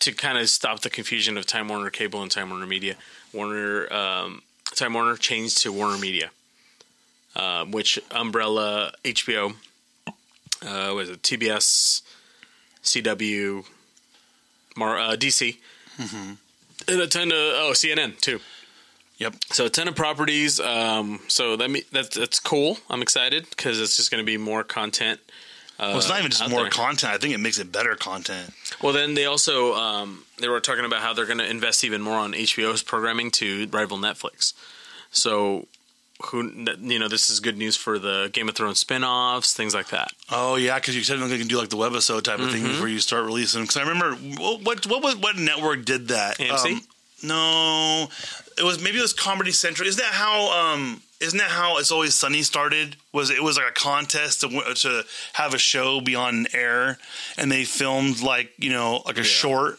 to 0.00 0.12
kind 0.12 0.38
of 0.38 0.48
stop 0.48 0.80
the 0.80 0.90
confusion 0.90 1.36
of 1.36 1.46
Time 1.46 1.68
Warner 1.68 1.90
Cable 1.90 2.22
and 2.22 2.30
Time 2.30 2.50
Warner 2.50 2.66
Media, 2.66 2.94
Warner 3.32 3.92
um, 3.92 4.42
Time 4.74 4.94
Warner 4.94 5.16
changed 5.16 5.58
to 5.62 5.72
Warner 5.72 5.98
Media, 5.98 6.30
uh, 7.34 7.64
which 7.64 7.98
umbrella 8.10 8.92
HBO, 9.04 9.54
uh, 10.06 10.92
was 10.94 11.10
it 11.10 11.22
TBS, 11.22 12.02
CW, 12.82 13.64
Mar- 14.76 14.98
uh, 14.98 15.16
DC, 15.16 15.56
and 16.88 17.00
a 17.00 17.06
ton 17.06 17.28
of 17.28 17.38
oh 17.38 17.72
CNN 17.74 18.20
too. 18.20 18.40
Yep. 19.18 19.34
So 19.52 19.66
a 19.66 19.68
ton 19.70 19.86
of 19.88 19.94
properties. 19.94 20.58
Um, 20.60 21.20
so 21.28 21.56
that 21.56 21.70
me, 21.70 21.82
that's 21.92 22.16
that's 22.16 22.40
cool. 22.40 22.78
I'm 22.90 23.00
excited 23.02 23.46
because 23.50 23.80
it's 23.80 23.96
just 23.96 24.10
going 24.10 24.22
to 24.22 24.26
be 24.26 24.36
more 24.36 24.64
content. 24.64 25.20
Uh, 25.78 25.86
Well, 25.90 25.98
it's 25.98 26.08
not 26.08 26.18
even 26.20 26.30
just 26.30 26.48
more 26.50 26.62
there. 26.62 26.70
content. 26.70 27.12
I 27.14 27.18
think 27.18 27.34
it 27.34 27.38
makes 27.38 27.58
it 27.58 27.70
better 27.72 27.94
content. 27.96 28.50
Well, 28.82 28.92
then 28.92 29.14
they 29.14 29.24
also 29.26 29.74
um, 29.74 30.24
they 30.38 30.48
were 30.48 30.60
talking 30.60 30.84
about 30.84 31.00
how 31.00 31.12
they're 31.14 31.26
going 31.26 31.38
to 31.38 31.48
invest 31.48 31.84
even 31.84 32.00
more 32.02 32.16
on 32.18 32.32
HBO's 32.32 32.82
programming 32.82 33.30
to 33.32 33.66
rival 33.72 33.98
Netflix. 33.98 34.52
So 35.10 35.66
who 36.26 36.48
you 36.80 36.98
know 36.98 37.08
this 37.08 37.28
is 37.28 37.40
good 37.40 37.56
news 37.56 37.76
for 37.76 37.98
the 37.98 38.30
Game 38.32 38.48
of 38.48 38.54
Thrones 38.54 38.78
spin-offs, 38.78 39.52
things 39.52 39.74
like 39.74 39.88
that. 39.88 40.12
Oh 40.30 40.56
yeah, 40.56 40.76
because 40.78 40.96
you 40.96 41.02
said 41.02 41.18
they 41.20 41.38
can 41.38 41.48
do 41.48 41.58
like 41.58 41.70
the 41.70 41.76
webisode 41.76 42.22
type 42.22 42.38
of 42.40 42.48
Mm-hmm. 42.48 42.66
thing 42.66 42.80
where 42.80 42.88
you 42.88 43.00
start 43.00 43.24
releasing. 43.24 43.62
Because 43.62 43.76
I 43.76 43.82
remember 43.82 44.14
what 44.40 44.86
what 44.86 45.18
what 45.20 45.36
network 45.36 45.84
did 45.84 46.08
that? 46.08 46.38
AMC? 46.38 46.72
Um, 46.72 46.80
no, 47.22 48.08
it 48.58 48.62
was 48.64 48.80
maybe 48.80 48.98
it 48.98 49.02
was 49.02 49.12
Comedy 49.12 49.52
Central. 49.52 49.88
Isn't 49.88 50.02
that 50.02 50.12
how? 50.14 50.72
Um, 50.72 51.02
isn't 51.20 51.38
that 51.38 51.50
how 51.50 51.78
it's 51.78 51.90
always 51.90 52.14
Sunny 52.14 52.42
started? 52.42 52.96
Was 53.12 53.30
it 53.30 53.42
was 53.42 53.56
like 53.56 53.68
a 53.68 53.72
contest 53.72 54.40
to 54.42 54.48
to 54.48 55.04
have 55.34 55.54
a 55.54 55.58
show 55.58 56.00
be 56.00 56.14
on 56.14 56.46
air, 56.52 56.98
and 57.38 57.50
they 57.50 57.64
filmed 57.64 58.20
like 58.20 58.52
you 58.58 58.70
know 58.70 59.02
like 59.06 59.18
a 59.18 59.24
short. 59.24 59.78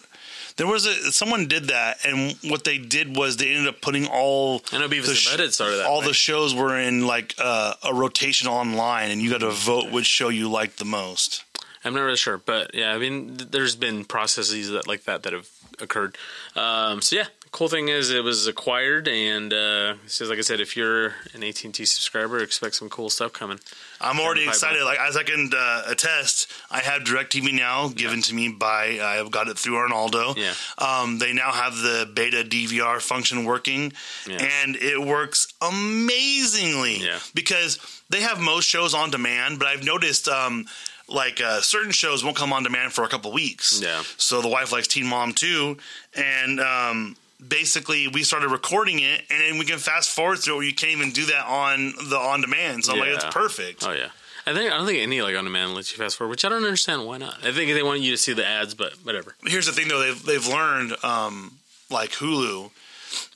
There 0.58 0.66
was 0.68 0.86
a 0.86 1.12
someone 1.12 1.48
did 1.48 1.66
that, 1.66 1.98
and 2.06 2.36
what 2.46 2.64
they 2.64 2.78
did 2.78 3.16
was 3.16 3.38
they 3.38 3.52
ended 3.52 3.68
up 3.68 3.82
putting 3.82 4.08
all 4.08 4.62
I 4.72 4.80
know 4.80 4.88
Beavis 4.88 5.04
the 5.04 5.10
and 5.10 5.18
sh- 5.18 5.36
Butthead 5.36 5.52
started 5.52 5.78
that 5.78 5.86
all 5.86 6.00
way. 6.00 6.08
the 6.08 6.14
shows 6.14 6.56
were 6.56 6.80
in 6.80 7.06
like 7.06 7.36
uh, 7.38 7.74
a 7.84 7.94
rotation 7.94 8.48
online, 8.48 9.12
and 9.12 9.22
you 9.22 9.30
got 9.30 9.42
to 9.42 9.52
vote 9.52 9.92
which 9.92 10.06
show 10.06 10.30
you 10.30 10.50
liked 10.50 10.80
the 10.80 10.86
most. 10.86 11.44
I'm 11.86 11.94
not 11.94 12.02
really 12.02 12.18
sure, 12.18 12.38
but 12.40 12.74
yeah, 12.74 12.92
I 12.94 12.98
mean, 12.98 13.38
th- 13.38 13.52
there's 13.52 13.76
been 13.76 14.04
processes 14.06 14.72
that 14.72 14.88
like 14.88 15.04
that 15.04 15.24
that 15.24 15.34
have 15.34 15.48
occurred. 15.80 16.18
Um, 16.56 17.02
so 17.02 17.16
yeah, 17.18 17.26
cool 17.52 17.68
thing 17.68 17.90
is 17.90 18.10
it 18.10 18.24
was 18.24 18.48
acquired, 18.48 19.08
and 19.08 19.54
uh, 19.54 19.94
so 20.08 20.26
like 20.26 20.40
I 20.40 20.42
said, 20.42 20.60
if 20.60 20.76
you're 20.76 21.14
an 21.34 21.44
AT&T 21.44 21.86
subscriber, 21.86 22.40
expect 22.40 22.76
some 22.76 22.90
cool 22.90 23.10
stuff 23.12 23.34
coming. 23.34 23.60
I'm 24.02 24.20
already 24.20 24.48
excited. 24.48 24.84
Like 24.84 25.00
as 25.00 25.16
I 25.16 25.24
can 25.24 25.52
uh, 25.56 25.84
attest, 25.88 26.52
I 26.72 26.80
have 26.80 27.04
DirecTV 27.04 27.54
now 27.54 27.90
given 27.90 28.22
to 28.24 28.34
me 28.34 28.50
by 28.50 29.00
I 29.02 29.16
have 29.18 29.30
got 29.32 29.48
it 29.48 29.58
through 29.60 29.78
Arnaldo. 29.78 30.34
Yeah. 30.36 30.54
Um, 30.80 31.20
they 31.20 31.34
now 31.34 31.52
have 31.52 31.76
the 31.78 32.10
beta 32.14 32.44
DVR 32.44 33.00
function 33.02 33.46
working, 33.46 33.94
Yeah. 34.28 34.38
and 34.64 34.76
it 34.76 35.00
works 35.00 35.48
amazingly. 35.62 36.98
Yeah. 36.98 37.20
Because 37.34 37.80
they 38.10 38.22
have 38.22 38.40
most 38.40 38.66
shows 38.66 38.94
on 38.94 39.12
demand, 39.12 39.60
but 39.60 39.68
I've 39.68 39.84
noticed. 39.84 40.28
Um, 40.28 40.66
like 41.08 41.42
uh, 41.42 41.62
certain 41.62 41.92
shows 41.92 42.24
won't 42.24 42.36
come 42.36 42.54
on 42.54 42.64
demand 42.64 42.94
for 42.94 43.04
a 43.04 43.08
couple 43.08 43.32
weeks. 43.32 43.82
Yeah. 43.82 44.04
So 44.18 44.42
the 44.42 44.48
wife 44.48 44.72
likes 44.72 44.88
Teen 44.88 45.06
Mom 45.06 45.34
too, 45.34 45.78
and 46.16 46.60
um, 46.60 47.16
basically 47.46 48.08
we 48.08 48.24
started 48.24 48.50
recording 48.50 49.00
it, 49.00 49.22
and 49.30 49.42
then 49.42 49.58
we 49.58 49.66
can 49.66 49.78
fast 49.78 50.10
forward 50.10 50.40
through 50.40 50.62
it. 50.62 50.66
You 50.66 50.74
can't 50.74 50.94
even 50.94 51.12
do 51.12 51.26
that 51.26 51.46
on 51.46 51.94
the 52.10 52.18
on 52.18 52.42
demand. 52.42 52.86
So 52.86 52.94
I'm 52.94 53.00
like, 53.00 53.10
it's 53.10 53.26
perfect. 53.26 53.86
Oh 53.88 53.92
yeah. 53.92 54.10
I 54.48 54.54
think 54.54 54.72
I 54.72 54.78
don't 54.78 54.86
think 54.86 55.00
any 55.00 55.22
like 55.22 55.36
on 55.36 55.44
demand 55.44 55.74
lets 55.74 55.92
you 55.92 55.98
fast 55.98 56.18
forward, 56.18 56.32
which 56.32 56.46
I 56.46 56.50
don't 56.50 56.64
understand 56.64 57.06
why 57.06 57.18
not. 57.18 57.38
I 57.44 57.52
think 57.52 57.74
they 57.74 57.82
want 57.82 58.02
you 58.02 58.12
to 58.12 58.18
see 58.18 58.34
the 58.34 58.46
ads, 58.46 58.76
but 58.76 58.94
whatever. 59.04 59.36
here's 59.46 59.66
the 59.66 59.72
thing 59.72 59.88
though 59.88 60.00
they've 60.00 60.24
they've 60.24 60.48
learned 60.48 60.96
um, 61.04 61.58
like 61.90 62.12
Hulu 62.12 62.70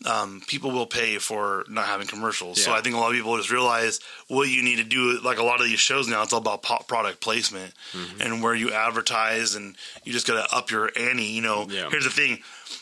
um, 0.06 0.42
people 0.48 0.72
will 0.72 0.86
pay 0.86 1.18
for 1.18 1.66
not 1.70 1.86
having 1.86 2.08
commercials 2.08 2.62
so 2.64 2.72
I 2.74 2.82
think 2.82 2.96
a 2.96 2.98
lot 3.00 3.10
of 3.12 3.16
people 3.16 3.36
just 3.38 3.52
realize 3.52 4.00
what 4.28 4.50
you 4.50 4.64
need 4.64 4.78
to 4.78 4.84
do 4.84 5.20
like 5.24 5.38
a 5.40 5.44
lot 5.44 5.60
of 5.62 5.66
these 5.68 5.80
shows 5.80 6.08
now 6.08 6.22
it's 6.24 6.34
all 6.34 6.40
about 6.40 6.64
product 6.88 7.20
placement 7.22 7.74
Mm-hmm. 7.94 8.22
and 8.22 8.44
where 8.44 8.54
you 8.54 8.72
advertise 8.72 9.56
and 9.56 9.76
you 10.04 10.14
just 10.14 10.28
got 10.28 10.48
to 10.48 10.56
up 10.56 10.70
your 10.72 10.92
ante 10.98 11.24
you 11.24 11.42
know 11.42 11.68
Yeah. 11.70 11.90
here's 11.90 12.04
the 12.06 12.10
thing 12.12 12.40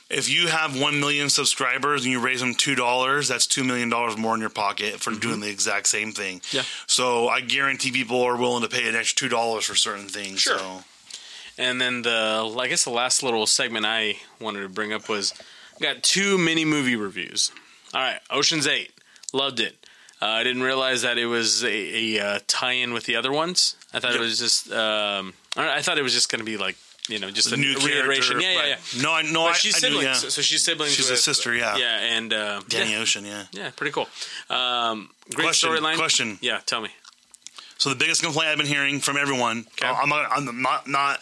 if 0.09 0.29
you 0.29 0.47
have 0.47 0.79
1 0.79 0.99
million 0.99 1.29
subscribers 1.29 2.03
and 2.03 2.11
you 2.11 2.19
raise 2.19 2.39
them 2.41 2.53
$2 2.55 3.27
that's 3.27 3.47
$2 3.47 3.65
million 3.65 3.89
more 4.19 4.35
in 4.35 4.41
your 4.41 4.49
pocket 4.49 4.95
for 4.99 5.11
doing 5.11 5.39
the 5.39 5.49
exact 5.49 5.87
same 5.87 6.11
thing 6.11 6.39
Mm-hmm. 6.39 6.57
Yeah. 6.57 6.63
so 6.87 7.27
I 7.29 7.41
guarantee 7.41 7.91
people 7.91 8.21
are 8.21 8.37
willing 8.37 8.63
to 8.63 8.69
pay 8.69 8.87
an 8.87 8.95
extra 8.95 9.29
$2 9.29 9.63
for 9.63 9.75
certain 9.75 10.07
things 10.07 10.41
Sure. 10.41 10.57
so 10.59 10.83
And 11.57 11.79
then 11.81 12.01
the 12.03 12.53
I 12.59 12.67
guess 12.67 12.83
the 12.83 12.91
last 12.91 13.23
little 13.23 13.47
segment 13.47 13.85
I 13.85 14.17
wanted 14.39 14.61
to 14.61 14.69
bring 14.69 14.93
up 14.93 15.07
was 15.09 15.33
got 15.81 16.03
two 16.03 16.37
mini 16.37 16.65
movie 16.65 16.95
reviews. 16.95 17.51
All 17.93 18.01
right, 18.01 18.19
Ocean's 18.29 18.67
Eight, 18.67 18.91
loved 19.33 19.59
it. 19.59 19.75
Uh, 20.21 20.25
I 20.25 20.43
didn't 20.43 20.63
realize 20.63 21.03
that 21.03 21.17
it 21.17 21.27
was 21.27 21.63
a, 21.63 21.67
a 22.17 22.19
uh, 22.19 22.39
tie-in 22.47 22.91
with 22.91 23.05
the 23.05 23.15
other 23.15 23.31
ones. 23.31 23.75
I 23.93 23.99
thought 23.99 24.11
Yep. 24.13 24.19
it 24.19 24.23
was 24.23 24.39
just. 24.39 24.71
Um, 24.71 25.33
I 25.55 25.81
thought 25.81 25.97
it 25.97 26.01
was 26.03 26.13
just 26.13 26.29
going 26.29 26.39
to 26.39 26.45
be 26.45 26.57
like 26.57 26.75
you 27.07 27.19
know 27.19 27.29
just 27.31 27.51
a 27.51 27.57
new 27.57 27.75
reiteration. 27.75 28.39
Yeah, 28.41 28.51
yeah, 28.51 28.59
right. 28.59 28.67
yeah. 28.93 29.01
No, 29.01 29.13
I 29.13 29.21
no, 29.21 29.43
But 29.45 29.49
I, 29.49 29.53
she's 29.53 29.75
I 29.83 29.87
knew, 29.89 29.95
siblings, 29.95 30.05
yeah. 30.05 30.13
so, 30.13 30.29
so 30.29 30.41
she's 30.41 30.63
siblings. 30.63 30.93
She's 30.93 31.09
a 31.09 31.17
sister, 31.17 31.53
yeah. 31.53 31.77
yeah, 31.77 31.99
and 32.17 32.33
uh, 32.33 32.61
Danny 32.67 32.91
yeah, 32.93 32.99
Ocean, 32.99 33.25
yeah. 33.25 33.43
yeah, 33.51 33.69
pretty 33.75 33.91
cool. 33.91 34.07
Um, 34.49 35.09
great 35.33 35.49
storyline. 35.49 35.97
question. 35.97 36.37
Yeah, 36.41 36.59
tell 36.65 36.81
me. 36.81 36.89
So 37.77 37.89
the 37.91 37.95
biggest 37.95 38.23
complaint 38.23 38.49
I've 38.49 38.57
been 38.57 38.65
hearing 38.65 38.99
from 38.99 39.17
everyone, 39.17 39.65
Okay. 39.79 39.87
I'm 39.87 40.09
not, 40.09 40.31
I'm 40.31 40.61
not, 40.63 40.87
not 40.87 41.19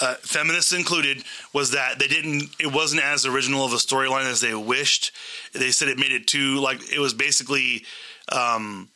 uh, 0.00 0.14
feminists 0.16 0.72
included, 0.72 1.24
was 1.52 1.72
that 1.72 1.98
they 1.98 2.08
didn't. 2.08 2.50
It 2.58 2.72
wasn't 2.72 3.02
as 3.02 3.26
original 3.26 3.64
of 3.64 3.72
a 3.72 3.76
storyline 3.76 4.30
as 4.30 4.40
they 4.40 4.54
wished. 4.54 5.12
They 5.52 5.70
said 5.70 5.88
it 5.88 5.98
made 5.98 6.12
it 6.12 6.26
too 6.26 6.60
like 6.60 6.92
it 6.92 6.98
was 6.98 7.14
basically. 7.14 7.84
Um, 8.30 8.88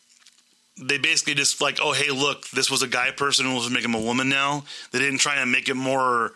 they 0.81 0.97
basically 0.97 1.35
just 1.35 1.61
like, 1.61 1.79
oh 1.83 1.93
hey, 1.93 2.11
look, 2.11 2.49
this 2.51 2.71
was 2.71 2.83
a 2.83 2.89
guy 2.89 3.11
person, 3.11 3.47
and 3.47 3.55
we'll 3.55 3.69
make 3.71 3.85
him 3.85 3.95
a 3.95 4.01
woman 4.01 4.29
now. 4.29 4.65
They 4.93 5.01
didn't 5.01 5.19
try 5.19 5.37
and 5.37 5.51
make 5.51 5.69
it 5.69 5.75
more 5.75 6.33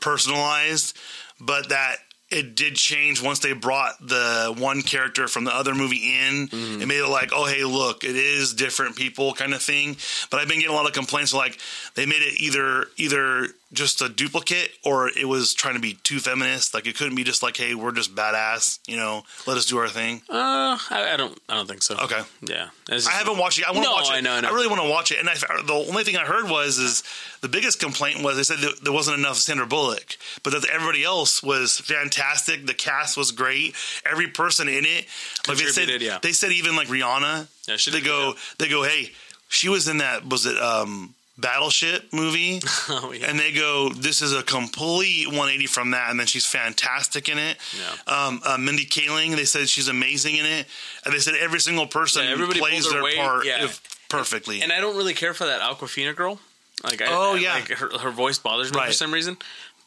personalized, 0.00 0.96
but 1.40 1.70
that 1.70 1.96
it 2.30 2.54
did 2.54 2.76
change 2.76 3.22
once 3.22 3.40
they 3.40 3.52
brought 3.52 3.94
the 4.00 4.54
one 4.56 4.80
character 4.82 5.28
from 5.28 5.44
the 5.44 5.54
other 5.54 5.74
movie 5.74 6.16
in. 6.18 6.48
It 6.80 6.86
made 6.86 7.00
it 7.00 7.08
like, 7.08 7.30
oh 7.34 7.44
hey, 7.44 7.64
look, 7.64 8.04
it 8.04 8.16
is 8.16 8.54
different 8.54 8.96
people 8.96 9.34
kind 9.34 9.52
of 9.52 9.62
thing. 9.62 9.96
But 10.30 10.40
I've 10.40 10.48
been 10.48 10.58
getting 10.58 10.72
a 10.72 10.76
lot 10.76 10.86
of 10.86 10.92
complaints 10.94 11.34
like 11.34 11.58
they 11.94 12.06
made 12.06 12.22
it 12.22 12.40
either 12.40 12.86
either 12.96 13.48
just 13.72 14.02
a 14.02 14.08
duplicate 14.08 14.70
or 14.84 15.08
it 15.08 15.26
was 15.26 15.54
trying 15.54 15.74
to 15.74 15.80
be 15.80 15.94
too 16.02 16.18
feminist. 16.18 16.74
Like 16.74 16.86
it 16.86 16.96
couldn't 16.96 17.14
be 17.14 17.24
just 17.24 17.42
like, 17.42 17.56
hey, 17.56 17.74
we're 17.74 17.92
just 17.92 18.14
badass, 18.14 18.78
you 18.86 18.96
know, 18.96 19.22
let 19.46 19.56
us 19.56 19.66
do 19.66 19.78
our 19.78 19.88
thing. 19.88 20.20
Uh, 20.28 20.76
I, 20.90 21.10
I 21.14 21.16
don't. 21.16 21.38
I 21.48 21.54
don't 21.54 21.66
think 21.66 21.82
so. 21.82 21.96
Okay. 21.96 22.20
Yeah, 22.42 22.68
It's 22.90 23.06
I 23.06 23.12
haven't 23.12 23.38
watched 23.38 23.58
it. 23.58 23.66
I 23.66 23.70
want 23.72 23.84
to 23.84 23.90
No, 23.90 23.94
watch 23.94 24.10
it. 24.10 24.14
I 24.14 24.20
know, 24.20 24.32
I 24.32 24.40
know. 24.40 24.52
really 24.52 24.68
want 24.68 24.82
to 24.82 24.88
watch 24.90 25.10
it. 25.10 25.18
And 25.20 25.28
I, 25.28 25.34
the 25.34 25.72
only 25.88 26.04
thing 26.04 26.16
I 26.16 26.24
heard 26.24 26.48
was 26.50 26.78
is 26.78 27.02
the 27.40 27.48
biggest 27.48 27.80
complaint 27.80 28.22
was 28.22 28.36
they 28.36 28.42
said 28.42 28.58
that 28.58 28.84
there 28.84 28.92
wasn't 28.92 29.18
enough 29.18 29.36
Sandra 29.36 29.66
Bullock, 29.66 30.16
but 30.42 30.52
that 30.52 30.64
everybody 30.68 31.02
else 31.04 31.42
was 31.42 31.78
fantastic. 31.80 32.66
The 32.66 32.74
cast 32.74 33.16
was 33.16 33.32
great. 33.32 33.74
Every 34.10 34.28
person 34.28 34.68
in 34.68 34.84
it, 34.84 35.06
like 35.48 35.58
they 35.58 35.64
said, 35.64 35.88
yeah. 36.02 36.18
they 36.22 36.32
said 36.32 36.52
even 36.52 36.76
like 36.76 36.88
Rihanna. 36.88 37.48
Yeah, 37.68 37.76
they 37.92 38.00
go, 38.00 38.28
yeah. 38.28 38.32
they 38.58 38.68
go, 38.68 38.82
hey, 38.82 39.12
she 39.48 39.68
was 39.68 39.88
in 39.88 39.98
that. 39.98 40.26
Was 40.28 40.46
it 40.46 40.58
um, 40.58 41.14
Battleship 41.42 42.12
movie? 42.12 42.60
Oh, 42.88 43.12
yeah. 43.12 43.26
And 43.28 43.38
they 43.38 43.52
go, 43.52 43.90
this 43.90 44.22
is 44.22 44.32
a 44.32 44.42
complete 44.42 45.26
180 45.26 45.66
from 45.66 45.90
that, 45.92 46.10
and 46.10 46.18
then 46.18 46.26
she's 46.26 46.46
fantastic 46.46 47.28
in 47.28 47.36
it. 47.38 47.56
Yeah. 47.78 48.12
Um, 48.26 48.40
uh, 48.44 48.56
Mindy 48.58 48.86
Kaling, 48.86 49.36
they 49.36 49.44
said 49.44 49.68
she's 49.68 49.88
amazing 49.88 50.36
in 50.36 50.46
it, 50.46 50.66
and 51.04 51.14
they 51.14 51.18
said 51.18 51.34
every 51.40 51.60
single 51.60 51.86
person 51.86 52.24
Yeah, 52.24 52.30
everybody 52.32 52.60
plays 52.60 52.88
their 52.90 53.02
their 53.02 53.16
part 53.16 53.44
yeah. 53.46 53.68
perfectly. 54.08 54.62
And 54.62 54.72
I 54.72 54.80
don't 54.80 54.96
really 54.96 55.14
care 55.14 55.34
for 55.34 55.44
that 55.46 55.60
Awkwafina 55.60 56.14
girl. 56.16 56.38
Like, 56.84 57.00
I, 57.02 57.06
Oh, 57.08 57.34
I- 57.34 57.38
yeah. 57.38 57.52
like 57.54 57.68
her, 57.68 57.98
her 57.98 58.10
voice 58.10 58.38
bothers 58.38 58.72
me 58.72 58.80
for 58.86 58.92
some 58.92 59.12
reason, 59.12 59.36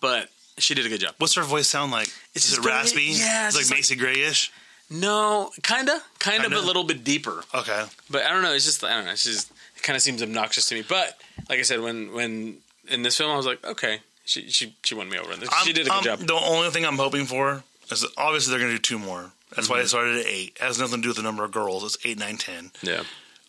but 0.01 0.29
she 0.57 0.73
did 0.75 0.85
a 0.85 0.89
good 0.89 1.01
job. 1.01 1.15
What's 1.17 1.35
her 1.35 1.43
voice 1.43 1.67
sound 1.67 1.91
like? 1.91 2.07
It's 2.33 2.51
is 2.51 2.57
it 2.59 2.65
raspy? 2.65 3.03
yeah, 3.03 3.47
it's 3.47 3.55
it's 3.57 3.69
like 3.71 3.77
just 3.77 3.91
like- 3.91 3.99
Macy 3.99 4.19
Grayish. 4.21 4.51
No, 4.89 5.51
kinda, 5.63 5.99
kind 6.19 6.37
of, 6.37 6.51
Kinda? 6.51 6.59
a 6.59 6.61
little 6.61 6.83
bit 6.83 7.03
deeper. 7.03 7.43
Okay, 7.53 7.85
But 8.09 8.23
I 8.23 8.29
don't 8.29 8.43
know. 8.43 8.53
It's 8.53 8.65
just 8.65 8.83
I 8.83 8.93
don't 8.95 9.05
know. 9.05 9.11
It's 9.11 9.23
just 9.23 9.51
kind 9.85 9.95
of 9.95 10.01
seems 10.01 10.21
obnoxious 10.21 10.67
to 10.67 10.75
me. 10.75 10.83
But 10.87 11.17
like 11.49 11.59
I 11.59 11.61
said, 11.63 11.79
when 11.79 12.11
when 12.13 12.57
in 12.89 13.03
this 13.03 13.15
film, 13.17 13.31
I 13.31 13.37
was 13.37 13.45
like, 13.45 13.65
okay, 13.65 13.99
she 14.25 14.49
she 14.49 14.75
she 14.83 14.93
won 14.95 15.07
me 15.09 15.17
over. 15.17 15.31
in 15.31 15.39
this. 15.39 15.49
She 15.63 15.71
did 15.73 15.87
a 15.87 15.89
good 15.89 15.93
I'm- 15.93 16.03
job. 16.03 16.19
The 16.19 16.33
only 16.33 16.69
thing 16.71 16.85
I'm 16.85 16.97
hoping 16.97 17.25
for 17.25 17.63
is 17.91 18.05
obviously 18.17 18.51
they're 18.51 18.59
going 18.59 18.71
to 18.71 18.77
do 18.77 18.81
two 18.81 18.99
more. 18.99 19.31
That's 19.55 19.67
Mm-hmm. 19.67 19.73
why 19.73 19.81
they 19.81 19.87
started 19.87 20.17
at 20.17 20.25
eight. 20.25 20.57
It 20.57 20.61
has 20.63 20.79
nothing 20.79 20.97
to 20.97 21.01
do 21.03 21.09
with 21.09 21.17
the 21.17 21.23
number 21.23 21.45
of 21.45 21.51
girls. 21.51 21.83
It's 21.85 21.97
eight, 22.05 22.17
nine, 22.19 22.35
ten. 22.37 22.71
Yeah, 22.81 23.03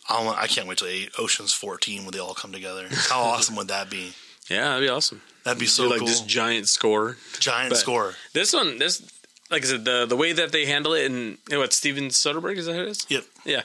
I, 0.07 0.43
I 0.43 0.47
can't 0.47 0.67
wait 0.67 0.77
till 0.77 0.87
eight. 0.87 1.09
Ocean's 1.19 1.53
fourteen 1.53 2.03
when 2.05 2.11
they 2.13 2.19
all 2.19 2.33
come 2.35 2.51
together. 2.53 2.87
How 3.09 3.19
awesome 3.33 3.55
would 3.57 3.67
that 3.67 3.89
be? 3.89 4.13
yeah, 4.49 4.69
that'd 4.69 4.83
be 4.83 4.89
awesome. 4.89 5.21
That'd 5.43 5.59
be 5.59 5.65
Do, 5.65 5.69
so 5.71 5.87
like 5.87 5.99
cool. 5.99 6.07
this 6.07 6.21
giant 6.21 6.67
score. 6.69 7.17
Giant 7.39 7.69
but- 7.71 7.77
score. 7.79 8.13
This 8.33 8.53
one, 8.53 8.77
this 8.79 9.01
like 9.49 9.63
I 9.63 9.67
said, 9.67 9.85
the 9.85 10.05
the 10.05 10.15
way 10.15 10.31
that 10.33 10.51
they 10.51 10.65
handle 10.65 10.93
it, 10.93 11.05
and 11.05 11.37
you 11.49 11.55
know, 11.55 11.59
what 11.59 11.73
Steven 11.73 12.05
Soderbergh 12.09 12.57
is 12.57 12.65
that 12.67 12.73
who 12.75 12.81
it 12.83 12.89
is? 12.89 13.05
Yep. 13.09 13.23
Yeah. 13.45 13.61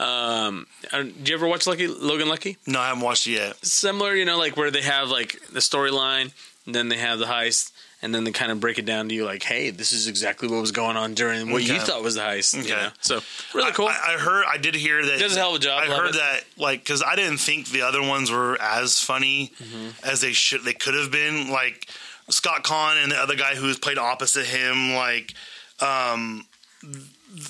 Um, 0.00 0.66
do 0.90 1.12
you 1.30 1.34
ever 1.34 1.46
watch 1.46 1.66
Lucky 1.66 1.86
Logan 1.86 2.28
Lucky? 2.28 2.56
No, 2.66 2.80
I 2.80 2.88
haven't 2.88 3.02
watched 3.02 3.26
it 3.26 3.32
yet. 3.32 3.64
Similar, 3.64 4.14
you 4.14 4.24
know, 4.24 4.38
like 4.38 4.56
where 4.56 4.70
they 4.70 4.82
have 4.82 5.08
like 5.10 5.38
the 5.52 5.60
storyline, 5.60 6.32
and 6.66 6.74
then 6.74 6.88
they 6.88 6.96
have 6.96 7.18
the 7.18 7.26
heist, 7.26 7.70
and 8.00 8.12
then 8.14 8.24
they 8.24 8.32
kind 8.32 8.50
of 8.50 8.58
break 8.58 8.78
it 8.78 8.84
down 8.86 9.08
to 9.10 9.14
you, 9.14 9.24
like, 9.24 9.44
hey, 9.44 9.70
this 9.70 9.92
is 9.92 10.08
exactly 10.08 10.48
what 10.48 10.60
was 10.60 10.72
going 10.72 10.96
on 10.96 11.14
during 11.14 11.52
what 11.52 11.62
you 11.62 11.78
thought 11.78 12.02
was 12.02 12.16
the 12.16 12.20
heist. 12.22 12.54
you 12.54 12.60
Okay. 12.62 12.70
know? 12.70 12.88
So 13.00 13.20
really 13.54 13.70
cool. 13.72 13.86
I, 13.86 14.14
I 14.14 14.18
heard. 14.18 14.44
I 14.48 14.56
did 14.56 14.74
hear 14.74 15.04
that. 15.04 15.14
It 15.16 15.18
Does 15.20 15.36
a 15.36 15.38
hell 15.40 15.50
of 15.50 15.56
a 15.56 15.64
job, 15.64 15.82
I 15.84 15.86
heard 15.94 16.10
it. 16.10 16.14
that, 16.14 16.44
like, 16.56 16.80
because 16.80 17.02
I 17.06 17.14
didn't 17.14 17.38
think 17.38 17.68
the 17.68 17.82
other 17.82 18.02
ones 18.02 18.30
were 18.30 18.60
as 18.60 18.98
funny 18.98 19.52
Mm-hmm. 19.62 20.08
as 20.08 20.20
they 20.20 20.32
should. 20.32 20.64
They 20.64 20.72
could 20.72 20.94
have 20.94 21.10
been. 21.12 21.50
Like 21.50 21.86
Scott 22.28 22.64
Caan 22.64 23.00
and 23.02 23.12
the 23.12 23.16
other 23.16 23.36
guy 23.36 23.54
who 23.54 23.66
was 23.66 23.78
played 23.78 23.98
opposite 23.98 24.46
him. 24.46 24.94
Like, 24.94 25.34
um, 25.80 26.44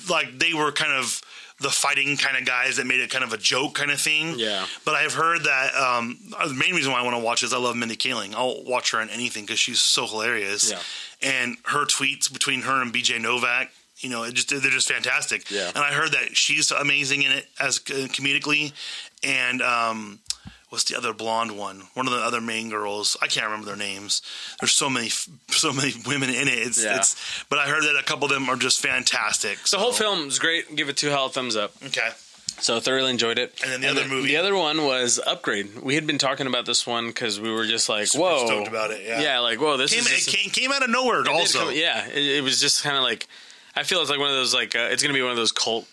like 0.09 0.37
they 0.39 0.53
were 0.53 0.71
kind 0.71 0.93
of 0.93 1.21
the 1.63 1.69
fighting 1.69 2.17
kind 2.17 2.37
of 2.37 2.45
guys 2.45 2.75
that 2.75 2.85
made 2.85 2.99
it 2.99 3.09
kind 3.09 3.23
of 3.23 3.33
a 3.33 3.37
joke 3.37 3.73
kind 3.75 3.89
of 3.89 3.99
thing. 3.99 4.37
Yeah. 4.37 4.65
But 4.85 4.95
I've 4.95 5.13
heard 5.13 5.45
that 5.45 5.73
um, 5.73 6.19
the 6.45 6.53
main 6.53 6.75
reason 6.75 6.91
why 6.91 6.99
I 6.99 7.03
want 7.03 7.15
to 7.15 7.23
watch 7.23 7.41
is 7.41 7.53
I 7.53 7.57
love 7.57 7.75
Mindy 7.75 7.95
Kaling. 7.95 8.35
I'll 8.35 8.63
watch 8.63 8.91
her 8.91 8.99
on 8.99 9.09
anything 9.09 9.45
because 9.45 9.59
she's 9.59 9.79
so 9.79 10.05
hilarious. 10.05 10.71
Yeah. 10.71 10.79
And 11.21 11.57
her 11.65 11.85
tweets 11.85 12.31
between 12.31 12.61
her 12.61 12.81
and 12.81 12.93
BJ 12.93 13.19
Novak, 13.19 13.71
you 13.99 14.09
know, 14.09 14.23
it 14.23 14.33
just 14.33 14.49
they're 14.49 14.59
just 14.59 14.91
fantastic. 14.91 15.49
Yeah. 15.49 15.69
And 15.69 15.77
I 15.77 15.93
heard 15.93 16.11
that 16.11 16.35
she's 16.35 16.71
amazing 16.71 17.23
in 17.23 17.31
it 17.31 17.47
as 17.59 17.77
uh, 17.77 18.07
comedically. 18.11 18.73
And 19.23 19.61
um, 19.61 20.19
what's 20.73 20.85
the 20.85 20.97
other 20.97 21.13
blonde 21.13 21.55
one? 21.55 21.83
One 21.93 22.07
of 22.07 22.13
the 22.13 22.19
other 22.19 22.41
main 22.41 22.69
girls. 22.69 23.15
I 23.21 23.27
can't 23.27 23.45
remember 23.45 23.67
their 23.67 23.75
names. 23.75 24.23
There's 24.59 24.71
so 24.73 24.89
many, 24.89 25.09
so 25.49 25.71
many 25.71 25.93
women 26.07 26.29
in 26.31 26.47
it. 26.47 26.57
It's, 26.57 26.83
Yeah. 26.83 26.97
it's. 26.97 27.15
But 27.47 27.59
I 27.59 27.67
heard 27.67 27.83
that 27.83 27.95
a 27.99 28.03
couple 28.03 28.25
of 28.25 28.31
them 28.31 28.49
are 28.49 28.55
just 28.55 28.81
fantastic. 28.81 29.67
So. 29.67 29.77
the 29.77 29.83
whole 29.83 29.93
film 29.93 30.27
is 30.27 30.39
great. 30.39 30.75
Give 30.75 30.89
it 30.89 30.97
two 30.97 31.09
hell 31.09 31.29
thumbs 31.29 31.55
up. 31.55 31.73
Okay. 31.85 32.09
So 32.59 32.79
thoroughly 32.79 33.11
enjoyed 33.11 33.37
it. 33.39 33.59
And 33.63 33.71
then 33.71 33.81
the 33.81 33.87
other 33.89 34.07
movie? 34.07 34.27
The 34.29 34.37
other 34.37 34.55
one 34.55 34.83
was 34.83 35.19
Upgrade. 35.25 35.79
We 35.81 35.95
had 35.95 36.05
been 36.07 36.17
talking 36.17 36.47
about 36.47 36.65
this 36.65 36.85
one 36.87 37.07
because 37.07 37.39
we 37.39 37.51
were 37.51 37.65
just 37.65 37.87
like, 37.89 38.07
Super 38.07 38.23
whoa, 38.23 38.45
stoked 38.45 38.67
about 38.67 38.91
it, 38.91 39.01
yeah. 39.05 39.21
Yeah, 39.21 39.39
like 39.39 39.59
whoa, 39.59 39.77
this 39.77 39.91
Came, 39.91 40.01
is 40.01 40.27
it 40.27 40.31
came, 40.31 40.49
came 40.51 40.71
out 40.71 40.83
of 40.83 40.89
nowhere. 40.89 41.21
it 41.21 41.27
Also, 41.27 41.65
come- 41.65 41.75
yeah, 41.75 42.07
it, 42.07 42.17
it 42.17 42.43
was 42.43 42.59
just 42.61 42.83
kind 42.83 42.97
of 42.97 43.03
like 43.03 43.27
I 43.75 43.83
feel 43.83 44.01
it's 44.01 44.09
like 44.09 44.19
one 44.19 44.29
of 44.29 44.35
those 44.35 44.53
like 44.53 44.75
uh, 44.75 44.87
it's 44.91 45.01
gonna 45.03 45.13
be 45.15 45.21
one 45.21 45.31
of 45.31 45.37
those 45.37 45.51
cult 45.51 45.87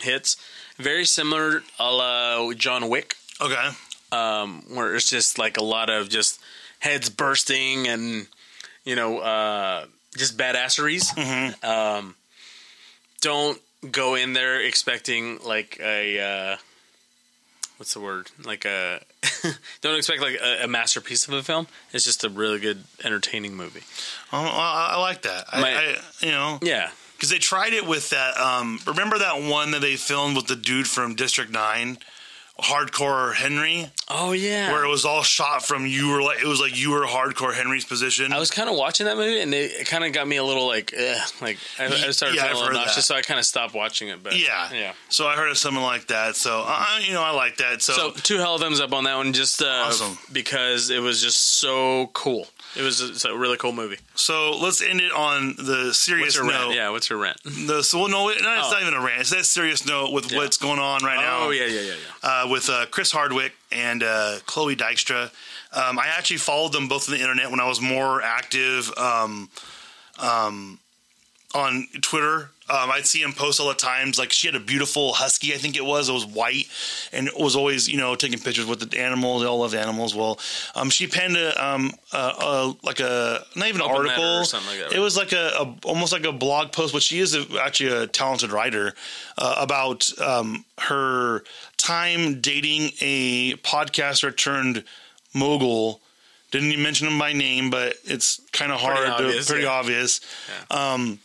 hits, 0.00 0.36
very 0.78 1.04
similar 1.04 1.62
a 1.78 1.92
la 1.92 2.52
John 2.54 2.88
Wick, 2.88 3.16
okay. 3.40 3.68
Um, 4.12 4.62
where 4.74 4.94
it's 4.94 5.10
just 5.10 5.38
like 5.38 5.56
a 5.56 5.64
lot 5.64 5.90
of 5.90 6.08
just 6.08 6.40
heads 6.78 7.08
bursting 7.10 7.86
and 7.88 8.26
you 8.84 8.96
know 8.96 9.18
uh, 9.18 9.86
just 10.16 10.36
badasseries. 10.36 11.14
Mm-hmm. 11.14 11.68
Um, 11.68 12.14
don't 13.20 13.60
go 13.90 14.14
in 14.14 14.32
there 14.32 14.60
expecting 14.60 15.38
like 15.44 15.78
a 15.80 16.18
uh, 16.20 16.56
what's 17.76 17.94
the 17.94 18.00
word 18.00 18.30
like 18.44 18.64
a 18.64 19.00
don't 19.80 19.96
expect 19.96 20.20
like 20.22 20.38
a, 20.42 20.64
a 20.64 20.68
masterpiece 20.68 21.26
of 21.28 21.34
a 21.34 21.42
film. 21.42 21.66
It's 21.92 22.04
just 22.04 22.24
a 22.24 22.28
really 22.28 22.58
good 22.58 22.84
entertaining 23.04 23.54
movie. 23.56 23.82
Oh, 24.32 24.38
I, 24.38 24.92
I 24.94 25.00
like 25.00 25.22
that. 25.22 25.44
I, 25.52 25.60
My- 25.60 25.74
I, 25.74 25.96
you 26.20 26.30
know, 26.30 26.58
Yeah. 26.62 26.90
because 27.16 27.30
they 27.30 27.38
tried 27.38 27.72
it 27.72 27.86
with 27.86 28.10
that. 28.10 28.36
Um, 28.38 28.80
remember 28.86 29.18
that 29.18 29.42
one 29.42 29.70
that 29.72 29.80
they 29.80 29.96
filmed 29.96 30.36
with 30.36 30.46
the 30.46 30.56
dude 30.56 30.86
from 30.88 31.14
District 31.14 31.50
Nine, 31.50 31.98
Hardcore 32.60 33.34
Henry, 33.34 33.90
Oh 34.08 34.32
yeah. 34.32 34.72
where 34.72 34.84
it 34.84 34.88
was 34.88 35.04
all 35.04 35.22
shot 35.22 35.64
from 35.64 35.86
you 35.86 36.08
were 36.08 36.22
like 36.22 36.40
it 36.40 36.46
was 36.46 36.60
like 36.60 36.76
you 36.78 36.90
were 36.90 37.02
Hardcore 37.06 37.52
Henry's 37.54 37.84
position. 37.84 38.32
I 38.32 38.38
was 38.38 38.50
kind 38.50 38.70
of 38.70 38.76
watching 38.76 39.06
that 39.06 39.16
movie, 39.16 39.40
and 39.40 39.52
it, 39.52 39.72
it 39.80 39.86
kind 39.86 40.04
of 40.04 40.12
got 40.12 40.26
me 40.26 40.36
a 40.36 40.44
little 40.44 40.66
like, 40.66 40.94
eh, 40.96 41.18
like 41.42 41.58
I, 41.78 41.84
I 41.86 42.10
started 42.12 42.36
Yeah, 42.36 42.44
feeling 42.48 42.56
a 42.56 42.58
little 42.66 42.72
nauseous, 42.80 42.96
that. 42.96 43.02
so 43.02 43.14
I 43.14 43.22
kind 43.22 43.38
of 43.38 43.44
stopped 43.46 43.74
watching 43.74 44.08
it. 44.08 44.22
But 44.22 44.38
yeah, 44.38 44.72
yeah. 44.72 44.92
So 45.10 45.26
I 45.26 45.36
heard 45.36 45.50
of 45.50 45.58
something 45.58 45.82
like 45.82 46.06
that. 46.08 46.34
So 46.36 46.64
uh, 46.66 46.98
you 47.06 47.12
know, 47.12 47.22
I 47.22 47.30
like 47.32 47.58
that. 47.58 47.82
So, 47.82 47.92
So 47.92 48.10
two 48.12 48.38
hell 48.38 48.56
thumbs 48.58 48.80
up 48.80 48.92
on 48.94 49.04
that 49.04 49.16
one, 49.16 49.32
just 49.34 49.60
uh, 49.62 49.66
Awesome. 49.88 50.16
because 50.32 50.88
it 50.90 51.00
was 51.00 51.20
just 51.20 51.58
so 51.58 52.08
cool. 52.14 52.46
It 52.76 52.82
was 52.82 53.00
it's 53.00 53.24
a 53.24 53.34
really 53.36 53.56
cool 53.56 53.72
movie. 53.72 53.98
so 54.14 54.50
let's 54.56 54.82
end 54.82 55.00
it 55.00 55.10
on 55.12 55.54
the 55.56 55.84
What's 55.86 55.98
serious 55.98 56.34
your 56.36 56.44
note. 56.44 56.66
rent? 56.68 56.74
Yeah, 56.74 56.90
what's 56.90 57.08
your 57.08 57.18
rent? 57.18 57.38
The 57.44 57.82
so 57.82 58.00
well, 58.00 58.08
no, 58.08 58.28
it, 58.28 58.42
no, 58.42 58.54
it's 58.58 58.66
Oh. 58.68 58.70
not 58.72 58.82
even 58.82 58.94
a 58.94 59.00
rant. 59.00 59.20
It's 59.22 59.30
that 59.30 59.46
serious 59.46 59.86
note 59.86 60.12
with 60.12 60.30
Yeah. 60.30 60.38
what's 60.38 60.56
going 60.58 60.78
on 60.78 61.02
right 61.04 61.16
now. 61.16 61.46
Oh 61.46 61.50
yeah, 61.50 61.64
yeah, 61.66 61.80
yeah, 61.80 61.94
yeah. 62.24 62.28
uh, 62.44 62.48
with 62.48 62.68
uh, 62.68 62.86
Chris 62.90 63.10
Hardwick 63.12 63.52
and 63.72 64.02
uh, 64.02 64.38
Chloe 64.46 64.76
Dykstra. 64.76 65.30
Um, 65.72 65.98
I 65.98 66.06
actually 66.08 66.36
followed 66.38 66.72
them 66.72 66.86
both 66.88 67.08
on 67.08 67.14
the 67.14 67.20
internet 67.20 67.50
when 67.50 67.60
I 67.60 67.66
was 67.66 67.80
more 67.80 68.20
active 68.22 68.92
um, 68.98 69.48
um, 70.18 70.78
on 71.54 71.86
Twitter. 72.02 72.50
Um, 72.68 72.90
I'd 72.90 73.06
see 73.06 73.22
him 73.22 73.32
post 73.32 73.60
all 73.60 73.68
the 73.68 73.74
times. 73.74 74.18
Like 74.18 74.32
she 74.32 74.48
had 74.48 74.56
a 74.56 74.60
beautiful 74.60 75.12
husky, 75.12 75.54
I 75.54 75.56
think 75.56 75.76
it 75.76 75.84
was. 75.84 76.08
It 76.08 76.12
was 76.12 76.26
white, 76.26 76.66
and 77.12 77.28
it 77.28 77.38
was 77.38 77.54
always 77.54 77.88
you 77.88 77.96
know 77.96 78.14
taking 78.16 78.38
pictures 78.38 78.66
with 78.66 78.90
the 78.90 79.00
animals. 79.00 79.42
They 79.42 79.48
all 79.48 79.60
loved 79.60 79.74
animals. 79.74 80.14
Well, 80.14 80.40
um, 80.74 80.90
she 80.90 81.06
penned 81.06 81.36
a, 81.36 81.64
um, 81.64 81.92
a, 82.12 82.16
a 82.16 82.76
like 82.82 83.00
a 83.00 83.44
not 83.54 83.68
even 83.68 83.80
an 83.80 83.86
Open 83.86 83.96
article 83.96 84.24
or 84.24 84.44
something 84.44 84.68
like 84.70 84.78
that, 84.80 84.84
right? 84.86 84.96
It 84.96 85.00
was 85.00 85.16
like 85.16 85.32
a, 85.32 85.50
a 85.60 85.76
almost 85.84 86.12
like 86.12 86.24
a 86.24 86.32
blog 86.32 86.72
post, 86.72 86.92
but 86.92 87.02
she 87.02 87.20
is 87.20 87.34
a, 87.34 87.46
actually 87.60 87.90
a 87.90 88.06
talented 88.06 88.50
writer 88.50 88.94
uh, 89.38 89.54
about 89.58 90.10
um, 90.18 90.64
her 90.78 91.44
time 91.76 92.40
dating 92.40 92.90
a 93.00 93.54
podcaster 93.56 94.36
turned 94.36 94.84
mogul. 95.34 96.00
Didn't 96.52 96.70
even 96.70 96.84
mention 96.84 97.08
him 97.08 97.18
by 97.18 97.32
name, 97.32 97.70
but 97.70 97.96
it's 98.04 98.40
kind 98.52 98.70
of 98.70 98.80
hard, 98.80 99.08
obvious, 99.08 99.46
to, 99.46 99.52
pretty 99.52 99.66
yeah. 99.66 99.72
obvious. 99.72 100.20
Um, 100.70 101.18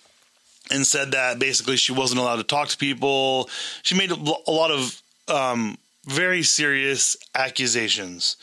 and 0.72 0.86
said 0.86 1.12
that 1.12 1.40
basically 1.40 1.78
she 1.78 1.92
wasn't 1.92 2.20
allowed 2.20 2.38
to 2.38 2.44
talk 2.44 2.70
to 2.70 2.78
people. 2.78 3.50
She 3.84 3.96
made 3.96 4.12
a, 4.12 4.52
lot 4.52 4.72
of 4.72 5.02
um, 5.28 5.78
very 6.06 6.44
serious 6.44 7.18
accusations 7.36 8.38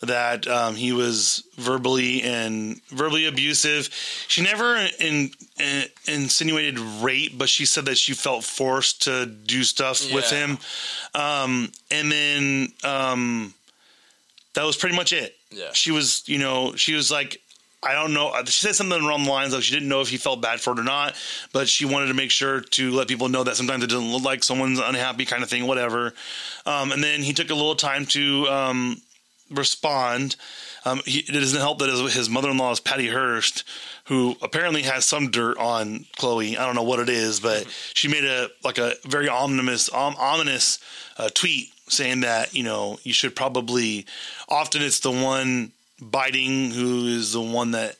that 0.00 0.46
um, 0.46 0.76
he 0.76 0.92
was 0.92 1.42
verbally 1.56 2.22
and 2.22 2.80
verbally 2.88 3.26
abusive. 3.26 3.88
She 4.28 4.42
never 4.42 4.76
in, 5.00 5.30
in, 5.58 5.84
insinuated 6.06 6.78
rape, 6.78 7.36
but 7.36 7.48
she 7.48 7.66
said 7.66 7.86
that 7.86 7.98
she 7.98 8.14
felt 8.14 8.44
forced 8.44 9.02
to 9.02 9.26
do 9.26 9.64
stuff 9.64 10.12
with 10.12 10.30
him. 10.30 10.58
Um, 11.14 11.72
and 11.90 12.12
then 12.12 12.68
um, 12.84 13.54
that 14.54 14.64
was 14.64 14.76
pretty 14.76 14.94
much 14.94 15.12
it. 15.12 15.34
Yeah. 15.50 15.72
She 15.72 15.90
was, 15.90 16.28
you 16.28 16.38
know, 16.38 16.76
she 16.76 16.94
was 16.94 17.10
like, 17.10 17.40
I 17.82 17.92
don't 17.92 18.12
know. 18.12 18.32
She 18.46 18.66
said 18.66 18.74
something 18.74 19.00
along 19.00 19.24
the 19.24 19.30
lines 19.30 19.54
of 19.54 19.62
she 19.62 19.72
didn't 19.72 19.88
know 19.88 20.00
if 20.00 20.08
he 20.08 20.16
felt 20.16 20.40
bad 20.40 20.60
for 20.60 20.72
it 20.72 20.80
or 20.80 20.84
not, 20.84 21.14
but 21.52 21.68
she 21.68 21.84
wanted 21.84 22.08
to 22.08 22.14
make 22.14 22.30
sure 22.30 22.60
to 22.60 22.90
let 22.90 23.06
people 23.06 23.28
know 23.28 23.44
that 23.44 23.56
sometimes 23.56 23.84
it 23.84 23.90
doesn't 23.90 24.10
look 24.10 24.24
like 24.24 24.42
someone's 24.42 24.80
unhappy, 24.80 25.24
kind 25.24 25.44
of 25.44 25.48
thing, 25.48 25.66
whatever. 25.66 26.12
Um, 26.66 26.90
and 26.90 27.02
then 27.04 27.22
he 27.22 27.32
took 27.32 27.50
a 27.50 27.54
little 27.54 27.76
time 27.76 28.04
to 28.06 28.48
um, 28.48 29.00
respond. 29.50 30.34
Um, 30.84 31.02
he, 31.04 31.20
it 31.20 31.32
doesn't 31.32 31.60
help 31.60 31.78
that 31.78 31.88
his, 31.88 32.14
his 32.14 32.28
mother-in-law 32.28 32.72
is 32.72 32.80
Patty 32.80 33.08
Hearst, 33.08 33.62
who 34.06 34.36
apparently 34.42 34.82
has 34.82 35.04
some 35.04 35.30
dirt 35.30 35.56
on 35.58 36.06
Chloe. 36.16 36.56
I 36.56 36.66
don't 36.66 36.74
know 36.74 36.82
what 36.82 36.98
it 36.98 37.08
is, 37.08 37.38
but 37.38 37.68
she 37.94 38.08
made 38.08 38.24
a 38.24 38.48
like 38.64 38.78
a 38.78 38.94
very 39.04 39.28
ominous, 39.28 39.88
ominous 39.88 40.80
uh, 41.16 41.28
tweet 41.32 41.68
saying 41.88 42.20
that 42.20 42.54
you 42.54 42.64
know 42.64 42.98
you 43.04 43.12
should 43.12 43.36
probably. 43.36 44.04
Often 44.48 44.82
it's 44.82 45.00
the 45.00 45.12
one 45.12 45.72
biting 46.00 46.70
who 46.70 47.06
is 47.06 47.32
the 47.32 47.40
one 47.40 47.72
that 47.72 47.96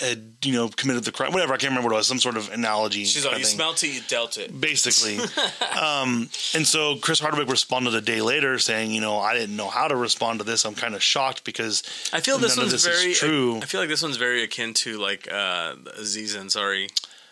had 0.00 0.34
you 0.44 0.52
know 0.52 0.68
committed 0.68 1.04
the 1.04 1.12
crime. 1.12 1.32
Whatever 1.32 1.54
I 1.54 1.56
can't 1.56 1.70
remember 1.70 1.88
what 1.88 1.94
it 1.94 1.98
was. 1.98 2.06
Some 2.06 2.18
sort 2.18 2.36
of 2.36 2.52
analogy. 2.52 3.04
She's 3.04 3.24
like, 3.24 3.38
you 3.38 3.44
smelt 3.44 3.82
it, 3.82 3.88
you 3.88 4.00
dealt 4.06 4.36
it. 4.36 4.58
basically. 4.60 5.18
um, 5.80 6.28
and 6.54 6.66
so 6.66 6.96
Chris 6.96 7.18
Hardwick 7.18 7.48
responded 7.48 7.94
a 7.94 8.00
day 8.00 8.20
later 8.20 8.58
saying, 8.58 8.90
you 8.90 9.00
know, 9.00 9.18
I 9.18 9.34
didn't 9.34 9.56
know 9.56 9.68
how 9.68 9.88
to 9.88 9.96
respond 9.96 10.40
to 10.40 10.44
this. 10.44 10.64
I'm 10.66 10.74
kind 10.74 10.94
of 10.94 11.02
shocked 11.02 11.44
because 11.44 11.82
I 12.12 12.20
feel 12.20 12.38
this 12.38 12.56
one's 12.56 12.72
this 12.72 12.86
very 12.86 13.14
true. 13.14 13.56
I 13.58 13.64
feel 13.66 13.80
like 13.80 13.88
this 13.88 14.02
one's 14.02 14.18
very 14.18 14.42
akin 14.42 14.74
to 14.74 14.98
like 14.98 15.32
uh, 15.32 15.74
Aziz 15.98 16.36
Ansari. 16.36 16.90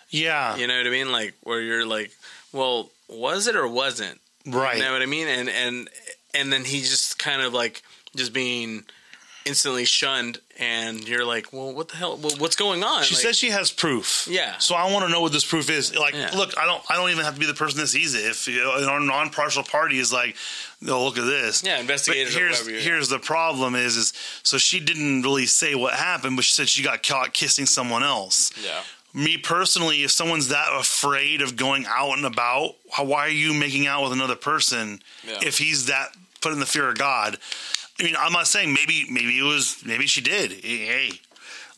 yeah, 0.08 0.56
You 0.56 0.66
know 0.66 0.76
what 0.78 0.86
I 0.86 0.90
mean? 0.90 1.12
Like 1.12 1.34
where 1.42 1.60
you're 1.60 1.86
like, 1.86 2.12
well, 2.52 2.90
was 3.08 3.46
it 3.46 3.56
or 3.56 3.68
wasn't? 3.68 4.20
right. 4.46 4.76
You 4.78 4.82
know 4.82 4.92
what 4.92 5.02
I 5.02 5.06
mean? 5.06 5.28
And 5.28 5.48
and 5.50 5.90
and 6.34 6.52
then 6.52 6.64
he 6.64 6.80
just 6.80 7.18
kind 7.18 7.42
of 7.42 7.52
like 7.52 7.82
just 8.16 8.32
being 8.32 8.84
instantly 9.46 9.84
shunned, 9.84 10.38
and 10.58 11.06
you're 11.06 11.24
like, 11.24 11.52
well, 11.52 11.72
what 11.74 11.88
the 11.88 11.96
hell? 11.96 12.16
Well, 12.16 12.32
what's 12.38 12.56
going 12.56 12.82
on? 12.82 13.02
She 13.02 13.14
Like, 13.14 13.22
says 13.24 13.38
she 13.38 13.50
has 13.50 13.70
proof. 13.70 14.26
Yeah. 14.30 14.56
So 14.58 14.74
I 14.74 14.90
want 14.92 15.04
to 15.04 15.12
know 15.12 15.20
what 15.20 15.32
this 15.32 15.44
proof 15.44 15.68
is. 15.70 15.94
Like, 15.94 16.14
Yeah. 16.14 16.30
look, 16.34 16.56
I 16.58 16.64
don't, 16.64 16.82
I 16.88 16.96
don't 16.96 17.10
even 17.10 17.24
have 17.24 17.34
to 17.34 17.40
be 17.40 17.46
the 17.46 17.54
person 17.54 17.78
that 17.80 17.88
sees 17.88 18.14
it. 18.14 18.24
If 18.24 18.48
you 18.48 18.62
know, 18.62 18.88
our 18.88 19.00
non-partial 19.00 19.64
party 19.64 19.98
is 19.98 20.12
like, 20.12 20.36
oh, 20.88 21.04
look 21.04 21.18
at 21.18 21.24
this. 21.26 21.62
yeah, 21.62 21.74
But 21.74 21.80
investigators. 21.82 22.34
or 22.34 22.38
here's 22.38 22.60
whatever 22.62 22.78
here's 22.78 23.08
the 23.08 23.18
problem 23.18 23.74
is 23.74 23.96
is 23.96 24.12
so 24.42 24.56
she 24.58 24.80
didn't 24.80 25.22
really 25.22 25.46
say 25.46 25.74
what 25.74 25.94
happened, 25.94 26.36
but 26.36 26.44
she 26.44 26.52
said 26.52 26.68
she 26.68 26.82
got 26.82 27.02
caught 27.02 27.34
kissing 27.34 27.66
someone 27.66 28.02
else. 28.02 28.50
yeah. 28.64 28.80
me 29.12 29.36
personally, 29.36 30.02
if 30.04 30.10
someone's 30.10 30.48
that 30.48 30.68
afraid 30.72 31.42
of 31.42 31.54
going 31.56 31.84
out 31.86 32.16
and 32.16 32.24
about, 32.26 32.76
why 32.98 33.26
are 33.26 33.28
you 33.28 33.52
making 33.52 33.86
out 33.86 34.02
with 34.04 34.12
another 34.12 34.36
person 34.36 35.00
Yeah. 35.22 35.38
if 35.42 35.58
he's 35.58 35.86
that 35.86 36.08
put 36.40 36.52
in 36.52 36.60
the 36.60 36.66
fear 36.66 36.88
of 36.88 36.96
God? 36.98 37.36
I 38.00 38.02
mean, 38.02 38.14
I'm 38.18 38.32
not 38.32 38.46
saying 38.46 38.72
maybe 38.72 39.06
maybe 39.10 39.38
it 39.38 39.42
was 39.42 39.82
maybe 39.84 40.06
she 40.06 40.20
did. 40.20 40.52
Hey, 40.52 41.10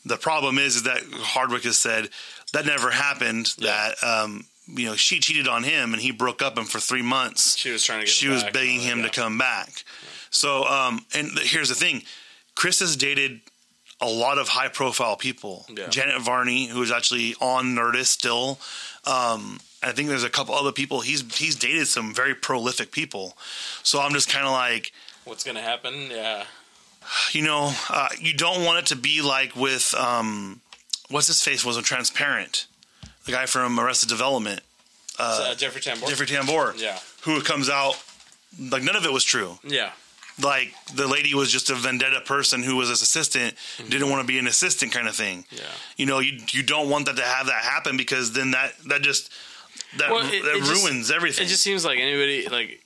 the 0.05 0.17
problem 0.17 0.57
is 0.57 0.77
is 0.77 0.83
that 0.83 1.01
Hardwick 1.13 1.63
has 1.63 1.77
said 1.77 2.09
that 2.53 2.65
never 2.65 2.91
happened. 2.91 3.53
Yeah. 3.57 3.91
That 4.01 4.07
um, 4.07 4.45
you 4.67 4.85
know 4.85 4.95
she 4.95 5.19
cheated 5.19 5.47
on 5.47 5.63
him 5.63 5.93
and 5.93 6.01
he 6.01 6.11
broke 6.11 6.41
up 6.41 6.57
and 6.57 6.67
for 6.67 6.79
three 6.79 7.01
months 7.01 7.55
She 7.55 7.71
was 7.71 7.83
trying 7.83 7.99
to. 7.99 8.05
Get 8.05 8.13
she 8.13 8.27
was 8.27 8.43
begging 8.43 8.79
him 8.79 9.01
that, 9.01 9.13
to 9.13 9.21
come 9.21 9.37
back. 9.37 9.83
So, 10.29 10.65
um, 10.65 11.05
and 11.13 11.29
here's 11.39 11.69
the 11.69 11.75
thing: 11.75 12.03
Chris 12.55 12.79
has 12.79 12.95
dated 12.95 13.41
a 14.01 14.07
lot 14.07 14.37
of 14.37 14.49
high 14.49 14.67
profile 14.67 15.15
people. 15.15 15.65
Yeah. 15.69 15.87
Janet 15.89 16.21
Varney, 16.21 16.67
who 16.67 16.81
is 16.81 16.91
actually 16.91 17.35
on 17.41 17.75
Nerdist 17.75 18.07
still. 18.07 18.59
Um, 19.05 19.59
I 19.81 19.91
think 19.91 20.09
there's 20.09 20.23
a 20.23 20.29
couple 20.29 20.55
other 20.55 20.71
people. 20.71 21.01
He's 21.01 21.21
he's 21.37 21.55
dated 21.55 21.87
some 21.87 22.13
very 22.13 22.35
prolific 22.35 22.91
people. 22.91 23.37
So 23.83 23.99
I'm 23.99 24.13
just 24.13 24.29
kind 24.29 24.45
of 24.45 24.51
like, 24.51 24.91
What's 25.27 25.43
gonna 25.43 25.61
happen? 25.61 26.09
Yeah. 26.09 26.45
you 27.31 27.43
know, 27.43 27.73
uh, 27.89 28.09
you 28.19 28.33
don't 28.33 28.63
want 28.65 28.79
it 28.79 28.85
to 28.87 28.95
be 28.95 29.21
like 29.21 29.55
with 29.55 29.93
um, 29.95 30.61
what's 31.09 31.27
his 31.27 31.41
face 31.43 31.63
wasn't 31.65 31.85
transparent. 31.85 32.65
The 33.25 33.31
guy 33.33 33.45
from 33.45 33.79
Arrested 33.79 34.09
Development, 34.09 34.61
uh, 35.19 35.53
Jeffrey 35.55 35.81
Tambor. 35.81 36.07
Jeffrey 36.07 36.27
Tambor, 36.27 36.79
Yeah. 36.79 36.97
who 37.21 37.41
comes 37.41 37.69
out 37.69 38.01
like 38.59 38.83
none 38.83 38.95
of 38.95 39.05
it 39.05 39.11
was 39.11 39.23
true. 39.23 39.59
Yeah. 39.63 39.91
like 40.41 40.71
the 40.93 41.07
lady 41.07 41.33
was 41.33 41.51
just 41.51 41.69
a 41.71 41.75
vendetta 41.75 42.21
person 42.21 42.61
who 42.63 42.75
was 42.75 42.89
his 42.89 43.01
assistant, 43.01 43.55
didn't 43.89 44.09
want 44.09 44.21
to 44.21 44.27
be 44.27 44.37
an 44.39 44.45
assistant 44.47 44.91
kind 44.91 45.07
of 45.07 45.15
thing. 45.15 45.45
Yeah. 45.51 45.63
You 45.97 46.05
know, 46.05 46.19
you 46.19 46.39
you 46.51 46.63
don't 46.63 46.89
want 46.89 47.05
that 47.07 47.15
to 47.17 47.23
have 47.23 47.47
that 47.47 47.63
happen 47.63 47.97
because 47.97 48.33
then 48.33 48.51
that 48.51 48.73
that 48.85 49.01
just 49.01 49.31
that 49.97 50.09
Well, 50.11 50.25
it- 50.31 50.43
that 50.43 50.55
it 50.55 50.59
just- 50.63 50.83
ruins 50.85 51.09
everything. 51.11 51.45
It 51.45 51.49
just 51.49 51.63
seems 51.63 51.83
like 51.85 51.99
anybody 51.99 52.47
like, 52.49 52.81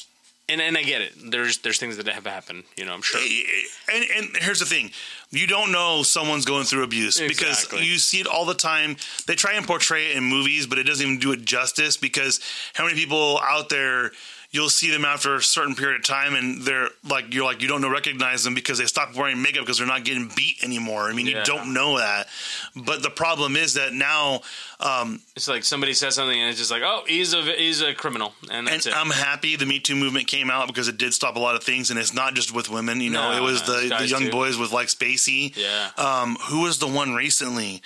and 0.51 0.61
and 0.61 0.77
I 0.77 0.83
get 0.83 1.01
it. 1.01 1.13
There's 1.31 1.59
there's 1.59 1.79
things 1.79 1.97
that 1.97 2.07
have 2.07 2.25
happened. 2.25 2.63
You 2.77 2.85
know, 2.85 2.93
I'm 2.93 3.01
sure. 3.01 3.19
Eh, 3.21 3.23
eh, 3.23 3.95
and 3.95 4.05
and 4.17 4.37
here's 4.37 4.59
the 4.59 4.65
thing. 4.65 4.91
You 5.31 5.47
don't 5.47 5.71
know 5.71 6.03
someone's 6.03 6.45
going 6.45 6.65
through 6.65 6.83
abuse 6.83 7.19
because 7.19 7.71
you 7.71 7.97
see 7.97 8.19
it 8.19 8.27
all 8.27 8.45
the 8.45 8.53
time. 8.53 8.97
They 9.27 9.35
try 9.35 9.53
and 9.53 9.65
portray 9.65 10.11
it 10.11 10.17
in 10.17 10.23
movies, 10.23 10.67
but 10.67 10.77
it 10.77 10.83
doesn't 10.83 11.05
even 11.05 11.19
do 11.19 11.31
it 11.31 11.45
justice 11.45 11.95
because 11.95 12.41
how 12.73 12.85
many 12.85 12.97
people 12.97 13.39
out 13.39 13.69
there 13.69 14.11
you'll 14.51 14.69
see 14.69 14.91
them 14.91 15.05
after 15.05 15.35
a 15.35 15.41
certain 15.41 15.75
period 15.75 15.99
of 16.01 16.05
time, 16.05 16.35
and 16.35 16.61
they're 16.61 16.89
like 17.09 17.33
you're 17.33 17.45
like 17.45 17.61
you 17.61 17.67
don't 17.67 17.81
know 17.81 17.89
recognize 17.89 18.43
them 18.43 18.53
because 18.53 18.77
they 18.77 18.85
stopped 18.85 19.15
wearing 19.15 19.41
makeup 19.41 19.61
because 19.61 19.77
they're 19.77 19.87
not 19.87 20.03
getting 20.03 20.29
beat 20.35 20.63
anymore. 20.63 21.09
I 21.09 21.13
mean, 21.13 21.27
Yeah. 21.27 21.39
you 21.39 21.45
don't 21.45 21.73
know 21.73 21.97
that, 21.97 22.27
but 22.75 23.01
the 23.03 23.09
problem 23.09 23.55
is 23.55 23.73
that 23.75 23.93
now, 23.93 24.41
um, 24.79 25.21
It's 25.35 25.47
like 25.47 25.63
somebody 25.63 25.93
says 25.93 26.15
something 26.15 26.37
and 26.39 26.49
it's 26.49 26.59
just 26.59 26.71
like, 26.71 26.81
oh, 26.83 27.03
he's 27.07 27.33
a 27.33 27.41
he's 27.43 27.81
a 27.81 27.93
criminal, 27.93 28.33
and 28.51 28.67
and. 28.69 28.85
I'm 28.93 29.09
happy 29.11 29.55
the 29.55 29.65
Me 29.65 29.79
Too 29.79 29.95
movement 29.95 30.27
came 30.27 30.49
out 30.51 30.67
because 30.67 30.87
it 30.87 30.97
did 30.97 31.13
stop 31.13 31.35
a 31.35 31.39
lot 31.39 31.55
of 31.55 31.63
things, 31.63 31.89
and 31.89 31.99
it's 31.99 32.13
not 32.13 32.33
just 32.33 32.53
with 32.53 32.69
women. 32.69 32.99
You 32.99 33.09
know, 33.11 33.31
No, 33.31 33.37
it 33.37 33.41
was 33.41 33.65
no, 33.67 33.79
the, 33.81 33.95
the 33.99 34.07
young 34.07 34.23
too. 34.23 34.31
boys 34.31 34.57
with 34.57 34.71
like 34.71 34.87
Spacey. 34.87 35.55
Yeah. 35.55 35.91
Um, 35.97 36.35
who 36.49 36.61
was 36.63 36.79
the 36.79 36.87
one 36.87 37.13
recently? 37.13 37.81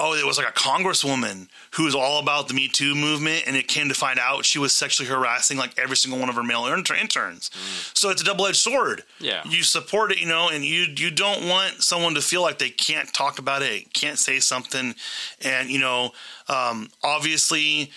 Oh, 0.00 0.14
it 0.14 0.24
was 0.24 0.38
like 0.38 0.48
a 0.48 0.52
congresswoman 0.52 1.48
who 1.72 1.84
was 1.84 1.94
all 1.94 2.20
about 2.20 2.48
the 2.48 2.54
Me 2.54 2.68
Too 2.68 2.94
movement, 2.94 3.44
and 3.46 3.54
it 3.56 3.68
came 3.68 3.88
to 3.88 3.94
find 3.94 4.18
out 4.18 4.44
she 4.44 4.58
was 4.58 4.72
sexually 4.72 5.08
harassing 5.08 5.58
like 5.58 5.78
every 5.78 5.96
single 5.96 6.07
one 6.10 6.28
of 6.28 6.34
her 6.34 6.42
male 6.42 6.66
inter- 6.66 6.94
interns. 6.94 7.50
So 7.94 8.10
it's 8.10 8.22
a 8.22 8.24
double 8.24 8.46
edged 8.46 8.56
sword. 8.56 9.02
Mm. 9.20 9.26
Yeah. 9.26 9.42
You 9.46 9.62
support 9.62 10.12
it, 10.12 10.20
you 10.20 10.26
know, 10.28 10.48
and 10.48 10.64
you 10.64 10.86
you 10.96 11.10
don't 11.10 11.48
want 11.48 11.82
someone 11.82 12.14
to 12.14 12.20
feel 12.20 12.42
like 12.42 12.58
they 12.58 12.70
can't 12.70 13.12
talk 13.12 13.38
about 13.38 13.62
it, 13.62 13.92
can't 13.92 14.18
say 14.18 14.38
something, 14.40 14.94
and 15.42 15.70
you 15.70 15.78
know, 15.78 16.12
um, 16.48 16.88
obviously. 17.02 17.90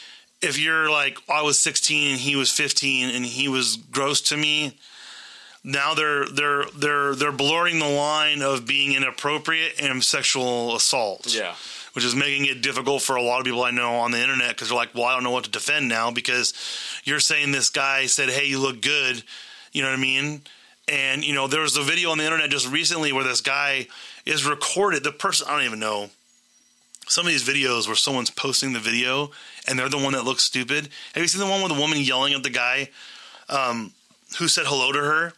If 0.44 0.58
you're 0.58 0.90
like 0.90 1.20
I 1.30 1.44
was 1.44 1.60
16 1.60 2.14
and 2.14 2.20
he 2.20 2.36
was 2.36 2.50
15 2.52 3.14
and 3.14 3.24
he 3.24 3.48
was 3.48 3.76
gross 3.76 4.22
to 4.22 4.38
me, 4.38 4.76
now 5.64 5.94
they're 5.94 6.26
they're 6.26 6.66
they're 6.76 7.14
they're 7.14 7.32
blurring 7.32 7.78
the 7.78 7.88
line 7.88 8.42
of 8.42 8.66
being 8.66 8.94
inappropriate 8.94 9.80
and 9.80 10.04
sexual 10.04 10.76
assault. 10.76 11.32
yeah, 11.32 11.54
Which 11.94 12.06
is 12.06 12.16
making 12.16 12.46
it 12.46 12.62
difficult 12.62 13.02
for 13.02 13.18
a 13.18 13.22
lot 13.22 13.40
of 13.40 13.46
people 13.46 13.64
I 13.64 13.72
know 13.72 13.96
on 13.96 14.12
the 14.12 14.22
internet 14.22 14.50
because 14.50 14.70
they're 14.70 14.78
like, 14.78 14.96
well, 14.96 15.04
I 15.04 15.14
don't 15.14 15.24
know 15.24 15.32
what 15.32 15.44
to 15.44 15.50
defend 15.52 15.90
now 15.90 16.10
because 16.10 16.54
you're 17.04 17.20
saying 17.20 17.52
this 17.52 17.70
guy 17.70 18.06
said, 18.06 18.30
hey, 18.30 18.46
you 18.46 18.60
look 18.60 18.82
good. 18.82 19.24
You 19.74 19.82
know 19.82 19.90
what 19.90 20.00
I 20.00 20.02
mean? 20.02 20.42
And, 20.88 21.24
you 21.24 21.34
know, 21.34 21.48
there 21.48 21.62
was 21.62 21.76
a 21.76 21.84
video 21.84 22.12
on 22.12 22.18
the 22.18 22.24
internet 22.24 22.50
just 22.50 22.72
recently 22.72 23.12
where 23.12 23.26
this 23.26 23.42
guy 23.42 23.88
is 24.26 24.46
recorded. 24.46 25.04
The 25.04 25.12
person, 25.12 25.48
I 25.50 25.58
don't 25.58 25.66
even 25.66 25.80
know. 25.80 26.10
Some 27.08 27.26
of 27.26 27.32
these 27.32 27.44
videos 27.44 27.88
where 27.88 27.96
someone's 27.98 28.30
posting 28.30 28.72
the 28.72 28.80
video 28.80 29.32
and 29.68 29.78
they're 29.78 29.90
the 29.90 29.98
one 29.98 30.14
that 30.14 30.24
looks 30.24 30.44
stupid. 30.44 30.88
Have 31.14 31.22
you 31.24 31.28
seen 31.28 31.42
the 31.42 31.48
one 31.48 31.62
with 31.62 31.74
the 31.74 31.80
woman 31.80 32.00
yelling 32.00 32.34
at 32.34 32.44
the 32.44 32.50
guy 32.50 32.90
um, 33.50 33.92
who 34.40 34.48
said 34.48 34.66
hello 34.66 34.94
to 34.94 35.00
her? 35.00 35.34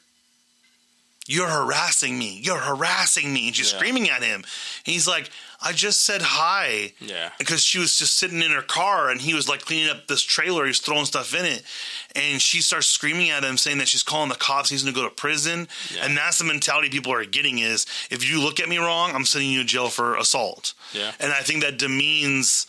You're 1.25 1.47
harassing 1.49 2.19
me. 2.19 2.41
You're 2.43 2.59
harassing 2.59 3.31
me. 3.33 3.47
And 3.47 3.55
she's 3.55 3.71
Yeah. 3.71 3.77
screaming 3.77 4.09
at 4.09 4.21
him. 4.21 4.41
And 4.41 4.93
he's 4.93 5.07
like, 5.07 5.29
I 5.65 5.71
just 5.71 6.01
said 6.01 6.21
hi. 6.21 6.91
Yeah. 6.99 7.31
Because 7.39 7.63
she 7.63 7.79
was 7.79 7.97
just 7.97 8.17
sitting 8.17 8.41
in 8.41 8.51
her 8.51 8.61
car 8.61 9.09
and 9.09 9.21
he 9.21 9.33
was 9.33 9.47
like 9.47 9.61
cleaning 9.61 9.89
up 9.89 10.07
this 10.07 10.21
trailer. 10.21 10.65
He's 10.65 10.79
throwing 10.79 11.05
stuff 11.05 11.33
in 11.33 11.45
it. 11.45 11.63
And 12.15 12.41
she 12.41 12.61
starts 12.61 12.87
screaming 12.87 13.29
at 13.29 13.43
him, 13.43 13.57
saying 13.57 13.77
that 13.77 13.87
she's 13.87 14.03
calling 14.03 14.29
the 14.29 14.35
cops. 14.35 14.69
He's 14.69 14.83
going 14.83 14.93
to 14.93 14.99
go 14.99 15.07
to 15.07 15.15
prison. 15.15 15.69
Yeah. 15.95 16.05
And 16.05 16.17
that's 16.17 16.39
the 16.39 16.43
mentality 16.43 16.89
people 16.89 17.13
are 17.13 17.25
getting 17.25 17.59
is 17.59 17.85
if 18.11 18.29
you 18.29 18.41
look 18.41 18.59
at 18.59 18.67
me 18.67 18.77
wrong, 18.77 19.11
I'm 19.13 19.25
sending 19.25 19.51
you 19.51 19.59
to 19.59 19.65
jail 19.65 19.87
for 19.87 20.17
assault. 20.17 20.73
Yeah. 20.91 21.13
And 21.19 21.31
I 21.31 21.39
think 21.39 21.63
that 21.63 21.79
demeans 21.79 22.67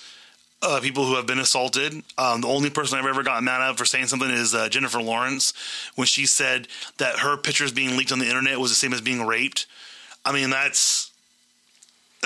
uh, 0.62 0.80
people 0.80 1.04
who 1.04 1.16
have 1.16 1.26
been 1.26 1.40
assaulted. 1.40 1.92
Um, 2.16 2.40
the 2.40 2.48
only 2.48 2.70
person 2.70 2.98
I've 2.98 3.06
ever 3.06 3.22
gotten 3.22 3.44
mad 3.44 3.60
at 3.60 3.76
for 3.76 3.84
saying 3.84 4.06
something 4.06 4.30
is 4.30 4.54
uh, 4.54 4.68
Jennifer 4.68 5.02
Lawrence 5.02 5.52
when 5.94 6.06
she 6.06 6.26
said 6.26 6.68
that 6.98 7.18
her 7.18 7.36
pictures 7.36 7.72
being 7.72 7.96
leaked 7.96 8.12
on 8.12 8.18
the 8.18 8.28
internet 8.28 8.58
was 8.58 8.70
the 8.70 8.76
same 8.76 8.92
as 8.92 9.00
being 9.00 9.26
raped. 9.26 9.66
I 10.24 10.32
mean, 10.32 10.50
that's. 10.50 11.03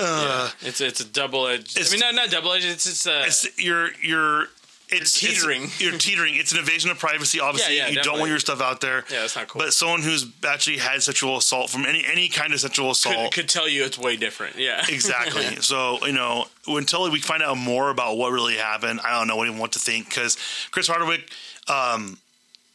Uh, 0.00 0.50
it's 0.62 0.80
it's 0.80 1.00
a 1.00 1.04
double 1.04 1.46
edged. 1.46 1.76
I 1.76 1.80
It's- 1.80 1.90
mean, 1.92 2.00
not 2.00 2.14
not 2.14 2.30
double 2.30 2.52
edged. 2.52 2.66
It's 2.66 2.86
it's 2.86 3.06
uh, 3.06 3.24
it's 3.26 3.58
you're 3.58 3.90
you're 4.02 4.46
it's 4.90 5.22
You're 5.22 5.32
teetering. 5.32 5.62
it's- 5.64 5.80
you're 5.82 5.98
teetering. 5.98 6.34
It's 6.36 6.52
an 6.52 6.58
invasion 6.58 6.90
of 6.90 6.98
privacy. 6.98 7.40
Obviously, 7.40 7.76
Yeah, 7.76 7.88
yeah, 7.88 7.92
you 7.92 8.02
don't 8.02 8.18
want 8.20 8.30
your 8.30 8.38
stuff 8.38 8.62
out 8.62 8.80
there. 8.80 9.04
Yeah, 9.10 9.20
that's 9.20 9.36
not 9.36 9.46
cool. 9.48 9.60
But 9.60 9.74
someone 9.74 10.00
who's 10.00 10.24
actually 10.48 10.78
had 10.78 11.02
sexual 11.02 11.36
assault 11.36 11.68
from 11.68 11.84
any 11.84 12.06
any 12.06 12.28
kind 12.30 12.54
of 12.54 12.60
sexual 12.60 12.90
assault. 12.92 13.14
could, 13.16 13.32
could 13.32 13.48
tell 13.50 13.68
you 13.68 13.84
it's 13.84 13.98
way 13.98 14.16
different. 14.16 14.56
Yeah, 14.56 14.82
Exactly. 14.88 15.56
so 15.60 15.98
you 16.06 16.12
know, 16.12 16.46
until 16.66 17.10
we 17.10 17.20
find 17.20 17.42
out 17.42 17.58
more 17.58 17.90
about 17.90 18.16
what 18.16 18.32
really 18.32 18.56
happened, 18.56 19.00
I 19.04 19.10
don't 19.18 19.28
know 19.28 19.36
what 19.36 19.46
even 19.46 19.58
what 19.58 19.72
to 19.72 19.78
think 19.78 20.08
because 20.08 20.38
Chris 20.70 20.86
Hardwick, 20.86 21.28
um, 21.68 22.16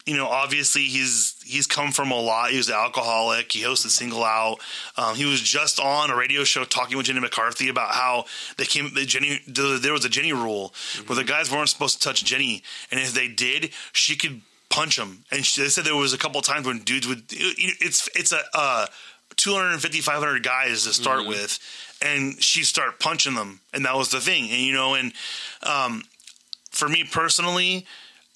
you 0.05 0.17
know, 0.17 0.27
obviously 0.27 0.83
he's 0.83 1.35
he's 1.45 1.65
come 1.65 1.91
from 1.91 2.11
a 2.11 2.19
lot. 2.19 2.51
He 2.51 2.57
was 2.57 2.67
an 2.67 2.75
alcoholic. 2.75 3.51
He 3.51 3.61
hosted 3.61 3.89
Single 3.89 4.23
Out. 4.23 4.57
Um, 4.97 5.15
he 5.15 5.25
was 5.25 5.41
just 5.41 5.79
on 5.79 6.09
a 6.09 6.15
radio 6.15 6.43
show 6.43 6.65
talking 6.65 6.97
with 6.97 7.05
Jenny 7.05 7.21
McCarthy 7.21 7.69
about 7.69 7.91
how 7.91 8.25
they 8.57 8.65
came. 8.65 8.93
The 8.93 9.05
Jenny 9.05 9.39
there 9.47 9.93
was 9.93 10.03
a 10.03 10.09
Jenny 10.09 10.33
rule 10.33 10.73
where 11.07 11.15
the 11.15 11.23
guys 11.23 11.51
weren't 11.51 11.69
supposed 11.69 12.01
to 12.01 12.07
touch 12.07 12.25
Jenny, 12.25 12.63
and 12.91 12.99
if 12.99 13.13
they 13.13 13.29
did, 13.29 13.71
she 13.93 14.17
could 14.17 14.41
punch 14.69 14.97
them. 14.97 15.23
And 15.31 15.45
she, 15.45 15.61
they 15.61 15.69
said 15.69 15.85
there 15.85 15.95
was 15.95 16.13
a 16.13 16.17
couple 16.17 16.39
of 16.39 16.45
times 16.45 16.67
when 16.67 16.79
dudes 16.79 17.07
would. 17.07 17.23
It's 17.29 18.09
it's 18.15 18.31
a. 18.31 18.41
Uh, 18.53 18.87
250 19.35 20.01
500 20.01 20.43
guys 20.43 20.83
to 20.83 20.93
start 20.93 21.25
with 21.25 21.57
and 22.03 22.39
she 22.39 22.63
start 22.63 22.99
punching 22.99 23.33
them 23.33 23.61
and 23.73 23.83
that 23.83 23.95
was 23.95 24.09
the 24.11 24.19
thing 24.19 24.43
and 24.43 24.61
you 24.61 24.71
know 24.71 24.93
and 24.93 25.11
um, 25.63 26.03
for 26.69 26.87
me 26.87 27.03
personally 27.03 27.83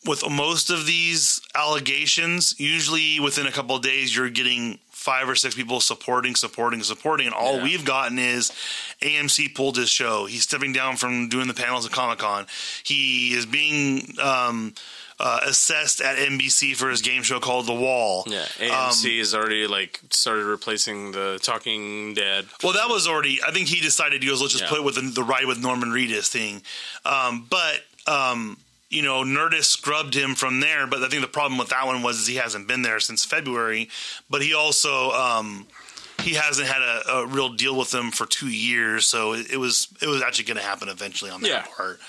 with 0.05 0.23
most 0.29 0.69
of 0.69 0.85
these 0.85 1.41
allegations 1.55 2.59
usually 2.59 3.19
within 3.19 3.47
a 3.47 3.51
couple 3.51 3.75
of 3.75 3.81
days 3.81 4.15
you're 4.15 4.29
getting 4.29 4.79
five 4.89 5.27
or 5.29 5.35
six 5.35 5.55
people 5.55 5.79
supporting 5.79 6.35
supporting 6.35 6.81
supporting 6.83 7.27
and 7.27 7.35
all 7.35 7.57
Yeah. 7.57 7.63
we've 7.63 7.85
gotten 7.85 8.17
is 8.19 8.51
amc 9.01 9.53
pulled 9.55 9.77
his 9.77 9.89
show 9.89 10.25
he's 10.25 10.43
stepping 10.43 10.73
down 10.73 10.97
from 10.97 11.29
doing 11.29 11.47
the 11.47 11.53
panels 11.53 11.85
at 11.85 11.91
comic-con 11.91 12.45
he 12.83 13.33
is 13.33 13.45
being 13.45 14.15
um, 14.21 14.73
uh, 15.19 15.39
assessed 15.45 15.99
at 16.01 16.17
nbc 16.17 16.75
for 16.75 16.89
his 16.89 17.01
game 17.01 17.23
show 17.23 17.39
called 17.39 17.65
the 17.65 17.73
wall 17.73 18.23
Yeah, 18.27 18.41
Um, 18.61 18.67
AMC 18.91 19.17
has 19.19 19.33
already 19.33 19.65
like 19.67 19.99
started 20.11 20.45
replacing 20.45 21.11
the 21.11 21.39
Talking 21.41 22.13
Dead. 22.13 22.45
Well, 22.63 22.73
that 22.73 22.87
was 22.89 23.07
already. 23.07 23.39
I 23.47 23.51
think 23.51 23.67
he 23.67 23.79
decided 23.81 24.21
he 24.21 24.29
goes, 24.29 24.41
let's 24.41 24.53
just 24.53 24.65
Yeah. 24.65 24.69
put 24.69 24.79
it 24.79 24.83
with 24.83 24.95
the, 24.95 25.01
the 25.01 25.23
ride 25.23 25.45
with 25.45 25.57
Norman 25.59 25.89
Reedus 25.89 26.27
thing. 26.27 26.61
Um, 27.05 27.47
but 27.49 27.81
um, 28.05 28.57
you 28.89 29.01
know, 29.01 29.23
Nerdist 29.23 29.65
scrubbed 29.65 30.13
him 30.15 30.35
from 30.35 30.59
there. 30.59 30.87
But 30.87 31.03
I 31.03 31.09
think 31.09 31.21
the 31.21 31.27
problem 31.27 31.57
with 31.57 31.69
that 31.69 31.85
one 31.85 32.01
was 32.03 32.19
is 32.19 32.27
he 32.27 32.35
hasn't 32.35 32.67
been 32.67 32.81
there 32.81 32.99
since 32.99 33.25
February. 33.25 33.89
But 34.29 34.41
he 34.41 34.53
also 34.53 35.11
um, 35.11 35.67
he 36.21 36.33
hasn't 36.35 36.67
had 36.67 36.81
a, 36.81 37.09
a 37.19 37.25
real 37.27 37.49
deal 37.53 37.77
with 37.77 37.91
them 37.91 38.11
for 38.11 38.25
two 38.25 38.49
years. 38.49 39.05
So 39.05 39.33
it, 39.33 39.51
it 39.51 39.57
was 39.57 39.87
it 40.01 40.07
was 40.07 40.21
actually 40.21 40.45
going 40.45 40.57
to 40.57 40.63
happen 40.63 40.89
eventually 40.89 41.31
on 41.31 41.41
that 41.41 41.47
Yeah. 41.49 41.65
part. 41.75 41.99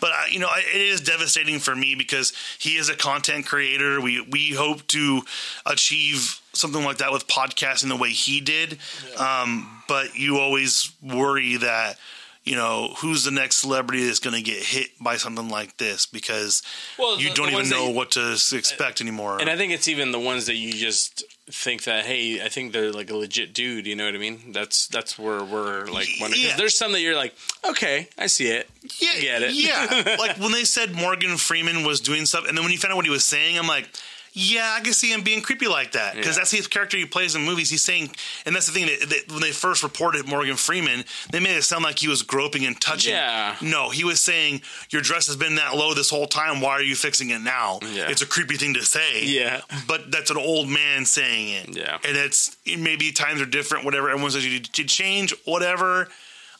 But 0.00 0.10
I, 0.10 0.26
you 0.32 0.40
know, 0.40 0.48
I- 0.48 0.64
it 0.74 0.80
is 0.80 1.00
devastating 1.00 1.60
for 1.60 1.76
me 1.76 1.94
because 1.94 2.32
he 2.58 2.76
is 2.76 2.88
a 2.88 2.96
content 2.96 3.46
creator. 3.46 4.00
We 4.00 4.20
we 4.20 4.50
hope 4.50 4.86
to 4.88 5.22
achieve 5.66 6.40
something 6.54 6.84
like 6.84 6.98
that 6.98 7.12
with 7.12 7.26
podcasting 7.28 7.88
the 7.88 7.96
way 7.96 8.10
he 8.10 8.40
did. 8.40 8.78
Um, 9.16 9.82
but 9.88 10.16
you 10.16 10.38
always 10.38 10.90
worry 11.02 11.56
that 11.56 11.98
you 12.44 12.56
know 12.56 12.94
who's 12.98 13.24
the 13.24 13.30
next 13.30 13.56
celebrity 13.56 14.04
that's 14.06 14.18
going 14.18 14.34
to 14.36 14.42
get 14.42 14.62
hit 14.62 14.88
by 15.00 15.16
something 15.16 15.48
like 15.48 15.76
this 15.78 16.06
because 16.06 16.62
Well, 16.98 17.20
you 17.20 17.28
the- 17.28 17.34
don't 17.34 17.52
the 17.52 17.58
even 17.58 17.68
know 17.70 17.88
you- 17.88 17.94
what 17.94 18.10
to 18.12 18.32
expect 18.52 19.00
anymore. 19.00 19.40
And 19.40 19.48
I 19.48 19.56
think 19.56 19.72
it's 19.72 19.88
even 19.88 20.10
the 20.12 20.18
ones 20.20 20.46
that 20.46 20.56
you 20.56 20.72
just 20.72 21.24
think 21.50 21.82
that 21.84 22.04
hey, 22.06 22.42
I 22.42 22.48
think 22.48 22.72
they're 22.72 22.92
like 22.92 23.10
a 23.10 23.16
legit 23.16 23.52
dude. 23.52 23.86
You 23.86 23.94
know 23.96 24.06
what 24.06 24.14
I 24.14 24.18
mean? 24.18 24.52
That's 24.52 24.86
that's 24.88 25.18
where 25.18 25.42
we're 25.44 25.86
like 25.86 26.08
wondering. 26.20 26.42
Yeah. 26.42 26.56
There's 26.56 26.76
some 26.76 26.92
that 26.92 27.00
you're 27.00 27.16
like, 27.16 27.34
okay, 27.68 28.08
I 28.18 28.26
see 28.26 28.48
it. 28.48 28.68
yeah, 29.00 29.10
I 29.16 29.20
get 29.20 29.42
it. 29.42 29.54
yeah. 29.54 30.16
like 30.18 30.38
when 30.38 30.52
they 30.52 30.64
said 30.64 30.92
Morgan 30.94 31.36
Freeman 31.36 31.84
was 31.84 32.00
doing 32.00 32.26
stuff, 32.26 32.46
and 32.48 32.56
then 32.56 32.64
when 32.64 32.72
you 32.72 32.78
found 32.78 32.92
out 32.92 32.96
what 32.96 33.04
he 33.04 33.10
was 33.10 33.24
saying, 33.24 33.58
I'm 33.58 33.66
like, 33.68 33.88
yeah, 34.34 34.74
I 34.78 34.80
can 34.80 34.92
see 34.94 35.12
him 35.12 35.22
being 35.22 35.42
creepy 35.42 35.68
like 35.68 35.92
that 35.92 36.14
because 36.14 36.36
Yeah. 36.36 36.40
that's 36.40 36.50
his 36.50 36.66
character 36.66 36.96
he 36.96 37.04
plays 37.04 37.34
in 37.34 37.42
movies. 37.44 37.68
He's 37.70 37.82
saying, 37.82 38.10
and 38.46 38.54
that's 38.56 38.66
the 38.66 38.72
thing 38.72 38.86
that, 38.86 39.08
that 39.10 39.32
when 39.32 39.40
they 39.42 39.52
first 39.52 39.82
reported 39.82 40.26
Morgan 40.26 40.56
Freeman, 40.56 41.04
they 41.30 41.38
made 41.40 41.56
it 41.56 41.62
sound 41.64 41.84
like 41.84 41.98
he 41.98 42.08
was 42.08 42.22
groping 42.22 42.64
and 42.64 42.80
touching. 42.80 43.12
Yeah. 43.12 43.56
No, 43.60 43.90
he 43.90 44.04
was 44.04 44.20
saying 44.20 44.62
your 44.90 45.02
dress 45.02 45.26
has 45.26 45.36
been 45.36 45.56
that 45.56 45.76
low 45.76 45.92
this 45.94 46.08
whole 46.10 46.26
time. 46.26 46.60
Why 46.60 46.70
are 46.72 46.82
you 46.82 46.96
fixing 46.96 47.30
it 47.30 47.40
now? 47.40 47.78
Yeah. 47.82 48.08
It's 48.08 48.22
a 48.22 48.26
creepy 48.26 48.56
thing 48.56 48.74
to 48.74 48.84
say. 48.84 49.24
Yeah. 49.24 49.60
but 49.86 50.10
that's 50.10 50.30
an 50.30 50.38
old 50.38 50.68
man 50.68 51.04
saying 51.04 51.48
it. 51.48 51.76
Yeah. 51.76 51.98
and 52.04 52.16
it's 52.16 52.56
maybe 52.66 53.12
times 53.12 53.40
are 53.42 53.46
different. 53.46 53.84
Whatever 53.84 54.08
everyone 54.10 54.30
says 54.30 54.44
you 54.46 54.60
should 54.72 54.88
change. 54.88 55.34
Whatever. 55.44 56.08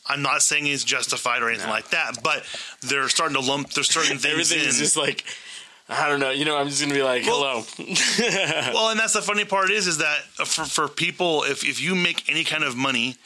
I'm 0.05 0.21
not 0.21 0.41
saying 0.41 0.67
it's 0.67 0.83
justified 0.83 1.41
or 1.41 1.47
anything 1.49 1.67
No. 1.67 1.73
like 1.73 1.89
that, 1.91 2.21
but 2.21 2.43
they're 2.81 3.07
starting 3.07 3.35
to 3.35 3.41
lump. 3.41 3.71
There's 3.71 3.89
certain 3.99 4.17
things 4.17 4.33
Everything 4.51 4.59
in. 4.63 4.67
is 4.67 4.77
just 4.77 4.97
like. 4.97 5.23
I 5.89 6.07
don't 6.09 6.19
know. 6.19 6.31
You 6.31 6.45
know, 6.45 6.57
I'm 6.57 6.67
just 6.69 6.81
gonna 6.81 6.93
be 6.93 7.03
like, 7.03 7.25
Well- 7.25 7.61
hello. 7.77 8.71
well, 8.73 8.89
and 8.89 8.99
that's 8.99 9.13
the 9.13 9.21
funny 9.21 9.45
part 9.45 9.69
is, 9.69 9.85
is 9.87 9.97
that 9.97 10.21
for 10.45 10.63
for 10.65 10.87
people, 10.87 11.43
if 11.43 11.63
if 11.63 11.81
you 11.81 11.93
make 11.95 12.29
any 12.29 12.43
kind 12.43 12.63
of 12.63 12.75
money, 12.75 13.17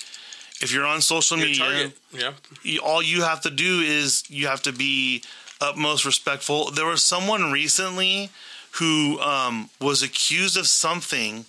if 0.62 0.74
you're 0.74 0.86
on 0.86 1.02
social 1.02 1.38
Your 1.38 1.48
media, 1.48 1.64
target. 1.66 1.98
Yeah. 2.12 2.32
you, 2.64 2.80
all 2.82 3.02
you 3.04 3.22
have 3.22 3.42
to 3.42 3.52
do 3.52 3.82
is 3.82 4.24
you 4.30 4.48
have 4.48 4.62
to 4.64 4.72
be 4.74 5.24
utmost 5.62 6.06
respectful. 6.06 6.72
There 6.72 6.86
was 6.86 7.04
someone 7.04 7.52
recently 7.52 8.30
who 8.72 9.20
um, 9.22 9.70
was 9.82 10.04
accused 10.04 10.58
of 10.58 10.68
something, 10.68 11.46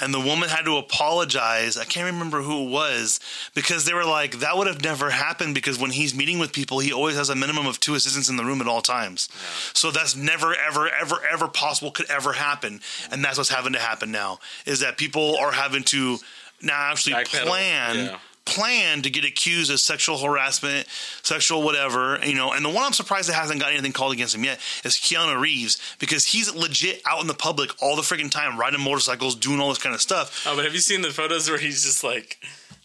and 0.00 0.12
the 0.14 0.20
woman 0.20 0.48
had 0.48 0.64
to 0.64 0.76
apologize. 0.76 1.76
I 1.76 1.84
can't 1.84 2.06
remember 2.06 2.42
who 2.42 2.66
it 2.66 2.70
was 2.70 3.20
because 3.54 3.84
they 3.84 3.94
were 3.94 4.04
like, 4.04 4.38
that 4.40 4.56
would 4.56 4.66
have 4.66 4.82
never 4.82 5.10
happened 5.10 5.54
because 5.54 5.78
when 5.78 5.90
he's 5.90 6.14
meeting 6.14 6.38
with 6.38 6.52
people, 6.52 6.78
he 6.78 6.92
always 6.92 7.16
has 7.16 7.28
a 7.28 7.34
minimum 7.34 7.66
of 7.66 7.80
two 7.80 7.94
assistants 7.94 8.28
in 8.28 8.36
the 8.36 8.44
room 8.44 8.60
at 8.60 8.68
all 8.68 8.82
times. 8.82 9.28
So 9.74 9.90
that's 9.90 10.16
never, 10.16 10.54
ever, 10.54 10.88
ever, 10.88 11.16
ever 11.30 11.48
possible 11.48 11.90
could 11.90 12.10
ever 12.10 12.32
happen. 12.32 12.80
And 13.10 13.24
that's 13.24 13.38
what's 13.38 13.50
having 13.50 13.72
to 13.72 13.78
happen 13.78 14.10
now 14.10 14.38
is 14.66 14.80
that 14.80 14.98
people 14.98 15.36
are 15.36 15.52
having 15.52 15.82
to 15.84 16.18
now 16.62 16.90
actually 16.90 17.14
Backpedal. 17.14 17.46
plan 17.46 17.96
Yeah. 17.96 18.18
Plan 18.48 19.02
to 19.02 19.10
get 19.10 19.24
accused 19.24 19.70
of 19.70 19.78
sexual 19.78 20.18
harassment, 20.18 20.86
sexual 21.22 21.62
whatever, 21.62 22.18
you 22.24 22.34
know. 22.34 22.52
And 22.52 22.64
the 22.64 22.70
one 22.70 22.84
I'm 22.84 22.92
surprised 22.92 23.28
that 23.28 23.34
hasn't 23.34 23.60
got 23.60 23.72
anything 23.72 23.92
called 23.92 24.12
against 24.12 24.34
him 24.34 24.44
yet 24.44 24.58
is 24.84 24.94
Keanu 24.94 25.38
Reeves 25.40 25.78
because 25.98 26.24
he's 26.24 26.54
legit 26.54 27.02
out 27.06 27.20
in 27.20 27.26
the 27.26 27.34
public 27.34 27.70
all 27.82 27.94
the 27.96 28.02
freaking 28.02 28.30
time, 28.30 28.58
riding 28.58 28.80
motorcycles, 28.80 29.34
doing 29.34 29.60
all 29.60 29.68
this 29.68 29.78
kind 29.78 29.94
of 29.94 30.00
stuff. 30.00 30.44
Oh, 30.46 30.56
but 30.56 30.64
have 30.64 30.74
you 30.74 30.80
seen 30.80 31.02
the 31.02 31.10
photos 31.10 31.48
where 31.48 31.58
he's 31.58 31.84
just 31.84 32.02
like, 32.02 32.38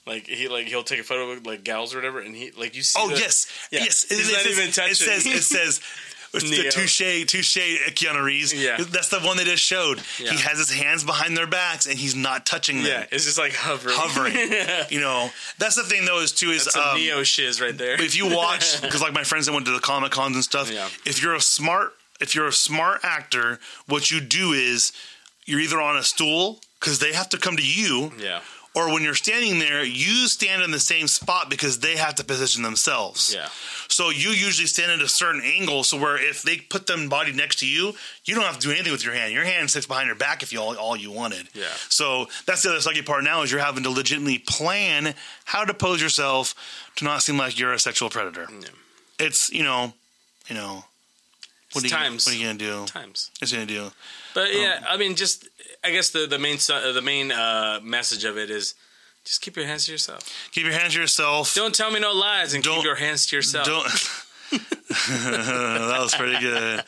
like 0.06 0.28
he 0.28 0.48
like 0.50 0.68
he'll 0.68 0.84
take 0.84 1.00
a 1.00 1.04
photo 1.04 1.32
of 1.32 1.46
like 1.46 1.64
gals 1.64 1.94
or 1.94 1.98
whatever, 1.98 2.20
and 2.20 2.36
he 2.36 2.52
like 2.52 2.76
you 2.76 2.84
see. 2.84 3.00
Oh 3.02 3.10
the- 3.10 3.16
yes, 3.16 3.48
Yeah. 3.72 3.80
yes. 3.84 4.06
He's 4.10 4.30
it, 4.30 4.34
not 4.34 4.42
says, 4.42 4.52
even 4.52 4.70
It 4.70 4.74
touching. 4.74 4.94
says 4.96 5.26
it 5.26 5.44
says. 5.44 5.82
It's 6.34 6.50
the 6.50 6.62
Neo. 6.64 6.72
touche, 6.72 7.26
touche, 7.28 7.58
Keanu 7.94 8.24
Reeves. 8.24 8.54
Yeah. 8.54 8.78
that's 8.90 9.10
the 9.10 9.20
one 9.20 9.38
they 9.38 9.44
just 9.44 9.64
showed. 9.64 10.02
Yeah. 10.20 10.32
He 10.32 10.38
has 10.42 10.58
his 10.58 10.72
hands 10.72 11.04
behind 11.04 11.38
their 11.38 11.46
backs 11.48 11.86
and 11.86 11.98
he's 11.98 12.16
not 12.16 12.46
touching 12.46 12.78
them. 12.78 12.86
Yeah, 12.88 13.06
it's 13.12 13.26
just 13.26 13.38
like 13.38 13.54
hovering. 13.54 13.96
hovering. 13.98 14.36
you 14.90 15.00
know, 15.00 15.30
that's 15.60 15.76
the 15.76 15.84
thing 15.84 16.06
though 16.06 16.22
is 16.22 16.32
too 16.32 16.50
is 16.50 16.66
That's 16.66 16.76
um, 16.76 16.98
neo 16.98 17.22
shiz 17.24 17.62
right 17.62 17.78
there. 17.78 18.02
if 18.02 18.16
you 18.18 18.34
watch 18.36 18.82
because 18.82 19.02
like 19.02 19.14
my 19.14 19.24
friends 19.24 19.46
that 19.46 19.54
went 19.54 19.66
to 19.68 19.72
the 19.74 19.80
comic 19.80 20.12
cons 20.12 20.36
and 20.36 20.44
stuff 20.44 20.72
Yeah. 20.72 20.88
if 21.06 21.22
you're 21.22 21.36
a 21.36 21.42
smart 21.42 21.94
if 22.20 22.34
you're 22.34 22.48
a 22.48 22.52
smart 22.54 23.02
actor 23.04 23.60
what 23.88 24.10
you 24.10 24.20
do 24.22 24.54
is 24.54 24.92
you're 25.46 25.60
either 25.60 25.80
on 25.82 25.98
a 25.98 26.04
stool 26.04 26.60
because 26.80 27.00
they 27.00 27.14
have 27.14 27.30
to 27.30 27.38
come 27.38 27.58
to 27.58 27.64
you 27.66 28.12
yeah, 28.20 28.42
or 28.76 28.92
when 28.92 29.04
you're 29.04 29.14
standing 29.14 29.60
there 29.60 29.84
you 29.84 30.28
stand 30.28 30.62
in 30.64 30.72
the 30.72 30.80
same 30.80 31.08
spot 31.08 31.50
because 31.50 31.80
they 31.80 31.96
have 31.96 32.16
to 32.16 32.24
position 32.24 32.64
themselves 32.64 33.34
yeah, 33.34 33.48
so 33.88 34.10
you 34.10 34.30
usually 34.30 34.66
stand 34.68 34.92
at 34.92 35.02
a 35.02 35.08
certain 35.08 35.42
angle 35.44 35.84
so 35.84 35.98
where 35.98 36.18
if 36.18 36.42
they 36.44 36.58
put 36.58 36.88
them 36.88 37.08
body 37.10 37.32
next 37.32 37.60
to 37.60 37.68
you 37.68 37.94
you 38.26 38.34
don't 38.36 38.44
have 38.46 38.58
to 38.60 38.68
do 38.68 38.72
anything 38.72 38.92
with 38.92 39.06
your 39.06 39.14
hand 39.14 39.32
your 39.34 39.44
hand 39.46 39.70
sits 39.70 39.86
behind 39.86 40.08
your 40.08 40.16
back 40.16 40.42
if 40.44 40.52
you 40.52 40.60
all, 40.60 40.76
all 40.78 40.96
you 40.98 41.12
wanted 41.12 41.48
Yeah. 41.54 41.66
so 41.90 42.28
that's 42.46 42.64
the 42.64 42.70
other 42.70 42.80
sucky 42.80 43.06
part 43.06 43.24
now 43.24 43.42
is 43.44 43.52
you're 43.52 43.62
having 43.62 43.84
to 43.84 43.90
legitimately 43.90 44.40
plan 44.40 45.14
how 45.46 45.64
to 45.66 45.74
pose 45.74 46.02
yourself 46.02 46.56
to 46.96 47.04
not 47.06 47.22
seem 47.22 47.38
like 47.38 47.60
you're 47.60 47.74
a 47.74 47.80
sexual 47.80 48.10
predator 48.10 48.48
Yeah. 48.52 48.68
it's 49.20 49.52
you 49.52 49.64
know 49.64 49.94
you 50.48 50.56
know 50.56 50.86
what 51.74 51.84
are 51.84 51.88
you, 51.88 51.94
times. 51.94 52.26
what 52.28 52.36
are 52.36 52.38
you 52.38 52.46
gonna 52.46 52.60
do 52.60 52.86
times. 52.86 53.32
you 53.42 53.48
gonna 53.52 53.66
do 53.66 53.92
But 54.36 54.54
yeah, 54.54 54.78
Um, 54.80 54.84
I 54.90 54.98
mean, 54.98 55.16
just 55.16 55.48
I 55.84 55.92
guess 55.92 56.10
the 56.12 56.26
the 56.28 56.40
main 56.40 56.58
the 56.58 57.02
main 57.04 57.32
uh, 57.32 57.80
message 57.84 58.24
of 58.26 58.38
it 58.38 58.50
is 58.50 58.76
just 59.26 59.42
keep 59.42 59.56
your 59.56 59.66
hands 59.66 59.86
to 59.86 59.92
yourself. 59.92 60.22
keep 60.52 60.64
your 60.66 60.74
hands 60.74 60.94
to 60.94 61.00
yourself 61.00 61.54
Don't 61.56 61.74
tell 61.76 61.92
me 61.92 62.00
no 62.00 62.12
lies 62.14 62.54
and 62.54 62.64
Don't- 62.64 62.76
keep 62.76 62.86
your 62.86 62.96
hands 62.96 63.26
to 63.28 63.36
yourself. 63.36 63.66
don't 63.66 63.88
that 65.10 65.98
was 66.00 66.14
pretty 66.16 66.40
good 66.40 66.84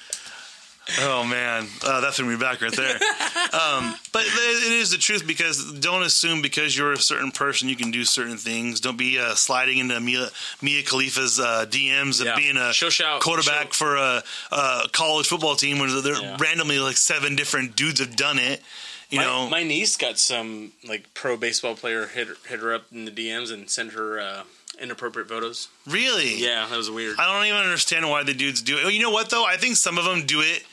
oh 1.01 1.23
man 1.25 1.67
uh, 1.83 2.01
that 2.01 2.13
threw 2.13 2.25
me 2.27 2.36
back 2.38 2.61
right 2.61 2.75
there 2.75 2.95
um, 3.53 3.95
but 4.13 4.23
it 4.25 4.71
is 4.71 4.91
the 4.91 4.97
truth 4.97 5.25
because 5.25 5.71
don't 5.79 6.03
assume 6.03 6.41
because 6.41 6.77
you're 6.77 6.91
a 6.93 6.97
certain 6.97 7.31
person 7.31 7.67
you 7.69 7.75
can 7.75 7.91
do 7.91 8.03
certain 8.05 8.38
things 8.38 8.79
don't 8.79 8.97
be 8.97 9.17
uh, 9.19 9.33
sliding 9.36 9.77
into 9.79 9.99
Mia, 9.99 10.27
Mia 10.61 10.83
Khalifa's 10.83 11.39
uh, 11.39 11.65
DMs 11.67 12.19
of 12.21 12.27
Yeah. 12.27 12.36
being 12.36 12.57
a 12.57 12.71
She'll 12.73 12.89
shout- 12.89 13.21
quarterback 13.21 13.73
she'll- 13.73 13.88
for 13.88 13.95
a, 13.95 14.23
a 14.51 14.88
college 14.91 15.27
football 15.27 15.55
team 15.55 15.79
where 15.79 15.89
there 16.01 16.21
Yeah. 16.21 16.38
randomly 16.39 16.79
like 16.79 16.97
seven 16.97 17.36
different 17.36 17.75
dudes 17.75 17.99
have 17.99 18.15
done 18.15 18.38
it 18.39 18.61
you 19.09 19.19
my, 19.19 19.23
know 19.25 19.49
my 19.49 19.63
niece 19.63 19.97
got 19.97 20.17
some 20.19 20.71
like 20.88 21.13
pro 21.13 21.38
baseball 21.38 21.75
player 21.75 22.07
hit 22.07 22.27
her, 22.27 22.36
hit 22.47 22.59
her 22.59 22.73
up 22.73 22.86
in 22.91 23.05
the 23.05 23.11
DMs 23.11 23.51
and 23.53 23.69
sent 23.69 23.93
her 23.93 24.19
uh, 24.19 24.43
inappropriate 24.81 25.29
photos. 25.29 25.67
really 25.88 26.36
Yeah, 26.36 26.65
that 26.69 26.75
was 26.75 26.89
weird. 26.91 27.15
I 27.19 27.31
don't 27.31 27.45
even 27.47 27.61
understand 27.61 28.09
why 28.09 28.23
the 28.23 28.33
dudes 28.33 28.61
do 28.61 28.77
it. 28.77 28.93
You 28.93 29.01
know 29.01 29.11
what 29.11 29.29
though? 29.29 29.45
I 29.45 29.57
think 29.57 29.77
some 29.77 29.97
of 29.97 30.05
them 30.05 30.25
do 30.25 30.41
it. 30.41 30.63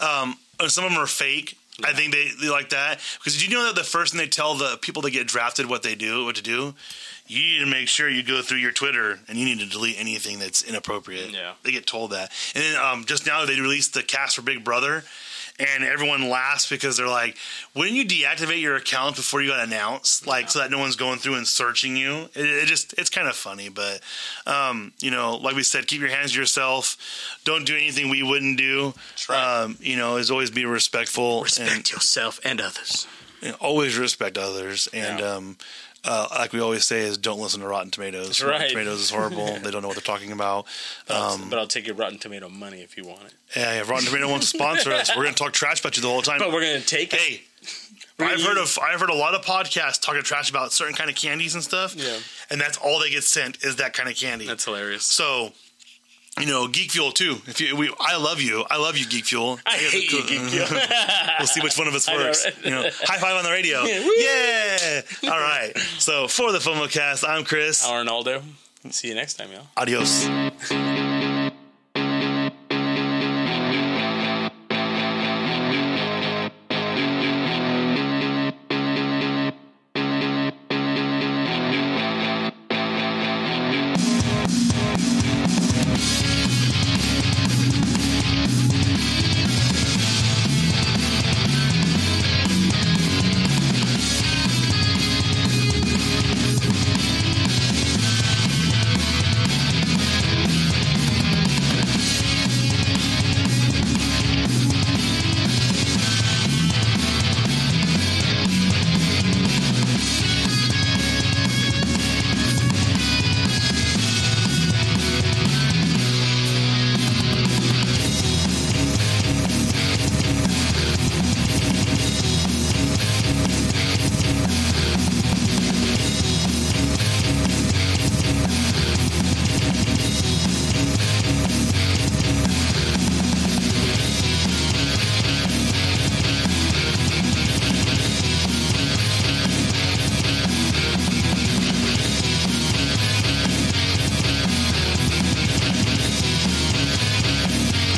Um, 0.00 0.36
some 0.68 0.84
of 0.84 0.92
them 0.92 1.00
are 1.00 1.06
fake. 1.06 1.56
I 1.82 1.94
think 1.94 2.12
they, 2.12 2.28
they 2.40 2.50
like 2.50 2.70
that 2.70 3.00
because 3.18 3.38
did 3.38 3.48
you 3.48 3.56
know 3.56 3.64
that 3.64 3.74
the 3.74 3.84
first 3.84 4.12
thing 4.12 4.18
they 4.18 4.28
tell 4.28 4.54
the 4.54 4.78
people 4.82 5.00
that 5.02 5.12
get 5.12 5.26
drafted 5.26 5.66
what 5.66 5.82
they 5.82 5.94
do, 5.94 6.26
what 6.26 6.36
to 6.36 6.42
do, 6.42 6.74
you 7.26 7.40
need 7.40 7.58
to 7.60 7.70
make 7.70 7.88
sure 7.88 8.08
you 8.08 8.22
go 8.22 8.42
through 8.42 8.58
your 8.58 8.72
Twitter 8.72 9.18
and 9.28 9.38
you 9.38 9.44
need 9.44 9.60
to 9.60 9.66
delete 9.66 9.98
anything 9.98 10.38
that's 10.38 10.62
inappropriate. 10.62 11.30
Yeah. 11.30 11.52
they 11.62 11.70
get 11.70 11.86
told 11.86 12.10
that. 12.10 12.32
And 12.54 12.62
then 12.62 12.76
um, 12.76 13.04
just 13.04 13.26
now 13.26 13.46
they 13.46 13.58
released 13.58 13.94
the 13.94 14.02
cast 14.02 14.36
for 14.36 14.42
Big 14.42 14.64
Brother, 14.64 15.04
and 15.60 15.84
everyone 15.84 16.28
laughs 16.28 16.68
because 16.68 16.96
they're 16.96 17.06
like, 17.06 17.36
"Wouldn't 17.74 17.94
you 17.96 18.04
deactivate 18.06 18.60
your 18.60 18.76
account 18.76 19.16
before 19.16 19.42
you 19.42 19.48
got 19.50 19.60
announced, 19.66 20.26
like 20.26 20.50
so 20.50 20.58
that 20.60 20.70
no 20.70 20.78
one's 20.78 20.96
going 20.96 21.18
through 21.18 21.34
and 21.34 21.46
searching 21.46 21.96
you?" 21.96 22.28
It, 22.34 22.44
it 22.46 22.66
just 22.66 22.94
it's 22.98 23.10
kind 23.10 23.28
of 23.28 23.36
funny, 23.36 23.68
but 23.68 24.00
um, 24.46 24.92
you 25.00 25.10
know, 25.10 25.36
like 25.36 25.54
we 25.56 25.62
said, 25.62 25.86
keep 25.86 26.00
your 26.00 26.10
hands 26.10 26.32
to 26.32 26.38
yourself. 26.40 26.96
Don't 27.44 27.64
do 27.66 27.76
anything 27.76 28.08
we 28.08 28.22
wouldn't 28.22 28.58
do. 28.58 28.94
right. 29.28 29.62
Um, 29.62 29.76
you 29.80 29.96
know, 29.96 30.16
is 30.16 30.30
always 30.30 30.50
be 30.50 30.64
respectful 30.64 31.42
Respect 31.42 31.92
yourself 31.92 32.40
and 32.44 32.60
others. 32.60 33.06
and, 33.42 33.52
and 33.52 33.56
always 33.60 33.96
respect 33.98 34.38
others. 34.38 34.88
And 34.92 35.18
Yeah. 35.20 35.26
um, 35.34 35.56
uh, 36.04 36.28
like 36.30 36.52
we 36.52 36.60
always 36.60 36.86
say, 36.86 37.00
is 37.00 37.18
don't 37.18 37.40
listen 37.40 37.60
to 37.60 37.66
Rotten 37.68 37.90
Tomatoes. 37.90 38.26
That's 38.28 38.42
Rotten. 38.42 38.68
Tomatoes 38.70 39.00
is 39.00 39.10
horrible. 39.10 39.58
they 39.62 39.70
don't 39.70 39.82
know 39.82 39.88
what 39.88 39.96
they're 39.96 40.02
talking 40.02 40.32
about. 40.32 40.66
Um, 41.08 41.48
but 41.50 41.58
I'll 41.58 41.66
take 41.66 41.86
your 41.86 41.96
Rotten 41.96 42.18
Tomato 42.18 42.48
money 42.48 42.80
if 42.80 42.96
you 42.96 43.04
want 43.04 43.22
it. 43.24 43.34
yeah, 43.56 43.74
yeah, 43.74 43.80
Rotten 43.90 44.06
Tomato 44.06 44.28
wants 44.30 44.50
to 44.50 44.56
sponsor 44.58 44.92
us. 44.92 45.10
We're 45.14 45.22
going 45.24 45.34
to 45.34 45.42
talk 45.42 45.52
trash 45.52 45.80
about 45.80 45.96
you 45.96 46.02
the 46.02 46.08
whole 46.08 46.22
time. 46.22 46.38
But 46.38 46.52
we're 46.52 46.62
gonna 46.62 46.80
take 46.80 47.12
it. 47.12 47.20
hey, 47.20 47.42
gonna 48.18 48.32
I've 48.32 48.42
heard 48.42 48.58
of 48.58 48.78
I've 48.82 49.00
heard 49.00 49.10
a 49.10 49.14
lot 49.14 49.34
of 49.34 49.44
podcasts 49.44 50.00
talking 50.00 50.22
trash 50.22 50.50
about 50.50 50.72
certain 50.72 50.94
kind 50.94 51.10
of 51.10 51.16
candies 51.16 51.54
and 51.54 51.62
stuff. 51.62 51.94
Yeah. 51.96 52.16
and 52.50 52.60
that's 52.60 52.78
all 52.78 52.98
they 53.00 53.10
get 53.10 53.24
sent 53.24 53.62
is 53.64 53.76
that 53.76 53.92
kind 53.92 54.08
of 54.08 54.16
candy. 54.16 54.46
That's 54.46 54.64
hilarious. 54.64 55.04
so. 55.04 55.52
You 56.40 56.46
know, 56.46 56.68
Geek 56.68 56.92
Fuel 56.92 57.12
too. 57.12 57.36
If 57.46 57.60
you, 57.60 57.76
we, 57.76 57.92
I 58.00 58.16
love 58.16 58.40
you. 58.40 58.64
I 58.70 58.78
love 58.78 58.96
you, 58.96 59.06
Geek 59.06 59.26
Fuel. 59.26 59.58
I 59.66 59.76
hate 59.76 60.10
you, 60.10 60.22
Geek 60.26 60.40
Fuel. 60.40 60.66
we'll 61.38 61.46
see 61.46 61.60
which 61.60 61.76
one 61.78 61.88
of 61.88 61.94
us 61.94 62.08
know, 62.08 62.16
works. 62.16 62.44
right? 62.44 62.64
You 62.64 62.70
know, 62.70 62.82
high 63.02 63.18
five 63.18 63.36
on 63.36 63.44
the 63.44 63.50
radio. 63.50 63.82
Woo! 63.84 64.14
yeah. 64.18 65.02
All 65.24 65.40
right. 65.40 65.72
So 65.98 66.28
for 66.28 66.52
the 66.52 66.58
FOMOcast, 66.58 67.28
I'm 67.28 67.44
Chris. 67.44 67.84
I'm 67.84 67.92
Arnaldo. 67.92 68.42
See 68.90 69.08
you 69.08 69.14
next 69.14 69.34
time, 69.34 69.50
y'all. 69.52 69.66
Adios. 69.76 70.99